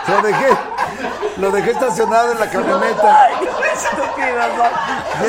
[0.09, 0.49] Lo dejé,
[1.37, 3.29] lo dejé estacionado en la camioneta.
[3.31, 3.39] Es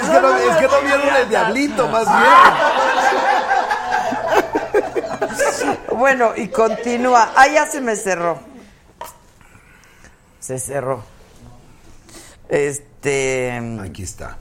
[0.09, 2.23] que no, es que no vieron el diablito, más bien.
[5.97, 7.31] Bueno, y continúa.
[7.35, 8.39] Ah, ya se me cerró.
[10.39, 11.12] Se cerró.
[12.49, 13.59] Este.
[13.81, 14.37] Aquí está.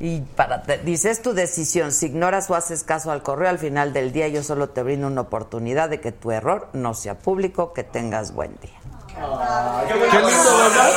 [0.00, 1.90] Y para te- dice, es tu decisión.
[1.90, 5.06] Si ignoras o haces caso al correo, al final del día yo solo te brindo
[5.08, 7.72] una oportunidad de que tu error no sea público.
[7.72, 8.78] Que tengas buen día.
[9.88, 10.90] Qué lindo, ¿verdad?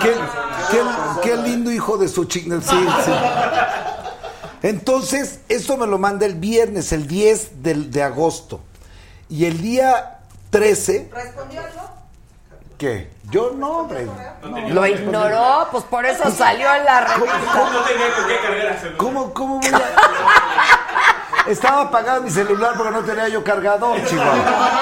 [0.00, 0.12] Qué,
[0.70, 2.62] qué- qué lindo hijo de su chingada.
[2.62, 3.12] Sí, sí.
[4.62, 8.60] Entonces, esto me lo manda el viernes, el 10 del- de agosto.
[9.28, 10.20] Y el día
[10.50, 11.10] 13.
[11.12, 11.82] ¿Respondió algo?
[12.80, 13.10] ¿Qué?
[13.30, 14.06] Yo no, hombre.
[14.70, 17.70] Lo ignoró, pues por eso salió en la revista.
[17.70, 18.96] No tenía con qué cargar el celular.
[18.96, 21.50] ¿Cómo, cómo voy a.?
[21.50, 24.80] Estaba apagado mi celular porque no tenía yo cargador, chihuahua.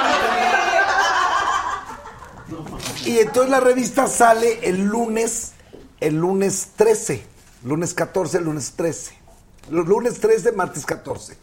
[3.05, 5.55] Y entonces la revista sale el lunes,
[5.99, 7.27] el lunes 13,
[7.65, 9.13] lunes 14, lunes 13.
[9.71, 11.37] Los lunes 13, martes 14.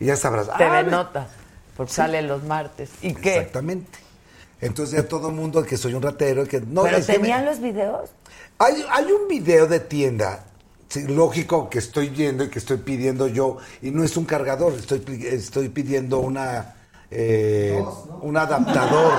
[0.00, 0.46] Y ya sabrás.
[0.56, 1.28] Te ah, ve ve- nota,
[1.76, 2.88] porque sale los martes.
[3.02, 3.36] ¿Y qué?
[3.36, 4.03] Exactamente.
[4.64, 7.18] Entonces ya todo el mundo que soy un ratero, que no ¿Pero es que me-
[7.18, 8.10] tenían los videos?
[8.58, 10.44] hay, hay un video de tienda.
[10.88, 14.74] Sí, lógico que estoy viendo y que estoy pidiendo yo, y no es un cargador,
[14.74, 16.74] estoy, estoy pidiendo una,
[17.10, 17.82] eh,
[18.22, 19.12] un adaptador,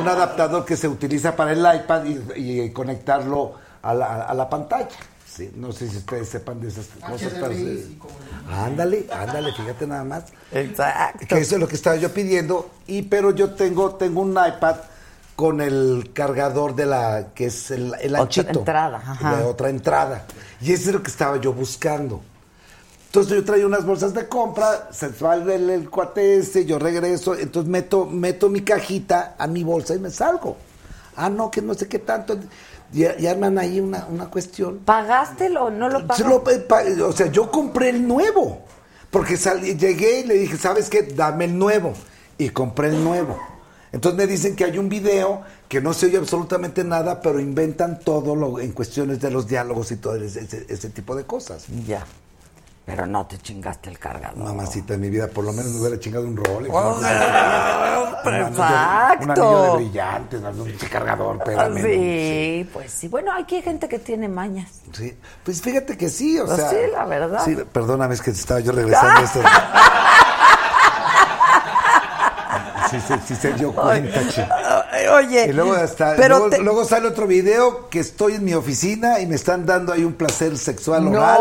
[0.00, 4.48] un adaptador que se utiliza para el iPad y, y conectarlo a la, a la
[4.50, 4.88] pantalla.
[5.38, 7.32] Sí, no sé si ustedes sepan de esas cosas.
[7.32, 7.96] pero sí.
[8.50, 10.24] Ándale, ándale, fíjate nada más.
[10.50, 11.26] Exacto.
[11.28, 14.76] Que eso es lo que estaba yo pidiendo, y pero yo tengo, tengo un iPad
[15.36, 18.58] con el cargador de la, que es el, el Otra anchito.
[18.58, 19.36] entrada, ajá.
[19.36, 20.26] De otra entrada.
[20.60, 22.20] Y eso es lo que estaba yo buscando.
[23.06, 26.80] Entonces yo traía unas bolsas de compra, se va el, el, el cuate este, yo
[26.80, 30.56] regreso, entonces meto, meto mi cajita a mi bolsa y me salgo.
[31.14, 32.36] Ah, no, que no sé qué tanto.
[32.92, 34.78] Y, y arman ahí una, una cuestión.
[34.84, 36.24] ¿Pagaste o no lo pagaste?
[36.60, 38.62] pa- o sea, yo compré el nuevo.
[39.10, 41.02] Porque salí, llegué y le dije, ¿sabes qué?
[41.02, 41.92] Dame el nuevo.
[42.38, 43.38] Y compré el nuevo.
[43.90, 48.00] Entonces me dicen que hay un video que no se oye absolutamente nada, pero inventan
[48.00, 51.64] todo lo, en cuestiones de los diálogos y todo ese tipo de cosas.
[51.86, 52.04] Ya.
[52.88, 54.38] Pero no te chingaste el cargador.
[54.38, 56.74] Mamacita de mi vida, por lo menos me hubiera chingado un Rolex.
[56.74, 58.16] Oh, ¿no?
[58.24, 58.60] pero Un
[59.30, 61.74] anillo- de brillantes, un cargador, espérame.
[61.74, 61.82] ¿no?
[61.86, 63.08] Sí, pues sí.
[63.08, 64.80] Bueno, aquí hay gente que tiene mañas.
[64.94, 66.70] Sí, pues fíjate que sí, o Pues sea.
[66.70, 67.42] sí, la verdad.
[67.44, 69.40] Sí, perdóname, es que estaba yo regresando esto.
[72.90, 74.48] Sí, sí, sí se dio cuenta, che.
[75.06, 78.54] Oye, Y luego, hasta, pero luego, te- luego sale otro video que estoy en mi
[78.54, 81.10] oficina y me están dando ahí un placer sexual No.
[81.18, 81.38] oral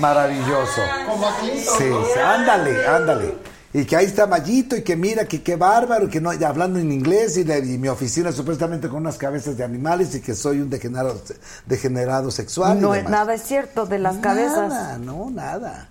[0.00, 0.80] maravilloso.
[1.08, 2.04] Como Clinton, Sí, ¿no?
[2.04, 3.34] sí, ándale, ándale.
[3.72, 6.78] Y que ahí está Mayito y que mira que qué bárbaro, que no, y hablando
[6.78, 10.34] en inglés y, de, y mi oficina supuestamente con unas cabezas de animales y que
[10.34, 11.20] soy un degenerado,
[11.66, 12.78] degenerado sexual.
[12.78, 13.10] y no es demás.
[13.20, 14.70] nada es cierto de las cabezas.
[14.70, 15.88] Nada, no, nada.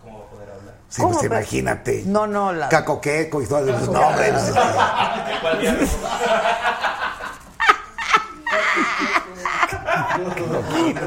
[0.89, 2.03] Sí, ¿Cómo, pues pero- imagínate.
[2.07, 3.91] No, no, la- Cacoqueco y todo eso.
[3.91, 4.45] No, hombre, pues,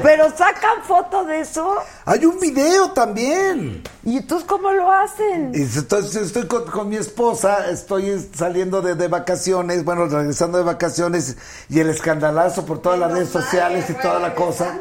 [0.03, 1.75] Pero sacan foto de eso.
[2.05, 3.83] Hay un video también.
[4.03, 5.51] ¿Y entonces cómo lo hacen?
[5.53, 10.63] Y entonces estoy con, con mi esposa, estoy saliendo de, de vacaciones, bueno, regresando de
[10.63, 11.37] vacaciones,
[11.69, 14.75] y el escandalazo por todas las redes sociales y toda la cosa.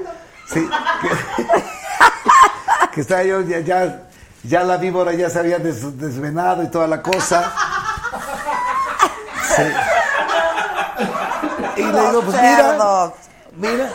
[0.53, 0.69] Sí.
[1.03, 1.09] Que,
[2.95, 4.03] que estaba yo, ya, ya,
[4.45, 7.53] ya la víbora ya se había des- desvenado y toda la cosa.
[9.57, 9.63] Sí.
[11.77, 13.13] Y le digo, pues mira,
[13.57, 13.91] mira.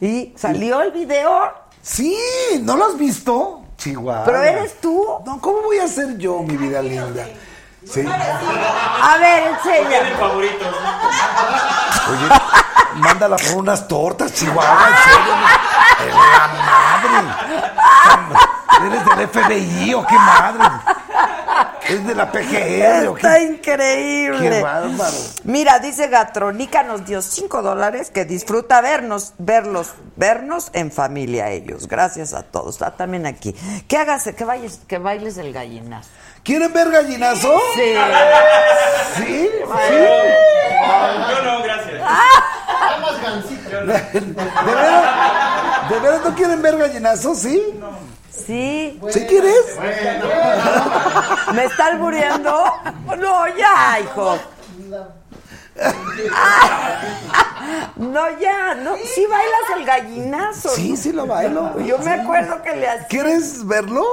[0.00, 1.52] ¿Y salió el video?
[1.82, 2.16] Sí,
[2.62, 3.62] ¿no lo has visto?
[3.76, 4.24] Chihuahua.
[4.24, 5.04] ¿Pero eres tú?
[5.24, 7.26] No, ¿cómo voy a ser yo, mi vida linda?
[7.84, 8.04] Sí.
[8.06, 10.16] A ver, enseña.
[10.18, 10.68] favoritos.
[12.10, 12.28] Oye,
[12.96, 15.34] mándala por unas tortas, Chihuahua, en serio.
[16.00, 18.38] Eres la madre.
[18.86, 20.64] ¿Eres del FBI o qué madre?
[21.88, 23.42] ¿Es de la PGR o Está qué?
[23.44, 24.50] increíble.
[24.50, 25.16] Qué bárbaro.
[25.44, 31.88] Mira, dice Gatronica nos dio cinco dólares que disfruta vernos, verlos, vernos en familia ellos.
[31.88, 32.74] Gracias a todos.
[32.74, 33.54] Está también aquí.
[33.88, 36.10] Que hagas, que bailes, que bailes el gallinazo.
[36.42, 37.58] ¿Quieren ver gallinazo?
[37.74, 37.94] Sí.
[39.16, 39.48] ¿Sí?
[39.58, 42.00] Yo no, gracias.
[43.00, 43.70] Más gancito.
[43.86, 45.57] ¿De veras?
[45.88, 47.34] ¿De veras no quieren ver gallinazo?
[47.34, 47.80] ¿Sí?
[48.30, 49.00] Sí.
[49.10, 49.78] ¿Sí quieres?
[51.54, 52.64] ¿Me está albureando?
[53.18, 54.38] No, ya, hijo.
[57.96, 58.96] No, ya, no.
[58.96, 60.68] Sí bailas el gallinazo.
[60.70, 61.78] Sí, sí lo bailo.
[61.80, 63.08] Yo me acuerdo que le hacía.
[63.08, 64.04] ¿Quieres verlo?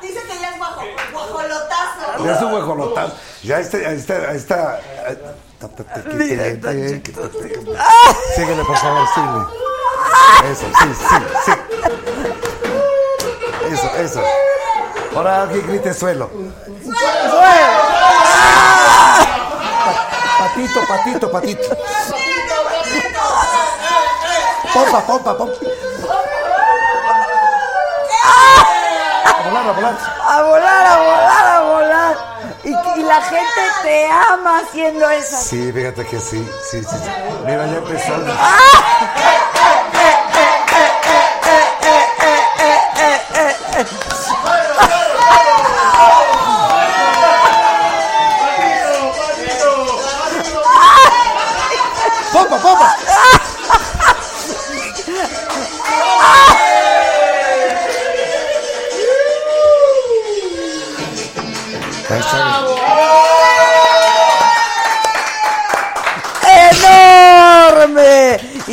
[0.00, 2.24] Dice que ya es guajo, guajolotazo.
[2.24, 3.16] Ya es un huejolotazo.
[3.42, 4.80] Ya este, a esta, a
[5.60, 6.70] esta.
[8.34, 9.44] Síguele, por favor, síguele.
[10.50, 11.52] Eso, sí, sí, sí.
[13.72, 14.22] Eso, eso.
[15.14, 16.30] Ahora alguien grite suelo.
[20.38, 21.76] Patito, patito, patito.
[24.72, 25.54] Pompa, pompa, pompa.
[29.26, 29.96] A volar, a volar.
[30.22, 31.99] A volar, a volar, a volar.
[32.96, 35.36] Y, la gente te ama haciendo eso.
[35.36, 36.88] Sí, fíjate que sí, sí, sí.
[36.88, 36.96] sí.
[37.44, 38.14] Mira, ya empezó.
[38.14, 38.36] ¡Pompa,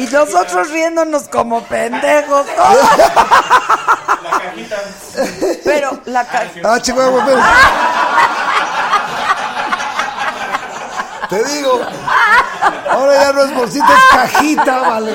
[0.09, 2.45] Y nosotros riéndonos como pendejos.
[4.23, 4.75] La cajita.
[5.63, 7.45] Pero la ca- Ah, Chihuahua, espera.
[11.29, 11.81] Te digo.
[12.89, 15.11] Ahora ya no es bolsita, es cajita, vale.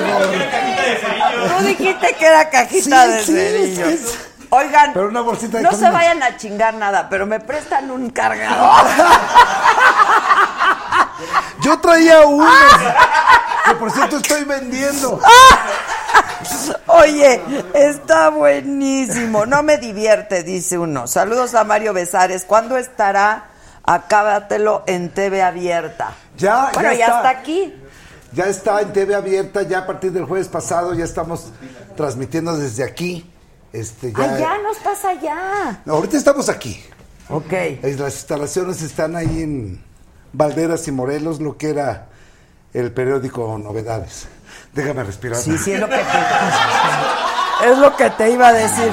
[1.57, 3.87] Tú dijiste que era cajita Sí, de sí, cerillos.
[3.89, 4.17] sí, sí.
[4.49, 8.11] Oigan, Pero una bolsita de no se vayan a chingar nada, pero me prestan un
[8.11, 8.85] cargador.
[11.63, 12.45] Yo traía uno.
[13.65, 15.19] Que por cierto estoy vendiendo.
[16.87, 17.41] Oye,
[17.73, 19.45] está buenísimo.
[19.45, 21.07] No me divierte, dice uno.
[21.07, 22.43] Saludos a Mario Besares.
[22.45, 23.45] ¿Cuándo estará?
[23.83, 26.13] Acábatelo en TV abierta.
[26.37, 27.17] Ya, Bueno, ya ya, está.
[27.17, 27.73] está aquí.
[28.33, 31.51] Ya está en TV abierta, ya a partir del jueves pasado ya estamos
[31.95, 33.29] transmitiendo desde aquí.
[33.71, 35.81] Este, ya, Allá no estás allá.
[35.87, 36.83] Ahorita estamos aquí.
[37.29, 37.51] Ok.
[37.83, 39.83] Las instalaciones están ahí en
[40.33, 42.07] Valderas y Morelos, lo que era
[42.73, 44.27] el periódico Novedades.
[44.73, 45.37] Déjame respirar.
[45.39, 46.01] Sí, sí, es lo que te,
[47.71, 48.91] es lo que te iba a decir.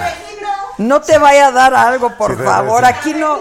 [0.78, 2.80] No te vaya a dar algo, por Sí, favor.
[2.84, 2.86] sí.
[2.90, 3.38] Aquí no,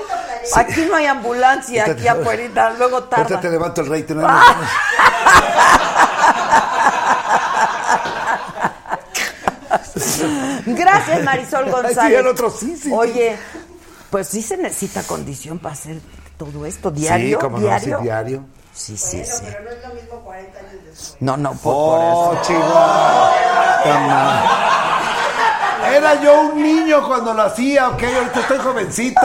[0.56, 3.40] aquí no hay ambulancia, aquí afuera, luego Ahorita tarda.
[3.42, 4.16] te levanto el rating.
[4.20, 4.28] ¿no?
[10.66, 12.20] Gracias, Marisol Sí, González.
[12.20, 12.92] el otro sí, sí, sí.
[12.94, 13.38] Oye,
[14.10, 16.00] pues sí se necesita condición para hacer
[16.40, 17.98] todo esto diario, Sí, cómo no, diario.
[17.98, 18.46] sí, diario.
[18.74, 19.44] Sí, sí, sí.
[19.46, 21.18] Pero no es lo mismo 40 años después.
[21.20, 22.54] No, no, por, Oh, por eso.
[23.84, 24.46] Está mal.
[25.94, 29.22] Era yo un niño cuando lo hacía, ok, ahorita estoy jovencito.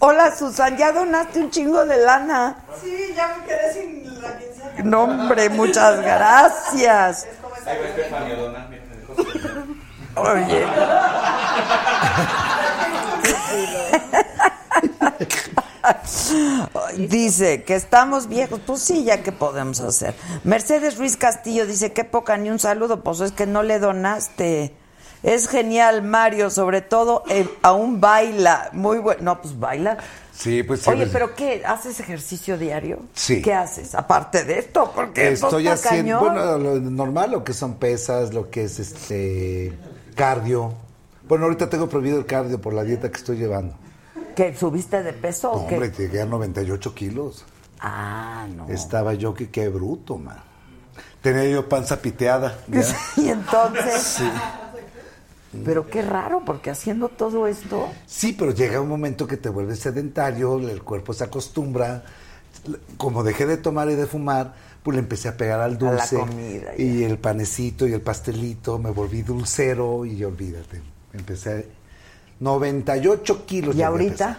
[0.00, 2.56] Hola, Susan, ya donaste un chingo de lana.
[2.82, 4.72] Sí, ya me quedé sin la quincena.
[4.84, 7.26] No, hombre, muchas gracias.
[7.66, 9.38] Ahí va Estefania a donar, miren, el costo.
[10.20, 10.66] Oye.
[16.96, 18.60] Dice que estamos viejos.
[18.66, 20.14] Pues sí, ya que podemos hacer.
[20.44, 23.02] Mercedes Ruiz Castillo dice: Qué poca ni un saludo.
[23.02, 24.74] Pues es que no le donaste.
[25.22, 26.50] Es genial, Mario.
[26.50, 28.70] Sobre todo, eh, aún baila.
[28.72, 29.22] Muy bueno.
[29.22, 29.98] No, pues baila.
[30.32, 30.90] Sí, pues sí.
[30.90, 31.62] Oye, pues, pero ¿qué?
[31.64, 33.00] ¿Haces ejercicio diario?
[33.14, 33.40] Sí.
[33.40, 33.94] ¿Qué haces?
[33.94, 38.50] Aparte de esto, porque esto Estoy haciendo, bueno, lo normal, lo que son pesas, lo
[38.50, 39.72] que es este
[40.14, 40.74] cardio.
[41.26, 43.76] Bueno, ahorita tengo prohibido el cardio por la dieta que estoy llevando.
[44.36, 44.54] ¿Qué?
[44.54, 45.74] ¿Subiste de peso No, o qué?
[45.74, 47.44] hombre, llegué a 98 kilos.
[47.80, 48.68] Ah, no.
[48.68, 50.36] Estaba yo que qué bruto, man.
[51.22, 52.58] Tenía yo panza piteada.
[53.16, 54.00] y entonces.
[54.00, 54.30] Sí.
[55.64, 57.88] Pero qué raro, porque haciendo todo esto.
[58.06, 62.04] Sí, pero llega un momento que te vuelves sedentario, el cuerpo se acostumbra.
[62.96, 66.16] Como dejé de tomar y de fumar, pues le empecé a pegar al la dulce.
[66.18, 66.84] comida, ya.
[66.84, 70.82] y el panecito y el pastelito, me volví dulcero y olvídate.
[71.12, 71.62] Empecé a
[72.40, 73.74] 98 kilos.
[73.76, 74.38] ¿Y ahorita?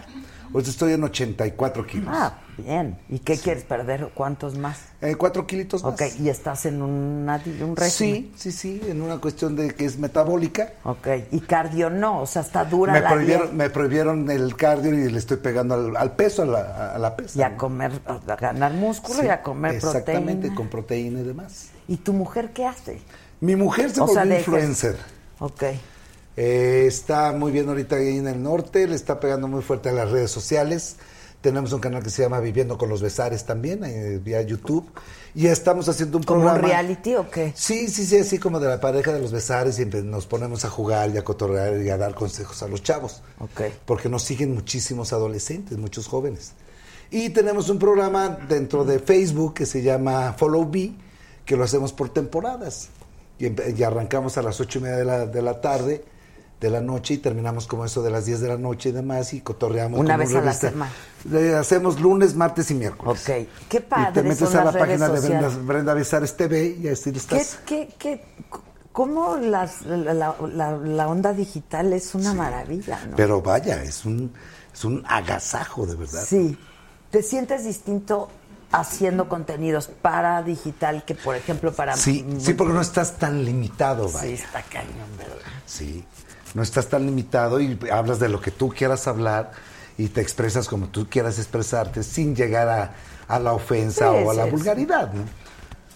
[0.52, 2.08] Ahorita estoy en 84 kilos.
[2.10, 2.98] Ah, bien.
[3.10, 4.10] ¿Y qué quieres perder?
[4.14, 4.78] ¿Cuántos más?
[5.02, 5.92] Eh, cuatro kilitos más.
[5.92, 7.90] Ok, y estás en una, un régimen.
[7.90, 10.72] Sí, sí, sí, en una cuestión de que es metabólica.
[10.84, 13.56] Ok, y cardio no, o sea, está dura Me la prohibieron, dieta.
[13.56, 17.14] me prohibieron el cardio y le estoy pegando al, al peso, a la, a la
[17.14, 17.38] pesa.
[17.38, 20.54] Y a comer, a ganar músculo Sí, y a comer Exactamente, proteína.
[20.54, 21.68] con proteína y demás.
[21.88, 23.02] ¿Y tu mujer qué hace?
[23.40, 24.96] Mi mujer se O sea, volvió de influencer.
[25.40, 25.62] Ok.
[26.40, 29.92] Eh, está muy bien ahorita ahí en el norte, le está pegando muy fuerte a
[29.92, 30.94] las redes sociales.
[31.40, 34.88] Tenemos un canal que se llama Viviendo con los Besares también, eh, vía YouTube.
[35.34, 36.68] Y estamos haciendo un ¿Como programa.
[36.68, 37.52] reality o qué?
[37.56, 40.70] Sí, sí, sí, así como de la pareja de los Besares y nos ponemos a
[40.70, 43.20] jugar y a cotorrear y a dar consejos a los chavos.
[43.40, 43.62] Ok.
[43.84, 46.52] Porque nos siguen muchísimos adolescentes, muchos jóvenes.
[47.10, 50.94] Y tenemos un programa dentro de Facebook que se llama Follow Me,
[51.44, 52.90] que lo hacemos por temporadas.
[53.40, 56.04] Y, y arrancamos a las ocho y media de la, de la tarde,
[56.60, 59.32] de la noche, y terminamos como eso de las 10 de la noche y demás,
[59.32, 60.00] y cotorreamos.
[60.00, 60.90] Una vez a la semana.
[61.30, 63.20] Le hacemos lunes, martes y miércoles.
[63.20, 63.26] Ok.
[63.26, 65.52] Qué Y te padre metes son a la página de sociales.
[65.54, 67.58] Brenda, Brenda Besares TV y así ¿Qué, estás.
[67.64, 68.24] qué, qué,
[68.92, 73.14] cómo las, la, la- la- onda digital es una maravilla, ¿no?
[73.16, 74.32] Pero vaya, es un,
[74.74, 76.24] es un agasajo, de verdad.
[76.26, 76.58] Sí.
[77.10, 78.30] ¿Te sientes distinto
[78.72, 81.96] haciendo contenidos para digital que, por ejemplo, para...
[81.96, 84.34] Sí, sí, porque no estás tan limitado, Sí, vaya.
[84.34, 85.36] está cañón, ¿verdad?
[85.64, 86.04] Sí,
[86.58, 89.52] no estás tan limitado y hablas de lo que tú quieras hablar
[89.96, 92.94] y te expresas como tú quieras expresarte sin llegar a,
[93.28, 95.22] a la ofensa Sí, o a la vulgaridad, ¿no?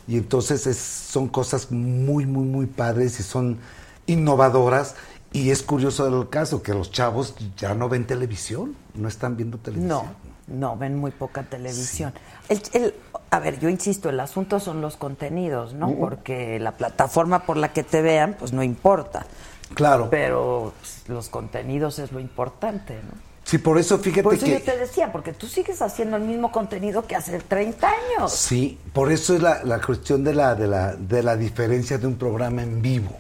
[0.07, 3.59] Y entonces es- son cosas muy, muy, muy padres y son
[4.07, 4.95] innovadoras.
[5.33, 9.59] Y es curioso el caso que los chavos ya no ven televisión, no están viendo
[9.59, 10.05] televisión.
[10.49, 12.13] No, no, ven muy poca televisión.
[12.49, 12.95] El, el-
[13.31, 15.89] a ver, yo insisto, el asunto son los contenidos, ¿no?
[15.89, 16.01] Ujú.
[16.01, 19.27] Porque la plataforma por la que te vean, pues no importa.
[19.75, 20.09] Claro.
[20.11, 23.33] Pero pues, los contenidos es lo importante, ¿no?
[23.45, 24.53] Sí, por eso fíjate Por eso que...
[24.53, 28.33] yo te decía, porque tú sigues haciendo el mismo contenido que hace 30 años.
[28.33, 32.07] Sí, por eso es la, la cuestión de la, de, la, de la diferencia de
[32.07, 33.11] un programa en vivo.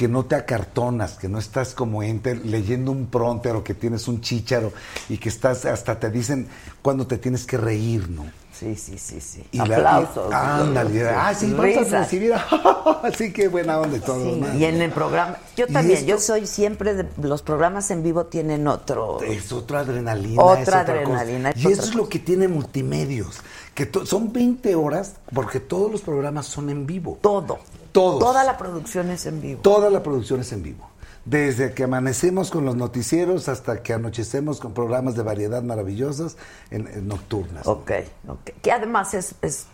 [0.00, 4.08] Que no te acartonas, que no estás como ente leyendo un pronter o que tienes
[4.08, 4.72] un chícharo
[5.10, 6.48] y que estás, hasta te dicen
[6.80, 8.24] cuando te tienes que reír, ¿no?
[8.50, 9.44] Sí, sí, sí, sí.
[9.52, 10.32] Y Aplausos.
[10.32, 11.06] ándale.
[11.10, 12.32] Ah, sí, vamos a recibir.
[13.02, 14.24] Así que buena onda y todo.
[14.24, 18.24] Sí, y en el programa, yo también, yo soy siempre de los programas en vivo
[18.24, 20.42] tienen otro Es otra adrenalina.
[20.42, 23.40] Otra es otra adrenalina, es Y otra eso es lo que tiene multimedios.
[23.74, 27.18] Que son 20 horas porque todos los programas son en vivo.
[27.20, 27.58] todo.
[27.92, 28.18] Todos.
[28.20, 29.60] Toda la producción es en vivo.
[29.62, 30.88] Toda la producción es en vivo.
[31.24, 36.36] Desde que amanecemos con los noticieros hasta que anochecemos con programas de variedad maravillosos
[36.70, 37.66] en, en nocturnas.
[37.66, 37.90] Ok,
[38.26, 38.50] ok.
[38.62, 39.66] Que además es, es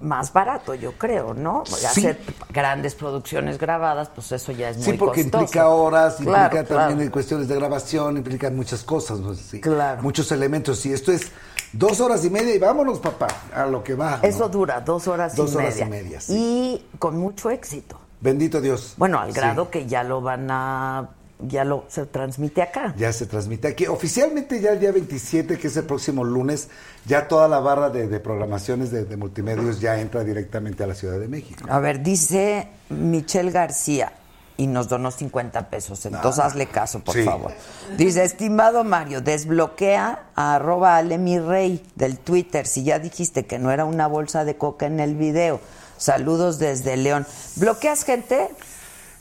[0.00, 1.64] más barato, yo creo, ¿no?
[1.66, 1.84] Sí.
[1.84, 2.20] Hacer
[2.50, 5.42] grandes producciones grabadas, pues eso ya es Sí, muy porque costoso.
[5.44, 7.12] implica horas, Claro, implica también claro.
[7.12, 9.34] cuestiones de grabación, implica muchas cosas, ¿no?
[9.34, 10.00] Sí, Claro.
[10.02, 10.84] muchos elementos.
[10.86, 11.30] Y esto es
[11.72, 14.18] dos horas y media y vámonos, papá, a lo que va.
[14.18, 14.22] ¿no?
[14.28, 15.86] Eso dura dos horas Dos y horas media.
[15.86, 16.32] y media, sí.
[16.34, 17.98] Y con mucho éxito.
[18.20, 18.94] Bendito Dios.
[18.96, 19.36] Bueno, al Sí.
[19.36, 21.10] grado que ya lo van a...
[21.40, 22.92] Ya lo se transmite acá.
[22.98, 23.86] Ya se transmite aquí.
[23.86, 26.68] Oficialmente ya el día 27, que es el próximo lunes,
[27.06, 30.96] ya toda la barra de, de programaciones de, de multimedios ya entra directamente a la
[30.96, 31.64] Ciudad de México.
[31.70, 34.12] A ver, dice Michelle García
[34.58, 36.04] y nos donó 50 pesos.
[36.04, 37.22] Entonces Ah, hazle caso, por sí.
[37.22, 37.52] favor.
[37.96, 43.70] Dice, estimado Mario, desbloquea a arroba Alemi Rey del Twitter si ya dijiste que no
[43.70, 45.60] era una bolsa de coca en el video.
[45.96, 47.26] Saludos desde León.
[47.56, 48.50] ¿Bloqueas gente?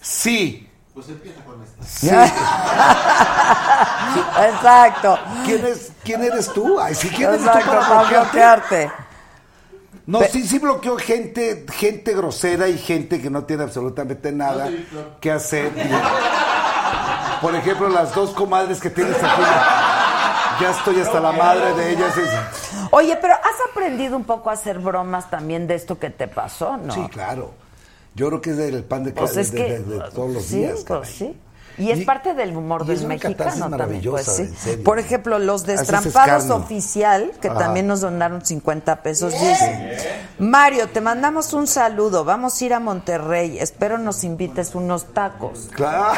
[0.01, 0.69] Sí.
[0.93, 1.75] Pues empieza con esto.
[1.87, 2.09] Sí.
[4.49, 5.17] Exacto.
[5.45, 6.79] ¿Quién, es, ¿Quién eres tú?
[6.79, 8.25] Ay, sí, ¿quién eres tú Exacto, para para bloquearte?
[8.85, 9.06] bloquearte.
[10.05, 14.69] No, sí, sí bloqueo gente, gente grosera y gente que no tiene absolutamente nada
[15.19, 15.71] que hacer.
[15.75, 19.41] Y, por ejemplo, las dos comadres que tienes aquí.
[20.61, 22.13] Ya estoy hasta la madre de ellas.
[22.91, 26.77] Oye, pero ¿has aprendido un poco a hacer bromas también de esto que te pasó,
[26.77, 26.93] no?
[26.93, 27.53] Sí, claro.
[28.15, 30.31] Yo creo que es del pan de, Pues de- es de- que, de- de todos
[30.33, 30.83] los sí, días.
[30.87, 31.37] pues sí.
[31.77, 34.41] Y es Y- parte del humor y del es una mexicano también, pues sí.
[34.43, 34.83] en serio.
[34.83, 37.59] Por ejemplo, los destrampados oficial, que Ajá.
[37.59, 39.91] también nos donaron 50 pesos, dicen.
[40.39, 45.69] Mario, te mandamos un saludo, vamos a ir a Monterrey, espero nos invites unos tacos.
[45.73, 46.13] Claro.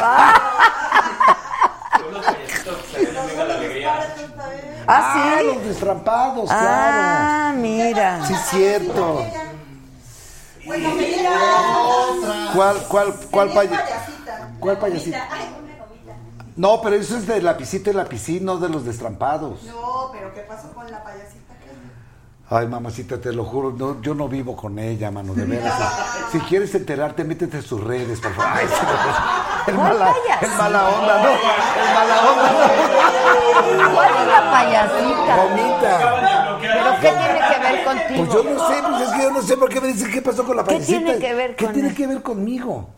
[4.86, 5.46] ¿Ah, sí?
[5.46, 7.92] los destrampados, Ah, mira.
[8.18, 8.24] claro.
[8.26, 9.24] Sí, es cierto.
[12.54, 13.84] ¿Cuál, cuál, cuál paya-
[14.60, 15.28] ¿Cuál payasita?
[16.56, 19.62] No, pero eso es de lapicito y lapicín, no de los destrampados.
[19.64, 21.40] No, pero ¿qué pasó con la payasita?
[22.52, 25.72] Ay, mamacita, te lo juro, no, yo no vivo con ella, mano, de veras.
[26.32, 28.50] Si quieres enterarte, métete en sus redes, por favor.
[28.56, 28.74] Ay, sí,
[29.70, 30.46] el, ¿Cuál mala, payasita?
[30.46, 31.30] el mala onda, no.
[31.30, 35.36] El mala onda, ¿Cuál es la payasita?
[35.36, 35.42] no.
[35.44, 36.58] Gomita.
[36.60, 38.24] ¿Pero qué tiene que ver contigo?
[38.24, 40.20] Pues yo no sé, pues es que yo no sé por qué me dicen qué
[40.22, 40.98] pasó con la ¿Qué payasita.
[40.98, 41.94] tiene que ver ¿Qué con tiene él?
[41.94, 42.88] que ver conmigo?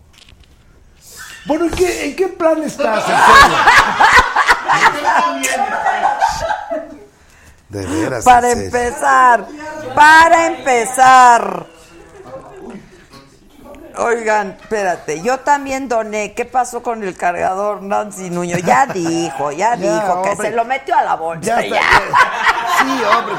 [1.44, 3.58] Bueno, ¿en qué, en qué plan estás, en serio?
[7.68, 8.24] De veras.
[8.24, 8.78] Para en serio.
[8.78, 9.46] empezar,
[9.94, 11.66] para empezar.
[13.94, 16.32] Oigan, espérate, yo también doné.
[16.34, 18.56] ¿Qué pasó con el cargador Nancy Nuño?
[18.58, 21.60] Ya dijo, ya, Ya, dijo que se lo metió a la bolsa.
[21.62, 21.80] Ya Ya, está.
[22.80, 23.34] Sí, hombre.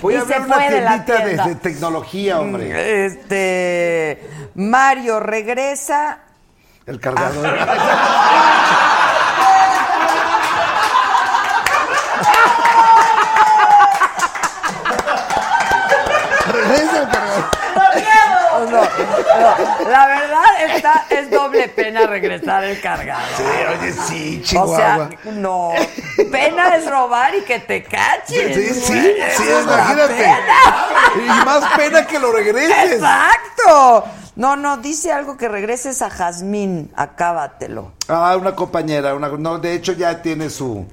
[0.00, 1.46] voy Y a se abrir una fue de la de, tienda.
[1.46, 3.06] de tecnología, hombre.
[3.06, 6.18] Este, Mario regresa.
[6.86, 7.56] El cargador.
[16.52, 17.50] Regresa el cargador.
[18.54, 23.24] No, no, la verdad está, es doble pena regresar el cargador.
[23.36, 23.42] Sí,
[23.80, 24.76] oye, sí, O Chihuahua.
[24.76, 25.72] sea, no.
[26.30, 28.54] Pena es robar y que te cachen.
[28.54, 30.14] Sí, sí, sí, la imagínate.
[30.14, 30.38] pena.
[31.16, 32.92] Y más pena que lo regreses.
[32.92, 34.04] Exacto.
[34.34, 37.92] No, no, dice algo que regreses a Jazmín, acábatelo.
[38.08, 40.86] Ah, una compañera, una, no, de hecho ya tiene su,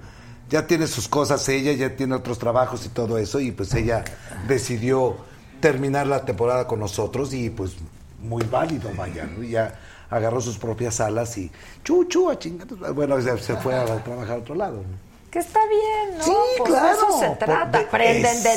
[0.49, 4.03] ya tiene sus cosas ella, ya tiene otros trabajos y todo eso, y pues ella
[4.47, 5.17] decidió
[5.61, 7.77] terminar la temporada con nosotros y pues
[8.21, 9.43] muy válido, vaya, ¿no?
[9.43, 9.79] Ya
[10.09, 11.49] agarró sus propias alas y
[11.83, 14.77] chuchu, a chingados, bueno, se, se fue a trabajar a otro lado.
[14.77, 15.08] ¿no?
[15.31, 16.23] Que está bien, ¿no?
[16.23, 16.87] Sí, Pues claro.
[16.87, 17.77] De eso se Por- trata.
[17.79, 18.49] de- Aprenden de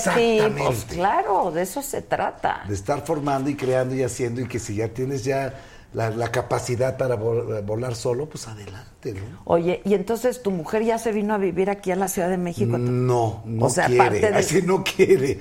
[0.48, 0.62] ti.
[0.64, 2.64] Pues claro, de eso se trata.
[2.66, 5.54] De estar formando y creando y haciendo y que si ya tienes ya
[5.92, 9.42] la, la capacidad para vol- volar solo, pues adelante, ¿no?
[9.44, 12.38] Oye, y entonces tu mujer ya se vino a vivir aquí a la Ciudad de
[12.38, 12.78] México.
[12.78, 14.20] No, no O sea, quiere.
[14.20, 15.38] de- Ay, sí, no quiere.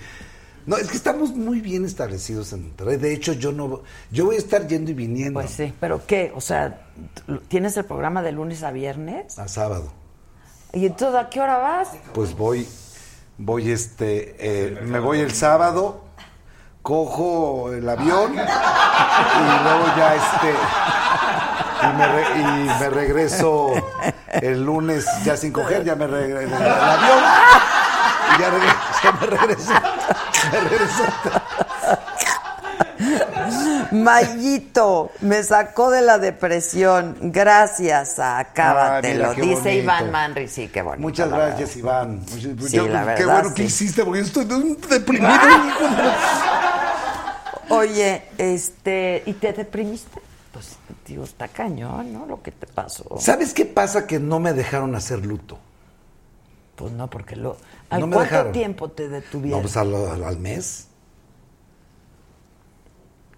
[0.66, 2.98] No, es que estamos muy bien establecidos en Monterrey.
[2.98, 3.82] De hecho, yo no,
[4.12, 6.32] yo voy a estar yendo y viniendo Pues sí, pero ¿qué?
[6.36, 6.82] O sea,
[7.48, 9.40] ¿tienes el programa de lunes a viernes?
[9.40, 9.94] a sábado.
[10.73, 11.89] ¿Y entonces a qué hora vas?
[12.14, 12.68] Pues voy,
[13.38, 16.06] voy este, eh, me voy el sábado,
[16.81, 20.53] cojo el avión y luego ya este,
[21.84, 22.43] y me, re- y
[22.80, 23.73] me regreso
[24.31, 27.19] el lunes ya sin coger, ya me regreso el avión
[28.38, 28.77] y ya regreso,
[29.19, 29.73] me regreso.
[30.52, 31.03] me regresó.
[33.91, 37.18] Mayito, me sacó de la depresión.
[37.22, 39.26] Gracias a Acábatelo.
[39.31, 39.76] Ah, mira, qué Dice.
[39.76, 41.01] Iván Manri, sí, qué bonito.
[41.01, 42.19] Muchas gracias, Iván.
[42.19, 45.31] Muchas- Sí, yo- la qué verdad, bueno que hiciste, porque estoy de- deprimido.
[47.69, 50.22] Oye, este, ¿y te deprimiste?
[50.51, 50.76] Pues,
[51.07, 52.26] digo, está cañón, ¿no?
[52.26, 53.05] Lo que te pasó.
[53.19, 54.05] ¿Sabes qué pasa?
[54.07, 55.57] Que no me dejaron hacer luto.
[56.76, 57.57] Pues no, porque lo.
[57.89, 58.51] ¿Al No me cuánto dejaron.
[58.53, 59.59] tiempo te detuvieron?
[59.59, 60.88] No, pues al mes.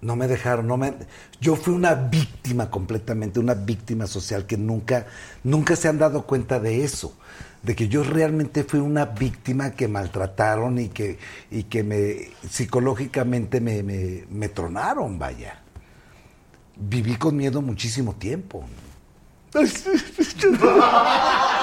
[0.03, 0.93] No me dejaron, no me...
[1.39, 5.07] Yo fui una víctima completamente, una víctima social que nunca,
[5.43, 7.17] nunca se han dado cuenta de eso,
[7.61, 11.17] de que yo realmente fui una víctima que maltrataron y que,
[11.49, 15.61] y que me psicológicamente me, me, me tronaron, vaya.
[16.75, 18.65] Viví con miedo muchísimo tiempo.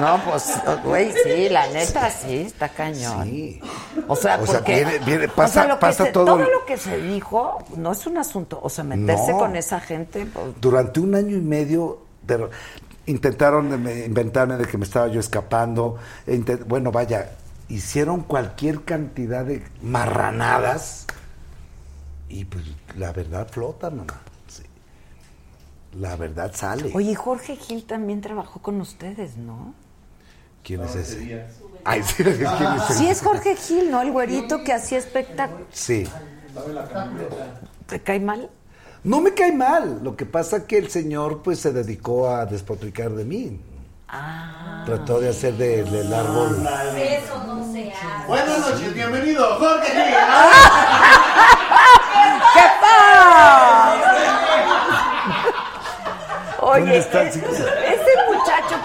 [0.00, 0.52] No, pues,
[0.84, 3.24] güey, sí, la neta sí, está cañón.
[3.28, 3.60] Sí.
[4.08, 4.74] O sea, O sea, porque.
[4.84, 8.18] viene- viene- o sea, pasa- se- todo Todo lo que se dijo no es un
[8.18, 8.60] asunto.
[8.62, 9.38] O sea, meterse No.
[9.38, 10.26] con esa gente.
[10.26, 12.50] pues, Durante un año y medio pero
[13.06, 15.96] intentaron de me- inventarme de que me estaba yo escapando.
[16.26, 17.32] e bueno, vaya,
[17.68, 21.06] hicieron cualquier cantidad de marranadas
[22.28, 22.64] y pues
[22.96, 24.20] la verdad flota, mamá.
[24.46, 24.62] Sí.
[25.98, 26.90] La verdad sale.
[26.94, 29.74] Oye, Jorge Gil también trabajó con ustedes, ¿no?
[30.62, 31.44] ¿Quién es ese?
[31.84, 32.40] Ay, sí, ¿quién es
[32.90, 32.94] ese?
[32.94, 34.00] Sí, es Jorge Gil, ¿no?
[34.02, 35.66] El güerito que hacía espectáculo.
[35.72, 36.08] Sí.
[37.86, 38.48] ¿Te cae mal?
[39.04, 39.98] No me cae mal.
[40.02, 43.60] Lo que pasa que el señor pues se dedicó a despotricar de mí.
[44.08, 44.82] Ah.
[44.86, 46.64] Trató de hacer de- del árbol.
[46.96, 48.26] Eso no se hace.
[48.28, 50.14] Buenas noches, bienvenido, Jorge Gil.
[52.54, 52.60] ¿Qué
[56.64, 57.52] Oye, ¿Dónde está el ese, chico?
[57.52, 58.12] ese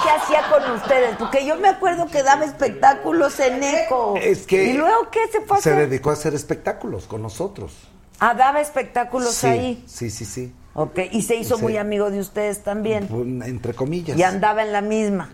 [0.08, 4.16] que hacía con ustedes, porque yo me acuerdo que daba espectáculos en Eco.
[4.22, 5.90] Es que ¿Y luego qué se fue a se hacer?
[5.90, 7.74] dedicó a hacer espectáculos con nosotros.
[8.20, 9.84] Ah, daba espectáculos sí, ahí.
[9.88, 10.54] Sí, sí, sí.
[10.74, 11.64] Ok, y se hizo Sí.
[11.64, 13.08] muy amigo de ustedes también.
[13.08, 14.18] Pues, Entre comillas.
[14.18, 15.30] Y andaba en la misma.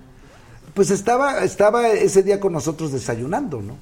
[0.73, 3.75] Pues estaba, estaba ese día con nosotros desayunando, ¿no?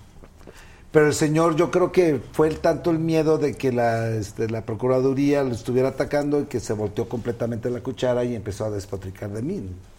[0.92, 4.50] Pero el señor, yo creo que fue el tanto el miedo de que la, este,
[4.50, 8.70] la Procuraduría lo estuviera atacando y que se volteó completamente la cuchara y empezó a
[8.72, 9.56] despotricar de mí.
[9.58, 9.91] ¿no?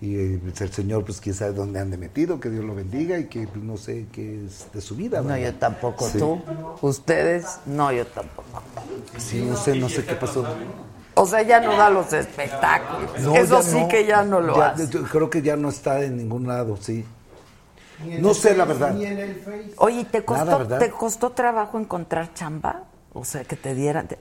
[0.00, 3.18] Y eh, pues, el señor, pues quién sabe dónde ande metido, que Dios lo bendiga
[3.18, 5.22] y que pues, no sé qué es de su vida.
[5.22, 6.06] No, yo tampoco.
[6.08, 6.18] Sí.
[6.18, 6.40] ¿Tú?
[6.82, 7.60] ¿Ustedes?
[7.64, 8.62] No, yo tampoco.
[9.16, 10.44] Sí, no sé, no sé qué pasó.
[11.14, 13.18] O sea, ya no da los espectáculos.
[13.22, 13.88] No, Eso sí no.
[13.88, 14.86] que ya no lo Ya, hace.
[14.88, 17.02] yo Creo que ya no está en ningún lado, sí.
[18.20, 18.92] No sé la verdad.
[18.92, 19.72] Ni en el Face.
[19.78, 20.66] Oye, ¿te costó.
[20.78, 22.82] ¿te costó trabajo encontrar chamba?
[23.14, 24.08] O sea, que te dieran...
[24.08, 24.16] te-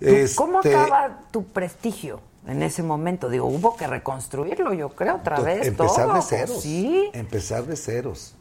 [0.00, 3.28] ¿Tú- Este- ¿Cómo acaba tu prestigio en ese momento?
[3.28, 5.66] Digo, hubo que reconstruirlo, yo creo, otra vez.
[5.68, 6.14] Empezar todo.
[6.16, 6.60] de ceros.
[6.62, 7.10] Sí.
[7.12, 8.34] Empezar de ceros.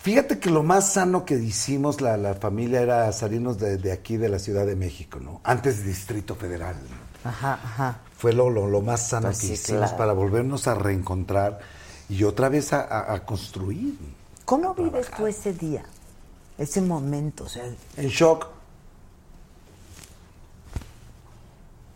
[0.00, 4.16] Fíjate que lo más sano que hicimos la, la familia era salirnos de, de aquí,
[4.16, 5.40] de la Ciudad de México, ¿no?
[5.44, 6.76] Antes Distrito Federal.
[7.22, 7.98] Ajá, ajá.
[8.16, 9.96] Fue lo, lo, lo más sano Pues que sí, hicimos claro.
[9.98, 11.58] para volvernos a reencontrar
[12.08, 13.98] y otra vez a, a- a construir.
[14.46, 15.84] ¿Cómo vives tú ese día?
[16.56, 17.64] Ese momento, o sea...
[17.96, 18.46] En shock.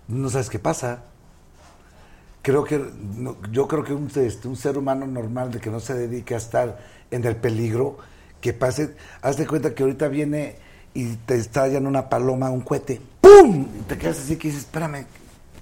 [0.08, 1.04] No sabes qué pasa.
[2.42, 5.80] Creo que no, yo creo que un, este, un ser humano normal de que no
[5.80, 6.78] se dedique a estar
[7.10, 7.96] en el peligro,
[8.40, 10.56] que pase, haz de cuenta que ahorita viene
[10.92, 13.66] y te estallan una paloma, un cohete, ¡pum!
[13.78, 15.06] Y te quedas así que dices, espérame,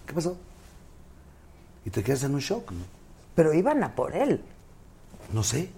[0.07, 0.37] ¿qué pasó?
[1.85, 2.85] Y te quedas en un shock, ¿no?
[3.35, 4.43] Pero iban a por él.
[5.33, 5.71] No sé.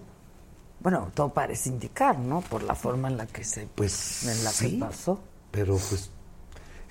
[0.79, 2.41] Bueno, todo parece indicar, ¿no?
[2.41, 3.67] Por la forma en la que se...
[3.75, 5.19] Pues en la sí, que pasó.
[5.51, 6.09] pero pues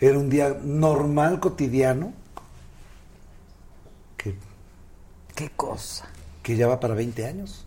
[0.00, 2.12] era un día normal, cotidiano,
[4.16, 4.36] que,
[5.34, 6.06] ¿Qué cosa?
[6.42, 7.64] que ya va para 20 años.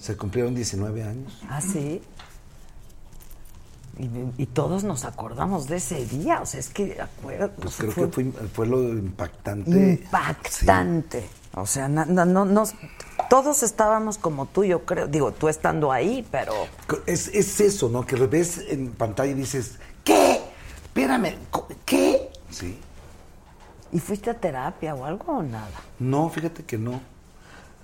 [0.00, 1.40] Se cumplieron 19 años.
[1.48, 2.00] Ah, sí.
[3.98, 4.08] Y,
[4.42, 7.60] y todos nos acordamos de ese día, o sea, es que acuérdate.
[7.60, 9.70] Pues creo que fue, fue lo impactante.
[10.04, 11.28] impactante.
[11.54, 12.62] O sea, na- no, no-
[13.28, 15.08] todos estábamos como tú, yo creo.
[15.08, 16.52] Digo, tú estando ahí, pero.
[17.06, 18.06] Es, es eso, ¿no?
[18.06, 19.78] Que ves en pantalla y dices.
[21.02, 21.34] Espérame,
[21.84, 22.28] ¿qué?
[22.50, 22.76] Sí.
[23.92, 25.70] ¿Y fuiste a terapia o algo o nada?
[26.00, 27.00] No, fíjate que no.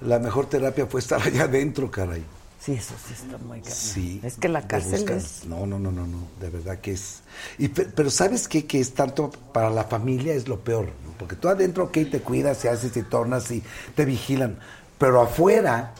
[0.00, 2.24] La mejor terapia fue estar allá adentro, caray.
[2.58, 3.76] Sí, eso sí está muy cañón.
[3.76, 4.20] Sí.
[4.24, 5.44] Es que la cárcel es.
[5.46, 7.20] No, no, no, no, no, de verdad que es...
[7.58, 8.66] Y, pe- pero ¿sabes qué?
[8.66, 11.12] Que es tanto para la familia es lo peor, ¿no?
[11.16, 13.62] Porque tú adentro, ok, te cuidas, y haces y tornas y
[13.94, 14.58] te vigilan,
[14.98, 15.92] pero afuera,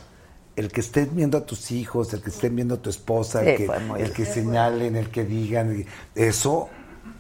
[0.57, 3.57] el que estén viendo a tus hijos, el que estén viendo a tu esposa, el,
[3.59, 5.85] Sí, que, el que señalen, el que digan,
[6.15, 6.71] eso,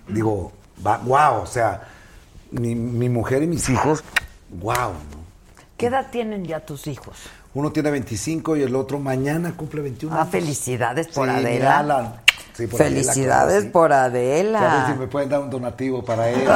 [0.08, 0.52] digo,
[0.84, 1.82] va, wow, o sea,
[2.50, 4.02] mi, mi mujer y mis hijos,
[4.50, 5.24] wow, ¿no?
[5.76, 7.16] ¿Qué edad tienen ya tus hijos?
[7.54, 12.22] Uno tiene 25 y el otro mañana cumple 21 Ah, felicidades por Sí, Adela.
[12.54, 12.56] Alan.
[12.56, 13.94] Sí, por Felicidades Adela, por sí.
[13.96, 14.86] A ver Adela.
[14.92, 16.48] si me pueden dar un donativo para él.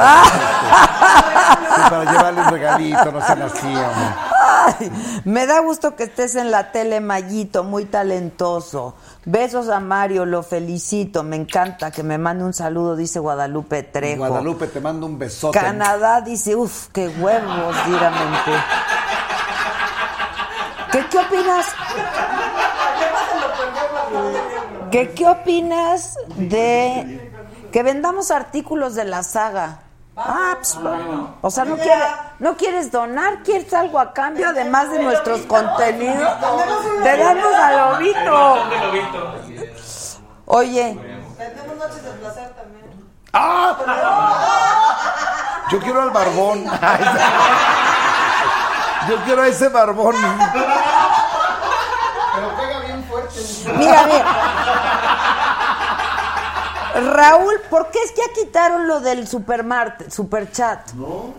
[1.75, 4.15] Sí, para llevarle un regalito, no sean así, hombre.
[4.41, 4.91] Ay,
[5.23, 8.95] me da gusto que estés en la tele, Mayito, muy talentoso.
[9.25, 14.17] Besos a Mario, lo felicito, me encanta que me mande un saludo, dice Guadalupe Trejo.
[14.27, 15.57] Guadalupe, te mando un besote.
[15.59, 18.51] Canadá dice, uff, qué huevos, diramente.
[20.91, 21.65] ¿Qué, ¿Qué opinas?
[24.91, 27.31] ¿Qué, ¿Qué opinas de
[27.71, 29.79] que vendamos artículos de la saga?
[30.17, 31.35] Ah, pues, bueno.
[31.41, 32.03] O sea, ¿no, quiere-
[32.39, 33.41] ¿no quieres donar?
[33.43, 36.29] ¿Quieres algo a cambio además de nuestros contenidos?
[37.03, 38.57] Te damos a Lobito.
[40.45, 40.97] Oye,
[41.37, 42.85] Vendemos noches de placer también.
[45.71, 46.65] Yo quiero al barbón.
[49.07, 50.15] Yo quiero a ese barbón.
[52.35, 53.28] Pero pega bien fuerte.
[53.77, 54.25] Mira, mira.
[57.13, 60.91] Raúl, ¿por qué es que ya quitaron lo del supermart, superchat?
[60.93, 61.33] No.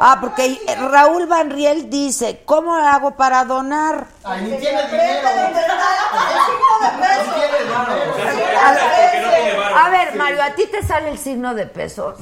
[0.00, 0.60] Ah, porque
[0.90, 4.06] Raúl Van Riel dice, ¿cómo hago para donar?
[4.24, 5.28] Ay, ni tiene dinero.
[9.76, 12.14] A ver, Mario, ¿a ti te sale el signo de pesos?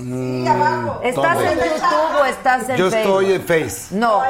[1.03, 1.53] ¿Estás ¿dónde?
[1.53, 3.23] en YouTube o estás en Yo Facebook?
[3.23, 3.95] estoy en Face.
[3.95, 4.23] No,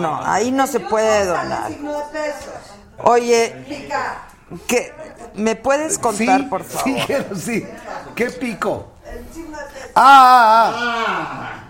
[0.00, 1.68] no, ahí no se puede donar.
[1.68, 2.54] Signo de pesos.
[2.98, 3.54] Oye.
[4.66, 4.92] ¿qué,
[5.34, 6.84] ¿me puedes contar, Sí, por favor?
[6.84, 7.66] Sí, quiero, sí.
[8.14, 8.92] ¿Qué pico?
[9.04, 9.90] De pesos.
[9.94, 11.64] Ah, ah,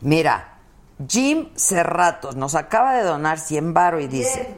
[0.00, 0.58] Mira,
[1.08, 4.54] Jim Cerratos nos acaba de donar 100 baro y dice,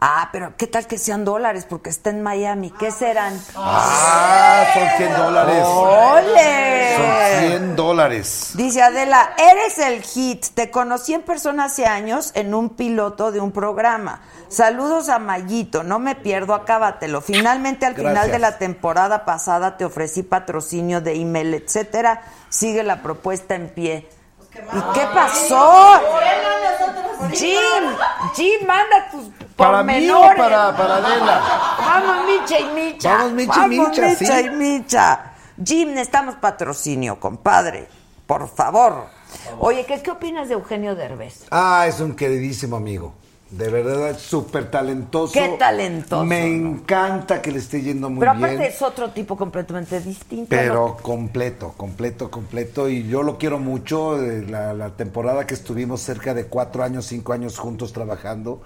[0.00, 1.66] ah, pero ¿qué tal que sean dólares?
[1.68, 3.40] Porque está en Miami, ¿qué serán?
[3.56, 4.64] ah.
[4.74, 5.64] Son 100 dólares.
[5.64, 6.96] ¡Ole!
[6.96, 8.50] Son 100 dólares.
[8.54, 10.46] Dice Adela, eres el hit.
[10.54, 14.20] Te conocí en persona hace años en un piloto de un programa.
[14.48, 17.20] Saludos a Mayito, no me pierdo, acábatelo.
[17.20, 22.22] Finalmente, al final de la temporada pasada te ofrecí patrocinio de email, etcétera.
[22.48, 24.08] Sigue la propuesta en pie.
[24.54, 26.00] ¿Y qué pasó?
[27.32, 27.58] Jim,
[28.34, 31.42] Jim, manda tus ¿Para mí o para, para Adela?
[31.78, 33.14] Vamos, Micha y Micha.
[33.16, 34.44] Vamos, Micha y Micha, Micha sí.
[34.44, 35.32] y Micha.
[35.64, 37.88] Jim, necesitamos patrocinio, compadre.
[38.26, 39.06] Por favor.
[39.58, 41.44] Oye, ¿qué, qué opinas de Eugenio Derbez?
[41.50, 43.14] Ah, es un queridísimo amigo.
[43.48, 45.32] De verdad, es súper talentoso.
[45.32, 46.70] Qué talentoso, Me ¿no?
[46.70, 48.44] encanta que le esté yendo muy Pero bien.
[48.44, 50.54] aparte es otro tipo completamente distinto.
[50.54, 50.60] ¿no?
[50.60, 52.88] Pero completo, completo, completo.
[52.88, 54.20] Y yo lo quiero mucho.
[54.20, 58.62] eh, La, la temporada que estuvimos cerca de cuatro años, cinco años juntos trabajando,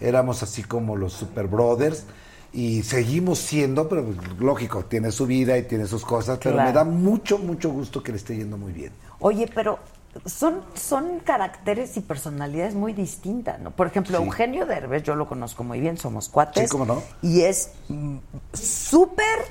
[0.00, 2.04] éramos así como los Super Brothers.
[2.52, 4.06] Y seguimos siendo, pero
[4.38, 6.38] lógico, tiene su vida y tiene sus cosas.
[6.40, 6.68] Pero Claro.
[6.68, 8.92] me da mucho, mucho gusto que le esté yendo muy bien.
[9.18, 9.80] Oye, pero
[10.24, 13.72] son, son caracteres y personalidades muy distintas, ¿no?
[13.72, 14.24] Por ejemplo, Sí.
[14.24, 16.62] Eugenio Derbez, yo lo conozco muy bien, somos cuates.
[16.62, 17.02] Sí, cómo no.
[17.22, 17.70] Y es
[18.52, 19.46] súper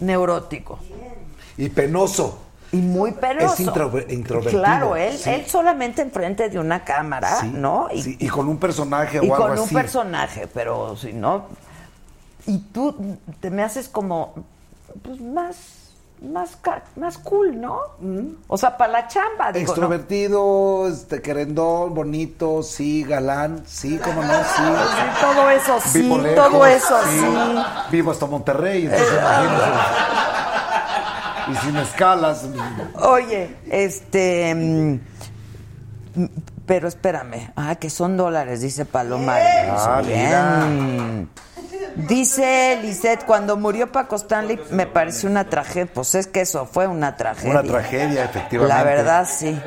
[0.00, 0.78] neurótico.
[1.56, 2.38] Y penoso.
[2.72, 3.54] Y muy penoso.
[3.54, 5.28] Es intro- introvertido, Claro, él, sí.
[5.30, 7.88] él solamente enfrente de una cámara, Sí, ¿no?
[7.92, 9.74] Y, sí, y con un personaje y o algo con un así.
[9.74, 11.44] personaje, pero si no.
[12.46, 14.34] Y tú te me haces como.
[15.02, 15.56] Pues más.
[16.22, 16.56] Más,
[16.94, 17.80] más cool, ¿no?
[18.46, 19.72] O sea, para la chamba, digo, ¿no?
[19.72, 24.42] Extrovertido, este, querendón, bonito, sí, galán, sí, cómo no, sí.
[24.62, 27.26] Sí, todo eso sí, todo eso sí.
[27.90, 29.64] Vivo hasta Monterrey, entonces imagínate.
[31.52, 32.46] Y sin escalas.
[32.94, 34.54] Oye, este.
[34.54, 36.26] mm,
[36.66, 37.52] Pero espérame.
[37.56, 39.36] Ah, que son dólares, dice Paloma.
[39.36, 41.28] Ah, Bien.
[41.96, 45.90] Dice Lisette, cuando murió Paco Stanley me pareció una tragedia.
[45.92, 47.50] Pues es que eso fue una tragedia.
[47.50, 48.74] Una tragedia, efectivamente.
[48.74, 49.60] La verdad, sí.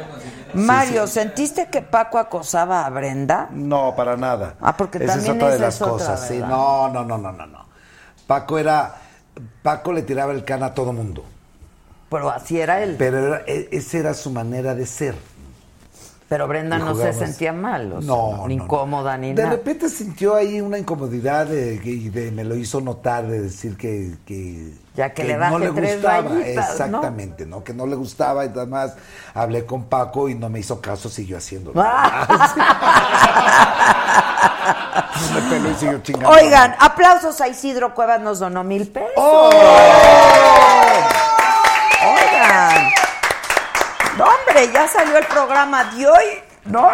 [0.56, 3.50] Mario, ¿sentiste que Paco acosaba a Brenda?
[3.52, 4.56] No, para nada.
[4.62, 6.38] Ah, porque Esa también es otra de las otra, cosas, sí.
[6.40, 7.66] No, no, no, no, no, no.
[8.26, 8.96] Paco era.
[9.62, 11.26] Paco le tiraba el can a todo mundo.
[12.10, 12.96] Pero así era él.
[12.98, 15.16] Pero era- e- esa era su manera de ser.
[16.28, 18.64] Pero Brenda no se sentía mal, o sea, No, ni no, no.
[18.66, 19.56] incómoda ni De nada.
[19.58, 24.16] repente sintió ahí una incomodidad de- y de- me lo hizo notar de decir que,
[24.26, 26.42] que, Ya que le baje no le tres gustaba.
[26.44, 27.64] Exactamente, ¿no?
[27.64, 28.96] Que no le gustaba y además
[29.36, 31.80] hablé con Paco y no me hizo caso, siguió haciéndolo.
[35.34, 36.30] Me peló y siguió chingando.
[36.30, 39.10] Oigan, aplausos a Isidro Cuevas, nos donó mil pesos.
[39.16, 39.50] ¡Oh!
[42.04, 42.90] Oigan.
[44.18, 46.26] No, hombre, ya salió el programa de hoy,
[46.66, 46.88] ¿no?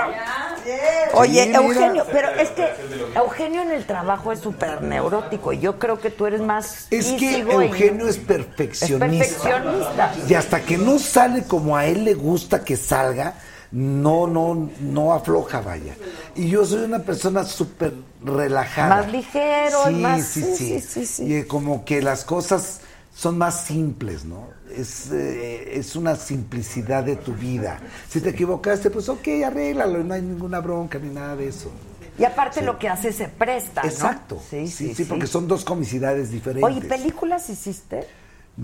[1.13, 1.51] Oye.
[1.53, 2.67] Eugenio, pero es que
[3.15, 7.07] Eugenio en el trabajo es súper neurótico y yo creo que tú eres más Es
[7.13, 7.69] que easygoing.
[7.69, 9.05] Eugenio es perfeccionista.
[9.23, 10.13] Es perfeccionista.
[10.27, 13.33] Y hasta que no sale como a él le gusta que salga,
[13.71, 15.95] no, no, no afloja, vaya.
[16.35, 17.93] Y yo soy una persona súper
[18.23, 18.97] relajada.
[18.97, 21.35] Más ligero, sí, más- Sí, sí, sí, sí, sí, sí.
[21.37, 22.81] Y como que las cosas
[23.15, 24.47] son más simples, ¿no?
[24.75, 27.79] Es, eh, es una simplicidad de tu vida.
[28.09, 31.71] Si te equivocaste, pues ok, arréglalo, no hay ninguna bronca ni nada de eso.
[32.17, 33.87] Y aparte lo que hace se presta, ¿no?
[33.89, 34.41] Exacto.
[34.49, 35.05] Sí, sí, sí.
[35.05, 36.63] porque son dos comicidades diferentes.
[36.63, 38.07] Oye, ¿películas hiciste?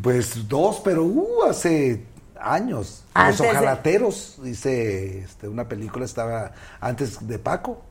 [0.02, 2.04] Pues dos, pero uh, hace
[2.40, 3.06] años.
[3.14, 7.82] Antes Los de- Ojalateros, hice este, una película, estaba antes de Paco.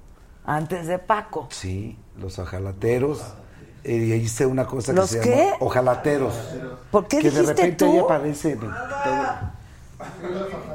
[0.45, 1.49] Antes de Paco.
[1.51, 3.23] Sí, Los Ojalateros.
[3.87, 5.37] Eh, y hice una cosa ¿Los que se qué?
[5.45, 6.35] llama Ojalateros.
[6.91, 7.93] ¿Por qué que de dijiste repente tú?
[7.93, 8.59] ahí aparece.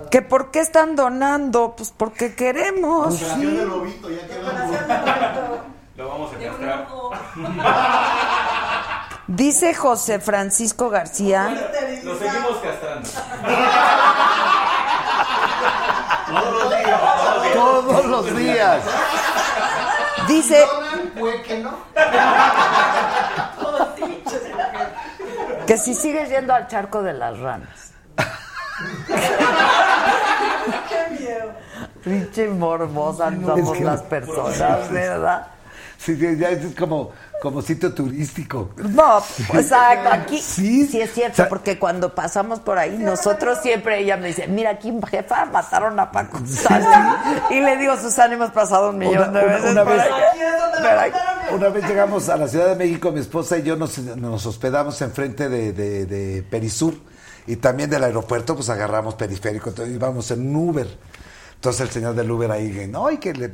[0.10, 1.74] ¿Que por qué están donando?
[1.76, 3.18] Pues porque queremos.
[3.20, 3.46] Pues sí.
[3.46, 5.60] de lobito, ya quedamos.
[5.98, 6.88] Lo vamos a castrar.
[9.28, 11.50] Dice José Francisco García.
[12.04, 13.10] Lo seguimos castrando.
[16.32, 17.54] Todos los días.
[17.54, 18.84] Todos los días.
[20.28, 20.66] Dice
[21.46, 21.78] Que no.
[25.68, 27.92] que si sigues yendo al charco de las ranas.
[30.90, 31.52] Qué miedo.
[32.04, 35.48] Pinche morbosas somos que- las personas, ¿verdad?
[36.04, 37.12] Sí, sí, ya es como,
[37.42, 38.72] como sitio turístico.
[38.78, 39.20] No,
[39.54, 40.88] exacto, aquí Sí.
[40.88, 44.48] sí, es cierto, O sea- porque cuando pasamos por ahí, nosotros siempre, ella me dice,
[44.48, 47.46] mira aquí, jefa, mataron a Paco Susana.
[47.52, 50.04] Y le digo, Susana, hemos pasado un millón Una- de veces una vez-.
[51.52, 55.02] Una vez llegamos a la Ciudad de México, mi esposa y yo nos, nos hospedamos
[55.02, 56.96] enfrente de, de, de Perisur
[57.48, 60.88] y también del aeropuerto, pues agarramos periférico, entonces íbamos en un Uber.
[61.56, 63.52] Entonces el señor del Uber ahí, no, y que le,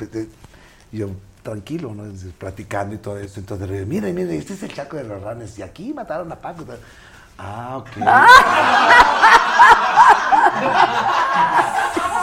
[0.91, 1.07] yo,
[1.52, 2.03] tranquilo, ¿no?
[2.38, 3.40] Platicando y todo eso.
[3.40, 6.65] Entonces, mire, mire, este es el Chaco de los Ranes y aquí mataron a Paco.
[7.38, 7.88] Ah, ok.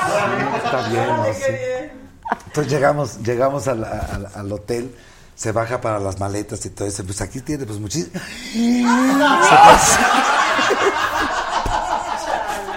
[0.04, 1.24] Sí, está bien, ¿no?
[1.32, 1.42] Sí.
[2.46, 4.94] Entonces llegamos, llegamos al, al- al hotel,
[5.34, 7.04] se baja para las maletas y todo eso.
[7.04, 8.20] Pues aquí tiene pues muchísimo.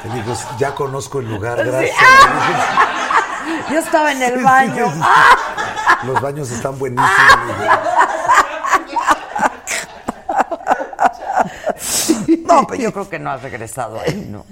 [0.05, 1.95] Le digo, ya conozco el lugar, gracias.
[3.71, 4.85] Yo estaba en el baño.
[4.93, 5.01] sí, sí.
[6.05, 7.11] Los baños están buenísimos.
[12.45, 14.45] No, pero yo creo que no has regresado ahí, ¿no?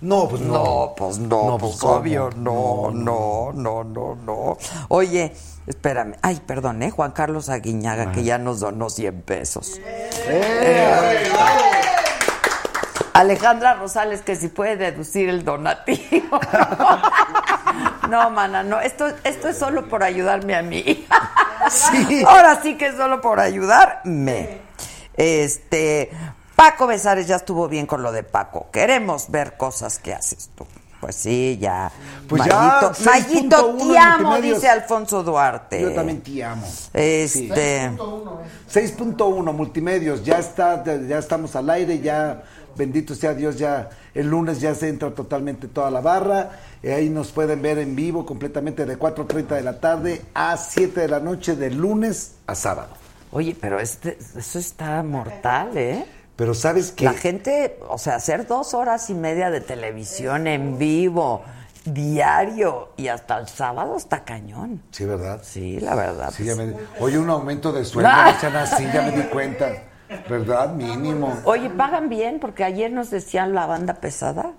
[0.00, 0.52] No, pues no.
[0.52, 4.58] No, pues no, No, pues pues, obvio, no, no, no, no, no.
[4.88, 5.32] Oye,
[5.66, 6.90] espérame, ay, perdón, ¿eh?
[6.90, 9.80] Juan Carlos Aguiñaga, que ya nos donó 100 pesos.
[9.84, 11.30] Eh,
[13.12, 16.40] Alejandra Rosales, que si puede deducir el donativo.
[18.12, 21.06] No, mana, no, esto, esto es solo por ayudarme a mí.
[21.70, 22.24] Sí.
[22.26, 24.58] Ahora sí que es solo por ayudarme.
[25.16, 26.10] Este,
[26.56, 28.66] Paco Besares ya estuvo bien con lo de Paco.
[28.72, 30.66] Queremos ver cosas que haces tú.
[31.00, 31.90] Pues sí, ya.
[32.28, 35.80] Pues ya, Mayito, 6.1 Mayito, te amo, dice Alfonso Duarte.
[35.80, 36.66] Yo también te amo.
[36.92, 37.90] Este.
[37.90, 42.42] 6.1 multimedios, ya está, ya, ya estamos al aire, ya
[42.76, 46.50] bendito sea Dios, ya el lunes ya se entra totalmente toda la barra,
[46.82, 51.00] eh, ahí nos pueden ver en vivo completamente de 4.30 de la tarde a 7
[51.00, 52.94] de la noche de lunes a sábado.
[53.30, 56.04] Oye, pero este, eso está mortal, ¿eh?
[56.36, 60.78] Pero sabes que La gente, o sea, hacer dos horas y media de televisión en
[60.78, 61.42] vivo,
[61.84, 64.82] diario, y hasta el sábado está cañón.
[64.90, 65.40] Sí, ¿verdad?
[65.42, 66.32] Sí, la verdad.
[66.34, 68.28] Sí, ya me- oye, un aumento de sueldo, Ah.
[68.62, 69.66] así, ya me di cuenta.
[70.28, 70.72] ¿Verdad?
[70.74, 71.32] Mínimo.
[71.44, 74.50] Oye, pagan bien porque ayer nos decían la banda pesada,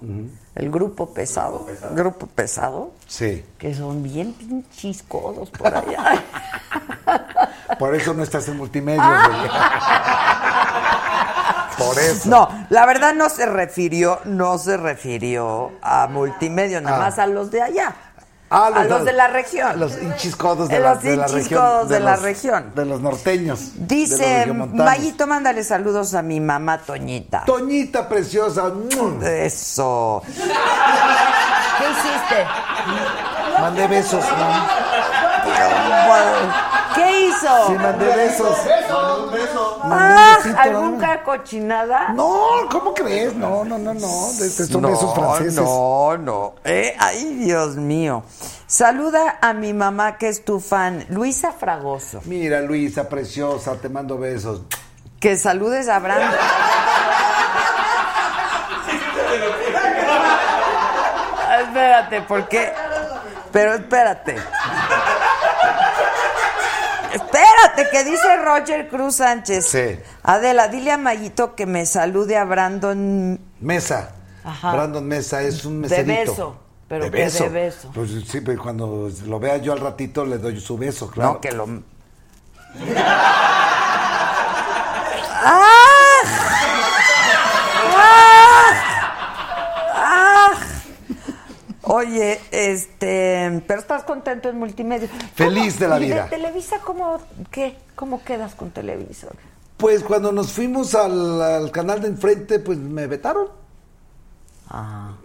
[0.56, 3.44] el grupo pesado, grupo pesado, Sí.
[3.58, 6.22] que son bien pinches codos por allá.
[7.80, 9.02] Por eso no estás en multimedia.
[9.04, 10.10] Ah.
[11.78, 12.30] Por eso.
[12.30, 17.00] No, la verdad no se refirió, no se refirió a multimedia, nada Ah.
[17.00, 17.96] más a los de allá.
[18.56, 19.80] Ah, a los de la región.
[19.80, 21.60] Los hinchis codos de, Eh, la, los de la región.
[21.62, 22.72] codos de la los- región.
[22.76, 23.60] De los norteños.
[23.76, 24.46] de Dice.
[24.54, 27.44] Mayito, mándale saludos a mi mamá Toñita.
[27.46, 28.72] Toñita preciosa.
[29.24, 30.22] Eso.
[30.28, 32.46] ¿Qué hiciste?
[33.60, 34.24] Mandé besos.
[34.24, 35.23] ¿no?
[37.44, 37.68] ¿Qué hizo?
[37.68, 38.58] Sí, mandé besos.
[39.26, 39.80] Un beso.
[39.84, 40.22] Mandé
[40.56, 42.10] Ah, ¿Alguna cochinada?
[42.10, 42.40] No,
[42.72, 43.36] ¿cómo crees?
[43.36, 44.00] No, no, no, no.
[44.40, 45.56] De- Son no, besos franceses.
[45.56, 46.56] No, no.
[46.64, 48.24] Eh, ay, Dios mío.
[48.68, 52.22] Saluda a mi mamá que es tu fan, Luisa Fragoso.
[52.26, 54.62] Mira, Luisa, preciosa, te mando besos.
[55.20, 56.36] Que saludes a Brando.
[61.62, 62.74] Espérate, ¿por qué?
[63.52, 64.36] Pero espérate.
[67.14, 69.66] Espérate, que dice Roger Cruz Sánchez.
[69.68, 70.00] Sí.
[70.24, 74.16] Adela, dile a Mayito que me salude a Brandon Mesa.
[74.44, 74.74] Ajá.
[74.74, 76.32] Brandon Mesa es un de meserito.
[76.32, 76.60] beso.
[76.88, 77.44] Pero de que beso.
[77.46, 77.92] de beso.
[77.94, 81.34] Pues sí, pues cuando lo vea yo al ratito le doy su beso, claro.
[81.34, 81.66] No, que lo...
[85.46, 86.03] ¡Ah!
[91.96, 95.08] Oye, este, pero estás contento en multimedia.
[95.36, 96.24] Feliz de la ¿Y vida.
[96.24, 97.20] de Televisa cómo
[97.52, 97.78] qué?
[97.94, 99.28] ¿Cómo quedas con Televisa?
[99.78, 103.48] Pues cuando nos fuimos al, al canal de enfrente, pues me vetaron.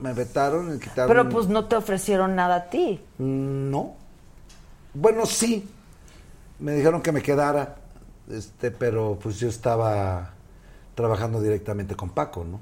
[0.03, 1.09] Me vetaron, me quitaron.
[1.09, 3.01] Pero pues no te ofrecieron nada a ti.
[3.17, 3.95] No.
[4.93, 5.67] Bueno, sí.
[6.59, 7.77] Me dijeron que me quedara,
[8.31, 10.35] este, pero pues yo estaba
[10.95, 12.61] trabajando directamente con Paco, ¿no?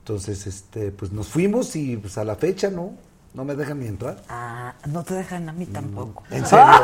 [0.00, 2.94] Entonces, este, pues nos fuimos y pues a la fecha, ¿no?
[3.32, 4.16] No me dejan ni entrar.
[4.28, 6.24] Ah, no te dejan a mí tampoco.
[6.30, 6.64] ¿En serio?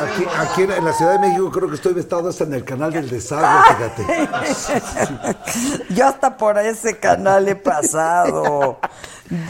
[0.00, 2.92] Aquí, aquí en la Ciudad de México creo que estoy vestado hasta en el canal
[2.92, 4.28] del desagüe, fíjate.
[5.94, 8.78] Yo hasta por ese canal he pasado.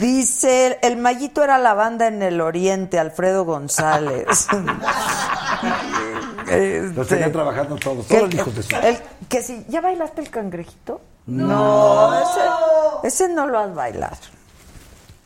[0.00, 4.46] Dice, el Mayito era la banda en el oriente, Alfredo González.
[6.94, 8.76] Los tenía trabajando todos, todos los hijos de su...
[8.76, 8.98] el-
[9.28, 11.00] que si, ¿ya bailaste el cangrejito?
[11.26, 12.40] No, ese,
[13.24, 14.16] ese no lo has bailado.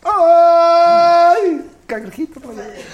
[0.04, 1.70] ¡Ay!
[1.86, 2.84] Cangrejito, por ahí.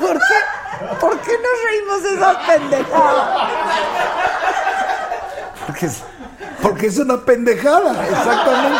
[0.00, 0.96] ¿Por qué?
[1.00, 3.48] ¿Por qué nos reímos de esa pendejada?
[5.66, 6.02] Porque es,
[6.62, 8.78] porque es una pendejada, exactamente.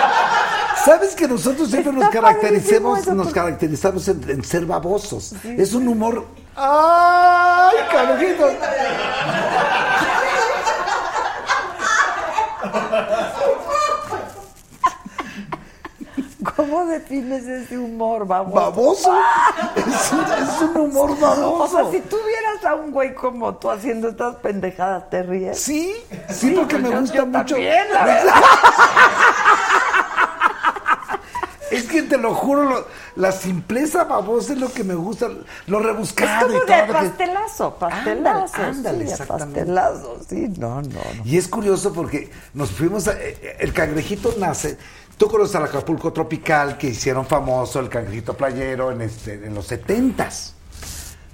[0.84, 5.34] ¿Sabes que nosotros siempre nos caracterizamos, nos caracterizamos en, en ser babosos?
[5.44, 6.24] Es un humor.
[6.56, 8.48] ¡Ay, cangrejito!
[16.56, 18.54] ¿Cómo defines ese humor, baboso?
[18.56, 19.18] ¿Baboso?
[19.76, 21.62] Es un, es un humor baboso.
[21.62, 25.58] O sea, si tú vieras a un güey como tú haciendo estas pendejadas, ¿te ríes?
[25.60, 25.94] Sí,
[26.30, 27.54] sí, porque me yo- gusta yo mucho.
[27.54, 28.34] también, la verdad.
[31.70, 32.86] Es que te lo juro, lo-
[33.16, 35.28] la simpleza babosa es lo que me gusta,
[35.66, 36.92] lo Es rebuscado como y de todo.
[36.92, 38.54] pastelazo, pastelazo.
[38.56, 39.60] Ándale, ándale, sí, exactamente.
[39.60, 41.24] pastelazo, sí, no, no, no.
[41.24, 44.78] Y es curioso porque nos fuimos a, eh, el cangrejito nace.
[45.16, 49.66] Tú conoces al Acapulco Tropical que hicieron famoso el cangrejito playero en, este, en los
[49.66, 50.54] setentas.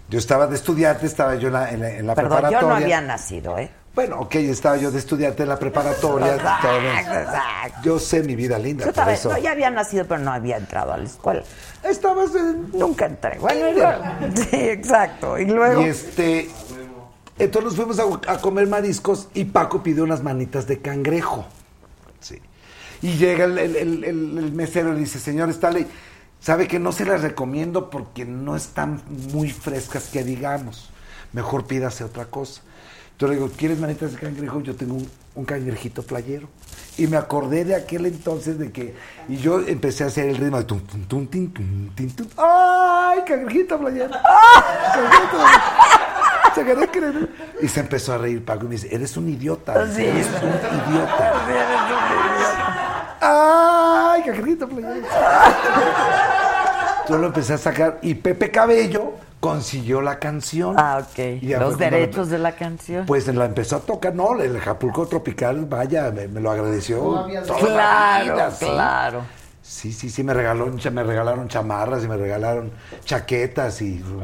[0.09, 2.69] Yo estaba de estudiante, estaba yo en la, en la- en la Perdón, yo preparatoria.
[2.69, 3.71] no había nacido, ¿eh?
[3.95, 6.35] Bueno, ok, estaba yo de estudiante en la preparatoria.
[6.35, 6.79] Exacto, todo.
[6.81, 7.79] exacto.
[7.85, 9.31] Yo sé mi vida linda, Yo por eso.
[9.31, 11.43] no, ya había nacido, pero no había entrado a la escuela.
[11.85, 12.71] Estabas en...
[12.73, 13.39] Nunca entré.
[13.39, 14.03] Bueno, y luego,
[14.35, 15.39] sí, exacto.
[15.39, 16.51] Y luego, Y este.
[17.39, 21.45] Entonces nos fuimos a, a comer mariscos y Paco pidió unas manitas de cangrejo.
[22.21, 22.41] Sí.
[23.03, 25.87] Y llega el, el- el- el- el mesero y dice, señor Stanley,
[26.41, 29.03] sabe que no se las recomiendo porque no están
[29.33, 30.91] muy frescas que digamos.
[31.33, 32.63] Mejor pídase otra cosa.
[33.15, 34.61] Entonces le digo, ¿quieres manitas de cangrejo?
[34.61, 36.49] Yo tengo un, un cangrejito playero.
[36.99, 38.95] Y me acordé de aquel entonces de que...
[39.29, 40.65] Y yo empecé a hacer el ritmo de...
[40.65, 42.27] Tum, tum, tum, tin, tum, tin, tum.
[42.37, 44.11] ¡Ay, cangrejito playero!
[44.11, 45.63] Cangrejito playero.
[46.55, 47.29] Se quedó creyendo.
[47.63, 49.89] Y se empezó a reír Paco y me dice, eres un idiota.
[49.93, 50.05] Sí.
[50.05, 51.33] Eres un idiota.
[53.21, 55.07] ¡Ay, cangrejito playero!
[57.09, 59.15] Yo lo empecé a sacar y Pepe Cabello
[59.45, 60.75] consiguió la canción.
[60.79, 61.19] Ah, ok.
[61.43, 63.05] Los derechos de la canción.
[63.05, 66.99] Pues la empezó a tocar, no, el Acapulco Tropical, vaya, me, me lo agradeció.
[66.99, 68.65] Todavía toda la claro, vida, sí.
[68.65, 69.21] claro.
[69.61, 72.71] Sí, sí, sí, me regaló, me regalaron chamarras y me regalaron
[73.05, 73.97] chaquetas y...
[73.97, 74.17] No,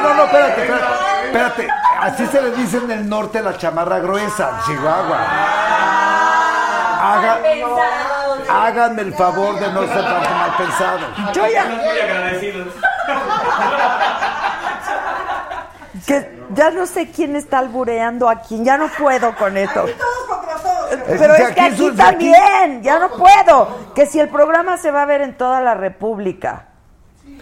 [0.00, 1.68] no, no, espérate, espérate, espérate.
[2.00, 5.26] Así se le dice en el norte la chamarra gruesa, Chihuahua.
[7.02, 7.40] Haga-
[8.50, 11.00] háganme el favor de no ser tan mal pensado.
[11.34, 12.68] Yo ya, Muy agradecidos.
[16.06, 19.82] Que ya no sé quién está albureando a quién, ya no puedo con esto.
[19.86, 20.98] Todos contra todos.
[21.06, 23.92] Pero es que aquí también, ya no puedo.
[23.94, 26.66] Que si el programa se va a ver en toda la República.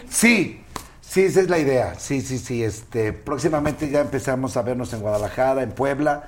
[0.09, 0.63] Sí,
[1.01, 1.95] sí, esa es la idea.
[1.97, 2.63] Sí, sí, sí.
[2.63, 6.23] Este, próximamente ya empezamos a vernos en Guadalajara, en Puebla.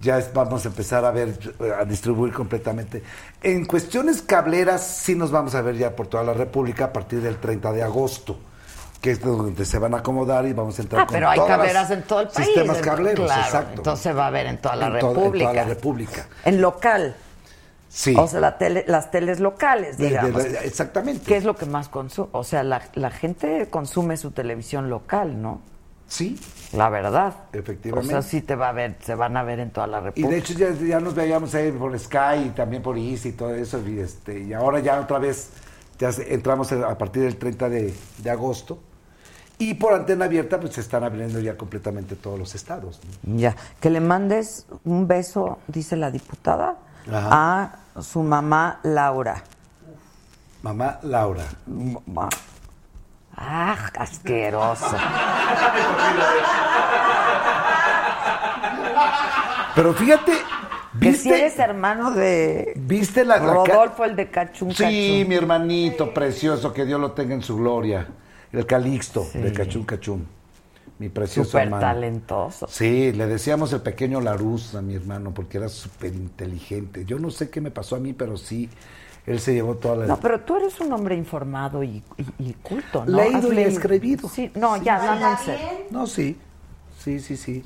[0.00, 1.38] Ya es- vamos a empezar a ver,
[1.80, 3.02] a distribuir completamente.
[3.42, 7.20] En cuestiones cableras, sí nos vamos a ver ya por toda la República a partir
[7.22, 8.38] del 30 de agosto,
[9.02, 11.36] que es donde se van a acomodar y vamos a entrar Ah, con pero hay
[11.38, 12.46] todas cableras en todo el país.
[12.46, 13.72] Sistemas cableros, claro, exacto.
[13.76, 15.44] Entonces va a ver en toda la En to- en República.
[15.50, 16.26] toda la República.
[16.44, 17.16] En local.
[17.88, 18.14] Sí.
[18.16, 20.44] O sea, la tele- las teles locales, De- de- digamos.
[20.44, 21.24] de- exactamente.
[21.26, 22.28] ¿Qué es lo que más consume?
[22.32, 25.60] O sea, la, la gente consume su televisión local, ¿no?
[26.06, 26.38] Sí,
[26.72, 27.34] La verdad.
[27.52, 28.14] Efectivamente.
[28.14, 30.02] O sea, sí te va a ver, se van a ver en toda la Y
[30.04, 30.28] República.
[30.30, 33.54] de hecho ya, ya nos veíamos ahí por Sky y también por Easy y todo
[33.54, 33.78] eso.
[33.86, 35.50] Y, este, y ahora ya otra vez
[35.98, 38.78] ya entramos a partir del 30 de, de agosto.
[39.62, 42.98] Y por antena abierta, pues se están abriendo ya completamente todos los estados.
[43.22, 43.38] ¿no?
[43.38, 46.78] Ya, que le mandes un beso, dice la diputada,
[47.08, 47.78] Ajá.
[47.94, 49.40] a su mamá Laura.
[50.62, 51.44] Mamá Laura.
[53.36, 54.96] Ah, asqueroso.
[59.76, 60.32] Pero fíjate,
[61.00, 61.38] Que si ¿viste?
[61.40, 67.00] eres hermano de ¿Viste la, Rodolfo, el de Cachún Sí, mi hermanito precioso, que Dios
[67.00, 68.08] lo tenga en su gloria.
[68.52, 70.26] El Calixto de Cachún Cachún.
[70.98, 71.80] Mi precioso Súper hermano.
[71.80, 72.66] talentoso.
[72.68, 77.04] Sí, le decíamos el pequeño Laruz a mi hermano porque era súper inteligente.
[77.04, 78.68] Yo no sé qué me pasó a mí, pero sí,
[79.26, 80.06] él se llevó toda la...
[80.06, 83.16] No, pero tú eres un hombre informado y, y- y culto, ¿no?
[83.16, 84.28] Leído y escribido.
[84.28, 85.66] Sí, no, ya, en serio.
[85.90, 86.36] No, sí,
[87.00, 87.64] sí, sí, sí.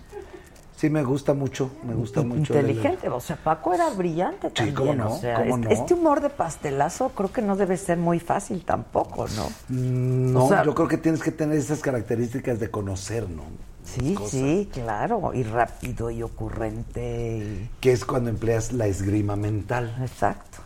[0.77, 2.53] Sí, me gusta mucho, me gusta mucho.
[2.55, 4.75] Inteligente, o sea, Paco era brillante también.
[4.77, 5.71] cómo no, o sea, cómo este, no.
[5.71, 9.47] este humor de pastelazo creo que no debe ser muy fácil tampoco, ¿no?
[9.71, 13.45] Mm, No, O sea- yo creo que tienes que tener esas características de conocer, ¿no?
[13.85, 14.31] Sí, Cosas.
[14.33, 17.39] sí, claro, y rápido y ocurrente.
[17.39, 19.97] y- Que es cuando empleas la esgrima mental.
[20.03, 20.59] Exacto.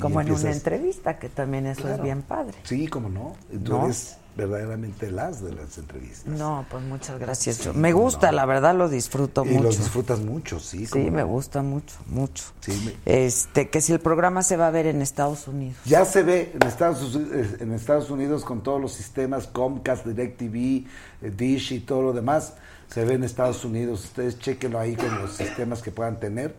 [0.00, 2.02] Como en una entrevista, que también eso es Claro.
[2.04, 2.56] bien padre.
[2.64, 3.34] Sí, cómo no.
[3.64, 3.84] Tú ¿No?
[3.84, 6.26] eres verdaderamente las de las entrevistas.
[6.26, 7.74] No, pues muchas gracias.
[7.74, 9.62] Me gusta, la verdad lo disfruto Y mucho.
[9.64, 10.86] los disfrutas mucho, sí.
[10.86, 11.26] Sí, me no.
[11.28, 12.44] gusta mucho, mucho.
[12.60, 12.72] Sí,
[13.06, 15.76] me- Este, que si el programa se va a ver en Estados Unidos.
[15.84, 17.14] Ya se ve en Estados,
[17.60, 20.86] en Estados Unidos con todos los sistemas Comcast, DirecTV,
[21.22, 22.54] eh, Dish y todo lo demás.
[22.88, 24.04] Se ve en Estados Unidos.
[24.04, 26.54] Ustedes chequenlo ahí con los sistemas que puedan tener.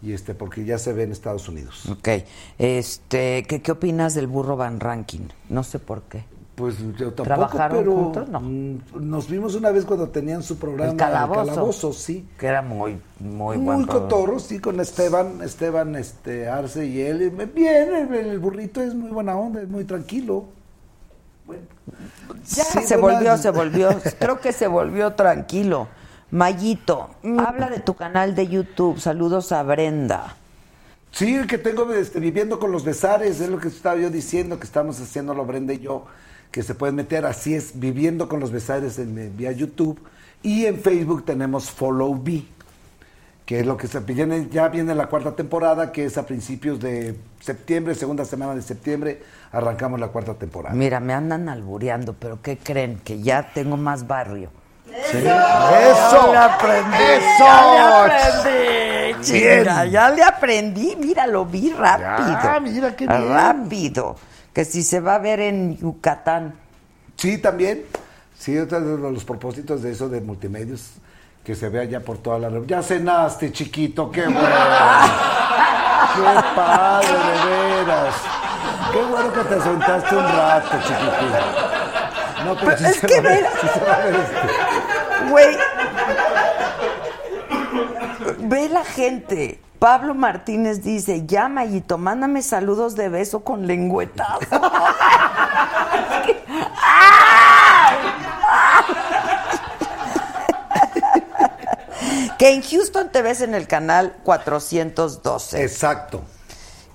[0.00, 1.86] Y este, porque ya se ve en Estados Unidos.
[1.90, 2.08] Ok.
[2.58, 5.28] Este, ¿qué, ¿qué opinas del burro Van Ranking?
[5.48, 6.24] No sé por qué.
[6.58, 8.28] Pues yo tampoco, ¿Trabajaron pero juntos?
[8.28, 8.40] No.
[8.40, 11.46] mm, nos vimos una vez cuando tenían su programa El calabozo.
[11.46, 12.26] Calabozo, sí.
[12.36, 14.08] Que era muy, muy, Muy, buen programa.
[14.08, 17.30] cotorro, sí, con Esteban, Esteban este, Arce y él.
[17.54, 20.46] Bien, el, el burrito es muy buena onda, es muy tranquilo.
[22.54, 25.88] Ya Sí, se volvió, se volvió, creo que se volvió tranquilo.
[26.30, 27.38] Mayito, Mm.
[27.40, 28.98] habla de tu canal de YouTube.
[29.00, 30.36] Saludos a Brenda.
[31.10, 34.58] Sí, el que tengo este, viviendo con los besares, es lo que estaba yo diciendo,
[34.58, 36.04] que estamos haciéndolo Brenda y yo,
[36.50, 40.00] que se pueden meter, así es, viviendo con los besares en, vía YouTube.
[40.42, 42.44] Y en Facebook tenemos Follow Me,
[43.44, 46.78] que es lo que se viene, ya viene la cuarta temporada, que es a principios
[46.80, 49.22] de septiembre, segunda semana de septiembre,
[49.52, 50.74] arrancamos la cuarta temporada.
[50.74, 53.00] Mira, me andan albureando, pero ¿qué creen?
[53.04, 54.50] Que ya tengo más barrio.
[55.10, 55.18] Sí.
[55.18, 55.26] ¡Eso!
[55.26, 56.96] Ya le aprendí.
[56.96, 57.44] ¡Eso!
[57.44, 59.24] Ya le aprendí.
[59.24, 60.96] Chinga, ya le aprendí.
[60.96, 62.38] Mira, lo vi rápido.
[62.42, 63.28] Ya, mira qué bien.
[63.28, 64.16] Rápido.
[64.58, 66.52] Que si se va a ver en Yucatán.
[67.16, 67.84] Sí, también.
[68.36, 70.94] Sí, otro de los propósitos de eso de multimedios,
[71.44, 72.50] que se vea ya por toda la...
[72.66, 74.40] Ya cenaste, chiquito, qué bueno.
[76.16, 76.22] qué
[76.56, 78.14] padre, de veras.
[78.92, 81.30] Qué bueno que te sentaste un rato, chiquitín.
[82.44, 83.98] No, pero, Pero sí es se que va a ver- ve- sí se va a
[84.06, 85.30] ver este.
[85.30, 85.56] Güey.
[88.40, 89.60] Ve la gente.
[89.78, 94.38] Pablo Martínez dice, llama y mándame saludos de beso con lengüetazo.
[102.38, 105.62] que en Houston te ves en el canal 412.
[105.62, 106.22] Exacto.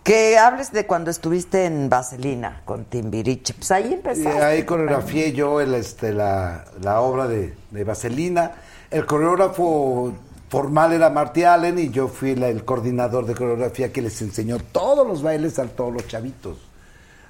[0.04, 3.54] Que hables de cuando estuviste en Vaselina con Timbiriche.
[3.54, 4.42] Pues ahí Y empezaste.
[4.44, 8.52] ahí coreografié yo el, este, la, la obra de, de Vaselina.
[8.92, 10.14] El coreógrafo
[10.54, 14.60] formal era Marty Allen y yo fui la- el coordinador de coreografía que les enseñó
[14.60, 16.60] todos los bailes a todos los chavitos.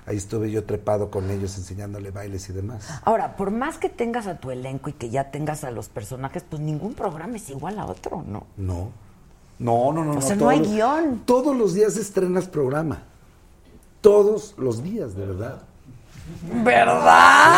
[0.06, 2.86] Ahí estuve yo trepado con ellos enseñándole bailes y demás.
[3.06, 6.44] Ahora, por más que tengas a tu elenco y que ya tengas a los personajes,
[6.50, 8.44] pues ningún programa es igual a otro, ¿no?
[8.58, 8.92] No.
[9.58, 10.12] No, no, no.
[10.12, 11.22] O no, sea, no hay los- guion.
[11.26, 13.04] Todos los días estrenas programa.
[14.02, 15.62] Todos los días, de verdad.
[16.64, 17.54] ¿Verdad?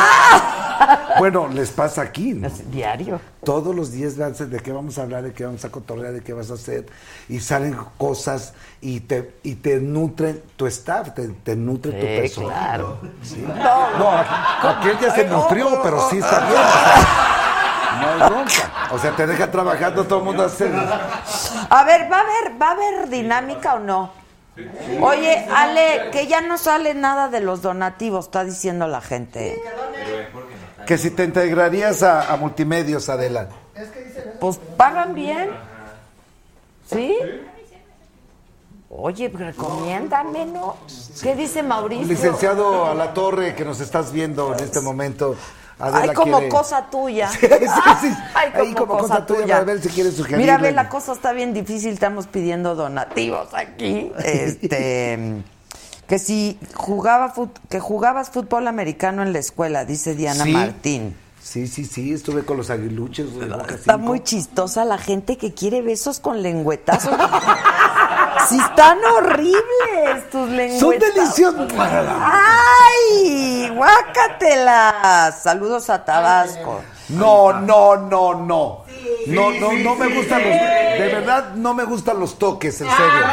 [1.20, 2.48] Bueno, les pasa aquí, ¿no?
[2.48, 3.20] Es diario.
[3.44, 6.34] Todos los días de qué vamos a hablar, de qué vamos a cotorrear, de qué
[6.34, 6.88] vas a hacer.
[7.30, 12.48] Y salen cosas y te, y te nutren tu staff, te, te nutre tu persona.
[12.48, 12.98] claro.
[13.22, 13.46] Sí.
[13.48, 14.10] No,
[14.70, 16.62] aquel ya se nutrió, pero sí está bien.
[16.62, 18.72] o sea, no hay bronca.
[18.92, 20.70] O sea, te deja trabajando todo el mundo hace.
[21.70, 24.25] A ver, ¿va a haber, va a haber dinámica o no?
[25.02, 29.62] Oye, Ale, que ya no sale nada de los donativos, está diciendo la gente.
[30.86, 33.50] Que si te integrarías a, a multimedios, Adela.
[34.40, 35.50] Pues pagan bien.
[36.90, 37.18] ¿Sí?
[38.90, 40.78] Oye, recomiéndame, ¿no?
[41.22, 42.08] ¿Qué dice Mauricio?
[42.08, 45.36] Licenciado a la torre que nos estás viendo en este momento.
[45.78, 47.30] Adela Ay, como quiere- cosa tuya.
[47.32, 47.48] Sí, sí,
[48.02, 48.14] sí.
[48.34, 50.44] Ay, Ahí como cosa tuya, para ver si quieres sugerirle.
[50.44, 54.12] Mira, ve, la cosa está bien difícil, estamos pidiendo donativos aquí.
[54.24, 55.44] Este,
[56.08, 60.46] Que si jugaba fut- que jugabas fútbol americano en la escuela, dice Diana.
[60.46, 61.16] Martín.
[61.46, 63.38] Sí, sí, sí, estuve con los aguiluches.
[63.40, 64.08] de Boca Está Cinco.
[64.08, 67.14] muy chistosa la gente que quiere besos con lengüetazos.
[68.50, 70.80] sí están horribles tus lengüetazos.
[70.80, 71.72] Son deliciosos.
[71.78, 73.70] ¡Ay!
[73.76, 75.40] ¡Guácatelas!
[75.44, 76.82] Saludos a Tabasco.
[77.10, 78.84] No, no, no, no.
[79.28, 80.52] No, no, no me gustan los.
[80.52, 83.06] De verdad, no me gustan los toques, en serio.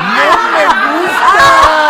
[0.00, 1.80] No me gustan.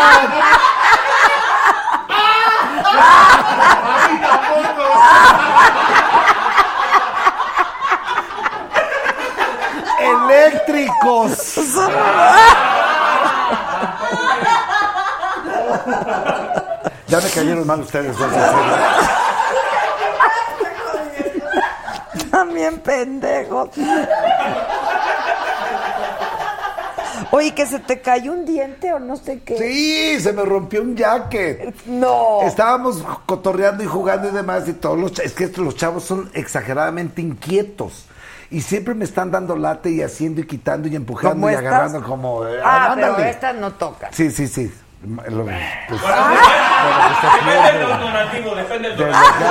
[17.09, 18.33] Ya me cayeron mal ustedes dos.
[22.31, 23.71] También pendejos.
[27.33, 29.57] Oye, que se te cayó un diente o no sé qué.
[29.59, 31.75] Sí, se me rompió un jacket.
[31.87, 32.43] No.
[32.43, 36.31] Estábamos cotorreando y jugando y demás y todos los es que estos, los chavos son
[36.35, 38.07] exageradamente inquietos
[38.51, 41.67] y siempre me están dando late y haciendo y quitando y empujando ¿Cómo y estas?
[41.67, 43.31] agarrando como eh, Ah, pero ándale.
[43.31, 44.13] estas no tocan.
[44.13, 44.73] Sí, sí, sí.
[45.29, 46.01] Lo- pues,
[47.33, 49.51] Depende del donativo, depende del de donativo.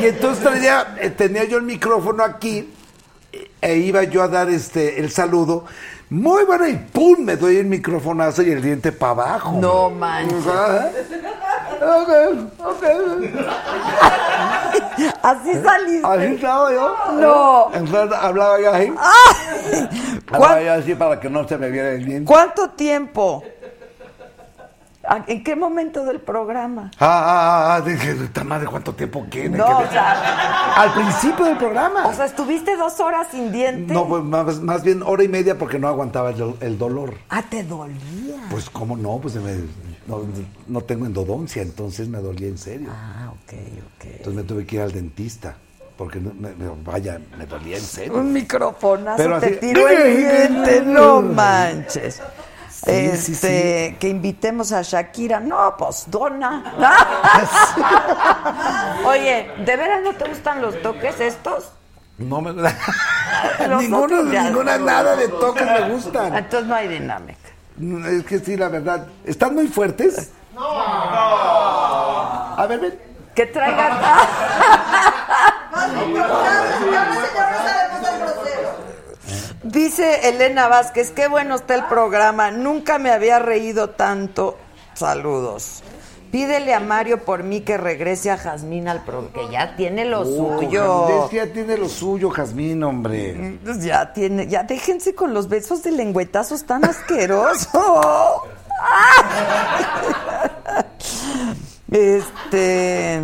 [0.00, 2.72] Y entonces traía, eh, tenía yo el micrófono aquí
[3.32, 5.64] eh, e iba yo a dar este el saludo.
[6.08, 7.24] Muy bueno, y ¡pum!
[7.24, 9.58] Me doy el microfonazo y el diente para abajo.
[9.60, 10.44] No manches.
[11.86, 12.10] Ok,
[12.58, 12.84] ok.
[15.22, 16.06] Así saliste.
[16.06, 16.94] Así estaba yo.
[17.20, 17.70] No.
[17.74, 18.92] Entonces hablaba yo así.
[20.32, 22.24] Hablaba yo así para que no se me viera el diente.
[22.30, 23.42] ¿Cuánto tiempo?
[25.08, 26.90] ¿A- ¿En qué momento del programa?
[26.98, 29.56] Ah, ah, ah, dije, "Puta madre, ¿cuánto tiempo tiene?
[29.56, 32.06] No, o ver?" sea, Al principio del programa.
[32.06, 33.94] o sea, estuviste dos horas sin diente.
[33.94, 37.14] no, pues más, más bien hora y media porque no aguantaba el, el dolor.
[37.30, 38.34] Ah, te dolía.
[38.50, 39.18] Pues, ¿cómo no?
[39.18, 40.22] Pues me- no,
[40.68, 42.88] no tengo endodoncia, entonces me dolía en serio.
[42.90, 44.04] Ah, ok, ok.
[44.04, 45.56] Entonces me tuve que ir al dentista.
[45.96, 46.52] Porque, no- me-
[46.84, 48.14] vaya, me dolía en serio.
[48.14, 52.20] Un microfonazo Pero te así- tiró el diente, no manches.
[52.70, 55.40] Sí, sí, este, que invitemos a Shakira.
[55.40, 56.74] No, pues dona.
[59.06, 61.70] Oye, ¿de veras no te gustan los toques estos?
[62.18, 62.52] No me...
[63.60, 66.36] Ya- ninguna, nada de toques me gustan.
[66.36, 67.38] Entonces no hay dinámica.
[67.78, 69.06] Es que sí, la verdad.
[69.24, 70.30] ¿Están muy fuertes?
[70.54, 70.62] No.
[72.56, 72.98] A ver, ven.
[73.34, 73.92] Que traigan.
[79.62, 84.56] Dice Elena Vázquez, qué bueno está el programa, nunca me había reído tanto.
[84.94, 85.82] Saludos.
[86.30, 90.22] Pídele a Mario por mí que regrese a Jazmín al programa, que ya tiene lo
[90.22, 91.24] Uh, suyo.
[91.24, 93.58] Es que ya tiene lo suyo, Jazmín, hombre.
[93.64, 97.68] Pues ya tiene, ya déjense con los besos de lengüetazos tan asquerosos.
[101.90, 103.22] este,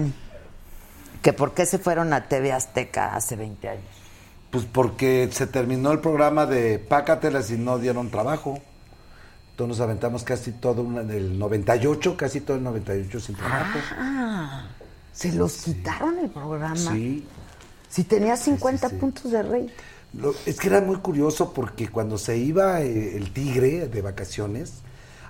[1.22, 3.84] que por qué se fueron a TV Azteca hace 20 años.
[4.50, 8.58] Pues porque se terminó el programa de Pácatelas y no dieron trabajo.
[9.52, 13.78] Entonces nos aventamos casi todo una, del 98, casi todo el 98 sin trabajo.
[13.98, 14.66] Ah,
[15.12, 16.74] se los quitaron el programa.
[16.76, 17.26] Sí.
[17.88, 19.70] Si tenía 50 puntos de rey.
[20.14, 24.74] Lo- es que era muy curioso porque cuando se iba eh, el tigre de vacaciones,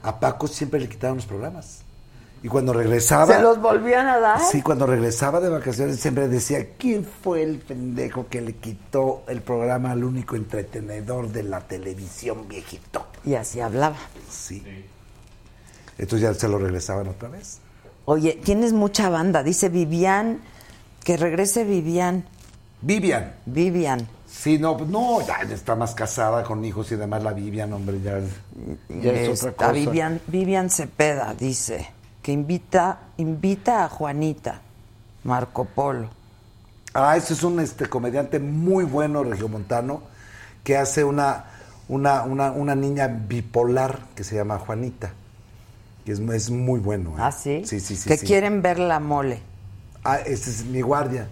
[0.03, 1.82] a Paco siempre le quitaron los programas.
[2.43, 3.37] Y cuando regresaba...
[3.37, 4.41] Se los volvían a dar.
[4.41, 9.43] Sí, cuando regresaba de vacaciones siempre decía, ¿quién fue el pendejo que le quitó el
[9.43, 13.07] programa al único entretenedor de la televisión viejito?
[13.25, 13.97] Y así hablaba.
[14.29, 14.63] Sí.
[15.99, 17.61] Entonces ya se lo regresaban otra vez.
[18.07, 19.45] Oye, tienes mucha banda.
[19.45, 20.41] Dice Vivian,
[21.05, 22.25] que regrese Vivian.
[22.81, 23.37] Vivian.
[23.47, 24.09] Vivian.
[24.27, 28.19] Sí, no, no, ya está más casada con hijos y demás la Vivian, hombre, ya,
[28.89, 29.73] ya es otra cosa.
[29.73, 31.87] Vivian, Vivian Cepeda dice
[32.23, 34.61] que invita, invita a Juanita,
[35.25, 36.09] Marco Polo.
[36.95, 40.03] Ah, ese es un este comediante muy bueno, regiomontano,
[40.63, 41.47] que hace una,
[41.89, 45.13] una, una, una niña bipolar que se llama Juanita.
[46.05, 47.11] Que es, es muy bueno.
[47.11, 47.19] ¿eh?
[47.19, 47.63] ¿Ah, sí?
[47.65, 48.09] Sí, sí, sí.
[48.09, 48.27] que sí.
[48.27, 49.41] quieren ver la mole.
[50.05, 51.29] Ah, ese es mi guardia,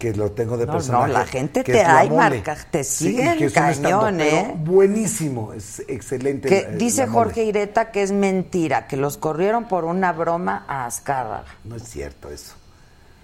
[0.00, 1.06] que lo tengo de No, personaje.
[1.06, 4.36] no, la gente que te hay, marca, te Sí, siguen que es un cañón, estandopero
[4.36, 4.54] ¿eh?
[4.56, 6.48] Buenísimo, es excelente.
[6.48, 7.12] Que eh, dice la.
[7.12, 11.44] Jorge Ireta que es mentira, que los corrieron por una broma a Azcárraga.
[11.64, 12.54] No es cierto eso.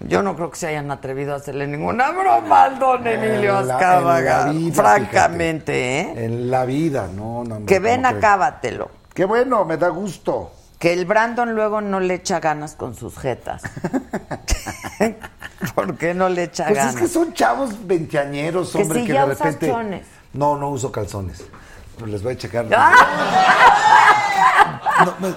[0.01, 4.53] Yo no creo que se hayan atrevido a hacerle ninguna broma al don Emilio Azcárraga,
[4.71, 6.25] francamente, ¿eh?
[6.25, 7.65] En la vida, no, no.
[7.65, 8.91] Que hombre, ven, acábatelo.
[9.13, 10.51] Qué bueno, me da gusto.
[10.79, 13.63] Que el Brandon luego no le echa ganas con sus jetas.
[15.75, 16.95] ¿Por qué no le echa Pues ganas?
[16.95, 19.69] es que son chavos veinteañeros, Que hombre, si que ya de usas repente.
[19.71, 20.05] chones.
[20.33, 21.43] No, no uso calzones.
[21.95, 22.65] Pero les voy a checar.
[22.75, 22.93] ¡Ah!
[25.05, 25.35] No, me-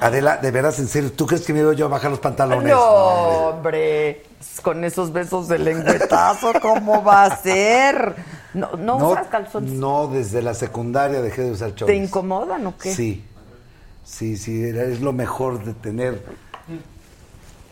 [0.00, 2.70] Adela, de veras, en serio, ¿tú crees que me veo yo a bajar los pantalones?
[2.72, 4.22] No, hombre.
[4.62, 8.14] Con esos besos de lengüetazo, ¿cómo va a ser?
[8.54, 9.72] No, no, usas calzones.
[9.72, 11.96] No, desde la secundaria dejé de usar ¿Te chones.
[11.96, 12.94] incomodan o qué?
[12.94, 13.24] Sí.
[14.06, 16.22] Sí, sí, es lo mejor de tener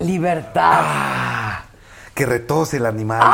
[0.01, 0.81] Libertad.
[0.83, 1.63] Ah,
[2.13, 3.33] que retose el animal.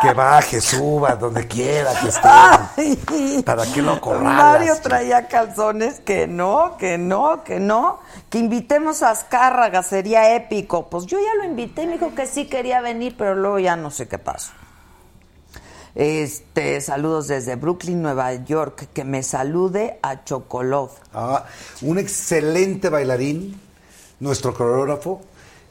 [0.00, 2.28] Que baje, suba, donde quiera que esté.
[2.28, 3.42] Ay.
[3.44, 4.34] ¿Para qué lo corralas?
[4.34, 8.00] Mario traía calzones que no, que no, que no.
[8.28, 10.88] Que invitemos a Azcárraga, sería épico.
[10.88, 13.90] Pues yo ya lo invité, me dijo que sí quería venir, pero luego ya no
[13.90, 14.52] sé qué pasó.
[15.94, 18.88] Este, saludos desde Brooklyn, Nueva York.
[18.92, 20.90] Que me salude a Chocolov.
[21.12, 21.46] Ah,
[21.82, 23.60] un excelente bailarín,
[24.20, 25.20] nuestro coreógrafo,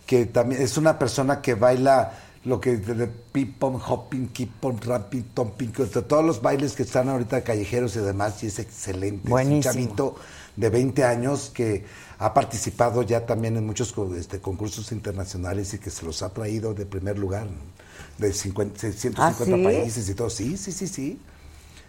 [0.06, 2.14] que también es una persona que baila
[2.46, 7.42] lo que de, de ping-pong, hopping, keep-on, rapping, tomping, todos los bailes que están ahorita
[7.42, 9.30] callejeros y demás, y es excelente.
[9.30, 9.60] Buenísimo.
[9.60, 10.16] Es un chavito
[10.56, 11.86] de 20 años que
[12.20, 16.74] ha participado ya también en muchos este, concursos internacionales y que se los ha traído
[16.74, 17.83] de primer lugar, ¿no?
[18.18, 19.64] De 50, 150 ¿Ah, sí?
[19.64, 20.30] países y todo.
[20.30, 21.20] Sí, sí, sí, sí.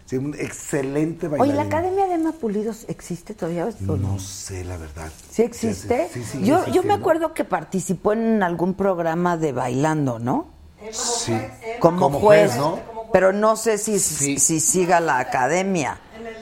[0.05, 1.55] Sí, un excelente Oye, bailarín.
[1.55, 3.65] ¿la Academia de Emma Pulidos existe todavía?
[3.87, 5.11] o No sé, la verdad.
[5.31, 6.09] ¿Sí existe?
[6.13, 6.93] Sí, sí, yo, yo me ¿no?
[6.95, 10.47] acuerdo que participó en algún programa de bailando, ¿no?
[10.91, 11.33] Sí.
[11.79, 12.79] Como, Como juez, juez, ¿no?
[13.11, 14.37] Pero no sé si, Sí.
[14.37, 15.99] si siga la academia.
[16.19, 16.35] En el,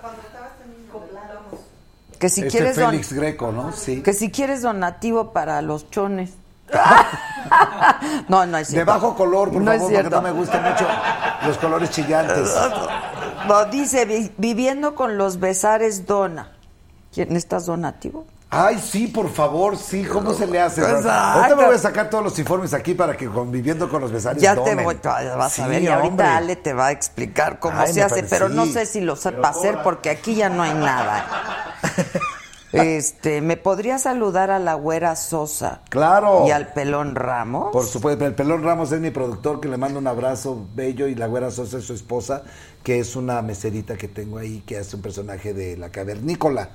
[0.00, 1.60] cuando estabas en Coplamos.
[2.18, 3.72] Que si Este quieres don- Félix Greco, ¿no?
[3.72, 4.02] Sí.
[4.02, 6.30] que si quieres donativo para los chones.
[8.28, 8.92] no, no es De cierto.
[8.92, 10.86] bajo color, por No favor, porque no me gustan mucho
[11.46, 12.54] los colores chillantes.
[13.46, 16.52] No, dice, vi- viviendo con los besares dona.
[17.12, 18.26] ¿Quién estás donativo?
[18.50, 20.80] Ay, sí, por favor, sí, ¿cómo se le hace?
[20.82, 24.40] Ahorita me voy a sacar todos los informes aquí para que conviviendo con los besares
[24.42, 24.84] Ya te donen.
[24.84, 26.26] voy, vas Sí, a ver, y ahorita hombre.
[26.26, 29.16] Ale te va a explicar cómo Ay, se hace, parece- pero no sé si lo
[29.16, 31.26] sepa hacer porque aquí ya no hay nada.
[32.72, 35.80] Este, ¿me podría saludar a la güera Sosa?
[35.88, 36.44] Claro.
[36.46, 37.72] Y al pelón Ramos.
[37.72, 41.14] Por supuesto, el Pelón Ramos es mi productor, que le mando un abrazo bello, y
[41.14, 42.42] la Güera Sosa es su esposa,
[42.82, 46.70] que es una meserita que tengo ahí, que hace un personaje de la cavernícola,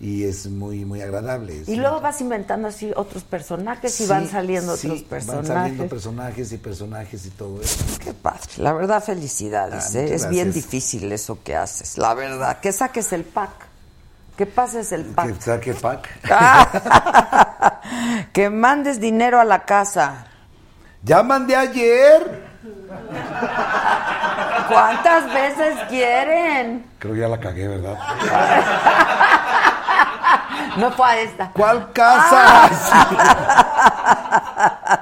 [0.00, 1.62] y es muy, muy agradable.
[1.66, 5.48] Y luego vas inventando así otros personajes y van saliendo sí, otros personajes.
[5.48, 7.84] Van saliendo personajes y personajes y todo eso.
[8.00, 8.40] Qué padre.
[8.56, 9.94] La verdad, felicidades.
[9.94, 10.14] Ah, ¿eh?
[10.14, 11.98] Es bien difícil eso que haces.
[11.98, 12.58] La verdad.
[12.60, 13.71] Que saques el pack.
[14.36, 15.26] Que pases el pack.
[15.26, 16.08] Que saque pack.
[18.32, 20.26] que mandes dinero a la casa.
[21.02, 22.50] Ya mandé ayer.
[24.68, 26.86] ¿Cuántas veces quieren?
[26.98, 27.98] Creo que ya la cagué, ¿verdad?
[30.76, 31.50] No fue a esta.
[31.50, 32.70] ¿Cuál casa?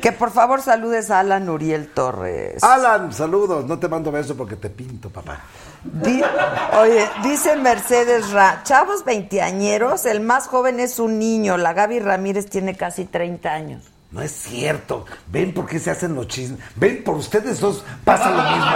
[0.00, 2.62] que por favor saludes a Alan Uriel Torres.
[2.62, 3.64] Alan, saludos.
[3.66, 5.40] No te mando beso porque te pinto, papá.
[5.84, 6.22] Di-
[6.80, 12.48] oye, dice Mercedes Ra, chavos veinteañeros, el más joven es un niño, la Gaby Ramírez
[12.48, 13.84] tiene casi 30 años.
[14.12, 15.06] No es cierto.
[15.28, 16.60] Ven por qué se hacen los chismes.
[16.76, 18.70] Ven por ustedes dos pasa lo mismo.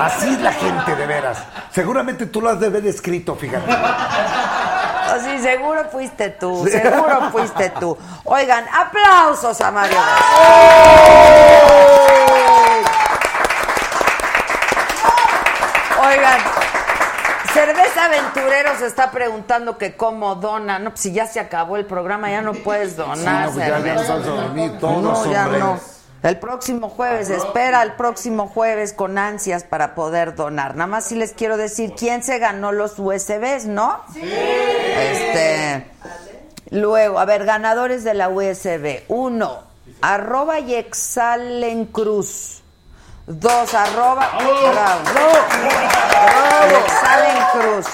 [0.00, 1.42] Así es la gente, de veras.
[1.72, 3.68] Seguramente tú lo has de haber escrito, fíjate.
[5.16, 7.96] Así, seguro fuiste tú, seguro fuiste tú.
[8.24, 9.98] Oigan, aplausos a Mario.
[16.06, 16.38] Oigan,
[17.54, 20.78] Cerveza Aventurero se está preguntando que cómo dona.
[20.78, 23.16] No, pues si ya se acabó el programa, ya no puedes donar.
[23.16, 25.95] Sí, no, pues ya todos, No, ya no.
[26.26, 30.74] El próximo jueves, espera el próximo jueves con ansias para poder donar.
[30.74, 34.00] Nada más si les quiero decir quién se ganó los USBs, ¿no?
[34.12, 34.22] Sí.
[34.24, 35.86] Este.
[36.70, 39.04] Luego, a ver, ganadores de la USB.
[39.06, 39.62] Uno,
[40.02, 42.64] arroba y exhalen cruz.
[43.28, 44.28] Dos, arroba.
[44.40, 45.02] Bravo.
[46.84, 47.86] Exhalen cruz.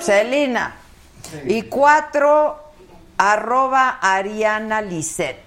[0.00, 0.74] Celina.
[1.44, 2.58] Y cuatro,
[3.16, 5.38] arroba Ariana Lisset.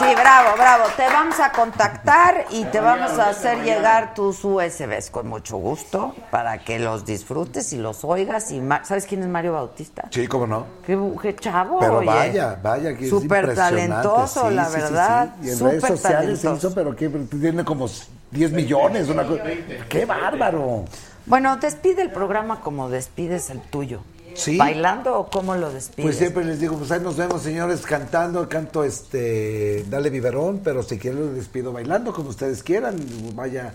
[0.00, 0.84] Sí, bravo, bravo.
[0.96, 6.14] Te vamos a contactar y te vamos a hacer llegar tus USBs con mucho gusto
[6.30, 8.50] para que los disfrutes y los oigas.
[8.50, 10.08] y Ma- ¿Sabes quién es Mario Bautista?
[10.10, 10.66] Sí, cómo no.
[10.86, 12.06] Qué, qué chavo, Pero oye.
[12.06, 15.34] vaya, vaya, que Súper talentoso, Sí, la sí, sí, verdad.
[15.42, 15.46] sí.
[15.46, 16.66] Y en Súper redes sociales se talentoso.
[16.68, 17.86] hizo, pero que tiene como
[18.30, 19.42] 10 millones, una cosa.
[19.88, 20.86] ¡Qué bárbaro!
[21.26, 24.00] Bueno, despide el programa como despides el tuyo.
[24.34, 24.56] Sí.
[24.56, 26.04] ¿Bailando o cómo lo despides?
[26.04, 30.82] Pues siempre les digo, pues ahí nos vemos, señores, cantando, canto este, dale biberón, pero
[30.82, 32.96] si quieren les despido bailando, como ustedes quieran,
[33.34, 33.72] vaya.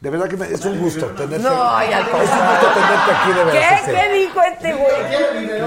[0.00, 1.38] De verdad que me- es un gusto tenerte.
[1.40, 3.52] No, ay, al es un gusto tenerte aquí, de verdad.
[3.52, 3.74] ¿Qué?
[3.78, 4.00] en serio.
[4.00, 5.58] ¿Qué dijo este güey?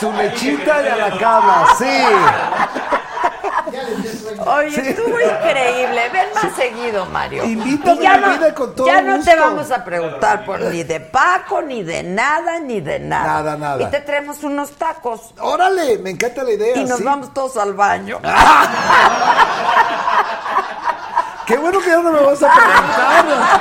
[0.00, 1.84] Su lechita de la cama, sí.
[4.38, 6.08] Oye, estuvo increíble.
[6.12, 7.44] Ven más seguido, Mario.
[7.44, 10.60] Invítame Y ya a mi vida con todo Ya no te vamos a preguntar por
[10.60, 13.24] ni de Paco, ni de nada, ni de nada.
[13.42, 13.82] Nada, nada.
[13.82, 15.34] Y te traemos unos tacos.
[15.40, 16.76] Órale, me encanta la idea.
[16.76, 17.04] Y nos sí.
[17.04, 18.20] vamos todos al baño.
[21.46, 23.60] Qué bueno que ya no me vas a preguntar.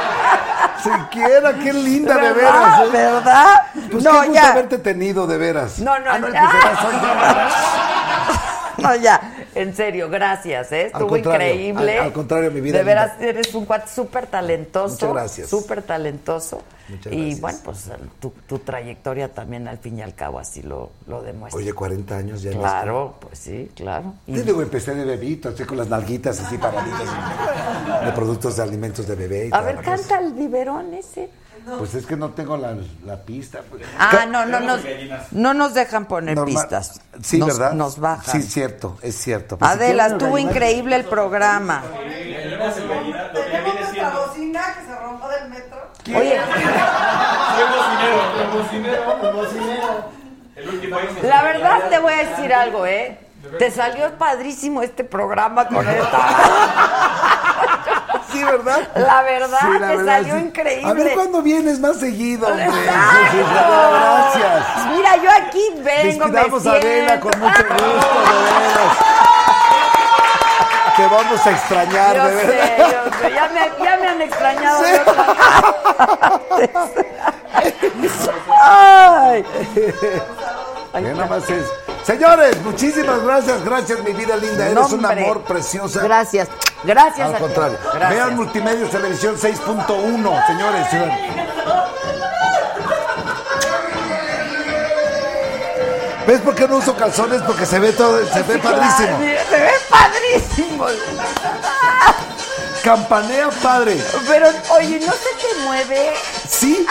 [0.83, 2.79] Siquiera, qué linda, de veras.
[2.81, 2.89] ¿eh?
[2.91, 3.61] ¿Verdad?
[3.91, 4.51] Pues No, qué gusto ya.
[4.51, 5.79] haberte tenido, de veras.
[5.79, 6.27] No, no, Ah, no.
[6.27, 6.35] soy
[8.83, 9.19] No, ya,
[9.55, 10.88] en serio, gracias, ¿eh?
[10.88, 11.97] Estuvo increíble.
[11.99, 14.93] al- al contrario, mi vida De veras, eres un cuate súper talentoso.
[14.95, 15.49] Muchas gracias.
[15.49, 16.61] Súper talentoso.
[16.89, 17.41] Muchas y gracias.
[17.41, 17.89] bueno, pues
[18.19, 21.59] tu, tu trayectoria también al fin y al cabo así lo, lo demuestra.
[21.61, 22.51] Oye, 40 años ya.
[22.51, 24.13] claro, pues sí, claro.
[24.26, 27.07] Yo digo, empecé de bebito, así con las nalguitas así paraditas
[28.05, 29.47] de productos de alimentos de bebé.
[29.47, 29.85] y A ver, cosa.
[29.97, 31.30] canta el biberón ese.
[31.77, 32.75] Pues es que no tengo la,
[33.05, 33.59] la pista.
[33.69, 33.83] pues.
[33.97, 34.77] Ah, no, no, no.
[35.31, 36.99] No nos dejan poner Normal- pistas.
[37.21, 37.73] Sí, nos, ¿verdad?
[37.73, 38.41] Nos bajan.
[38.41, 39.57] Sí, cierto, es cierto.
[39.57, 41.83] Pues, si Adela, estuvo organizar- increíble el programa.
[41.93, 42.75] Tenemos
[43.79, 45.79] nuestra bocina que se rompió del metro.
[46.17, 46.39] Oye,
[51.23, 53.17] la verdad te voy a decir algo, ¿eh?
[53.57, 56.19] Te salió padrísimo este programa con esta.
[58.39, 58.87] Sí, ¿verdad?
[58.95, 60.39] La verdad, Sí, la te verdad, salió sí.
[60.41, 60.89] increíble.
[60.89, 62.65] A ver cuándo vienes más seguido, hombre.
[62.65, 63.45] Gracias.
[64.95, 68.97] Mira, yo aquí vengo, me Despidamos a Adela con mucho gusto, de veras.
[70.95, 72.91] Te vamos a extrañar, Yo de sé, verdad.
[72.91, 73.31] yo sé.
[73.33, 74.91] Ya me, ya me han extrañado Sí.
[74.91, 75.25] de otra
[78.61, 79.45] Ay.
[80.93, 81.65] Ve nomás es.
[82.10, 86.02] Señores, muchísimas gracias, gracias mi vida linda, eres un amor preciosa.
[86.02, 86.48] Gracias,
[86.84, 87.27] gracias.
[87.27, 87.44] Al a ti.
[87.44, 87.77] contrario.
[87.84, 88.10] Gracias.
[88.10, 90.88] Vean Multimedios Televisión 6.1, señores.
[96.26, 97.44] ¿Ves por qué no uso calzones?
[97.44, 99.19] Porque se ve todo, se ve padrísimo.
[99.48, 100.88] Se ve padrísimo.
[102.84, 104.03] Campanea padre.
[104.27, 106.14] Pero, oye, ¿no se te mueve?
[106.49, 106.88] Sí.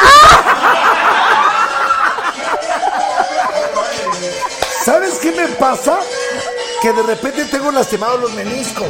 [4.89, 5.99] ¿Sabes qué me pasa?
[6.81, 8.89] Que de repente tengo lastimados los meniscos.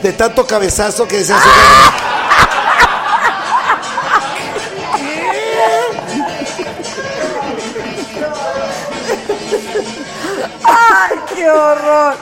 [0.00, 1.48] De tanto cabezazo que se hace.
[10.62, 12.14] ¡Ay, qué horror!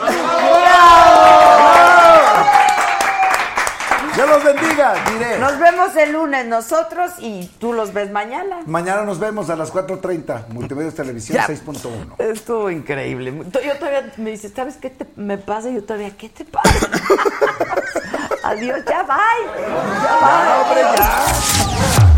[4.15, 4.95] ¡Dios los bendiga!
[5.11, 5.39] Diré.
[5.39, 8.61] Nos vemos el lunes nosotros y tú los ves mañana.
[8.67, 10.49] Mañana nos vemos a las 4.30.
[10.49, 11.47] Multimedios Televisión Ya.
[11.47, 12.19] 6.1.
[12.19, 13.33] Estuvo increíble.
[13.65, 15.69] Yo todavía me dice, ¿sabes qué te, me pasa?
[15.71, 16.69] Y yo todavía, ¿qué te pasa?
[18.43, 19.47] Adiós, ya bye.
[20.95, 22.16] Ya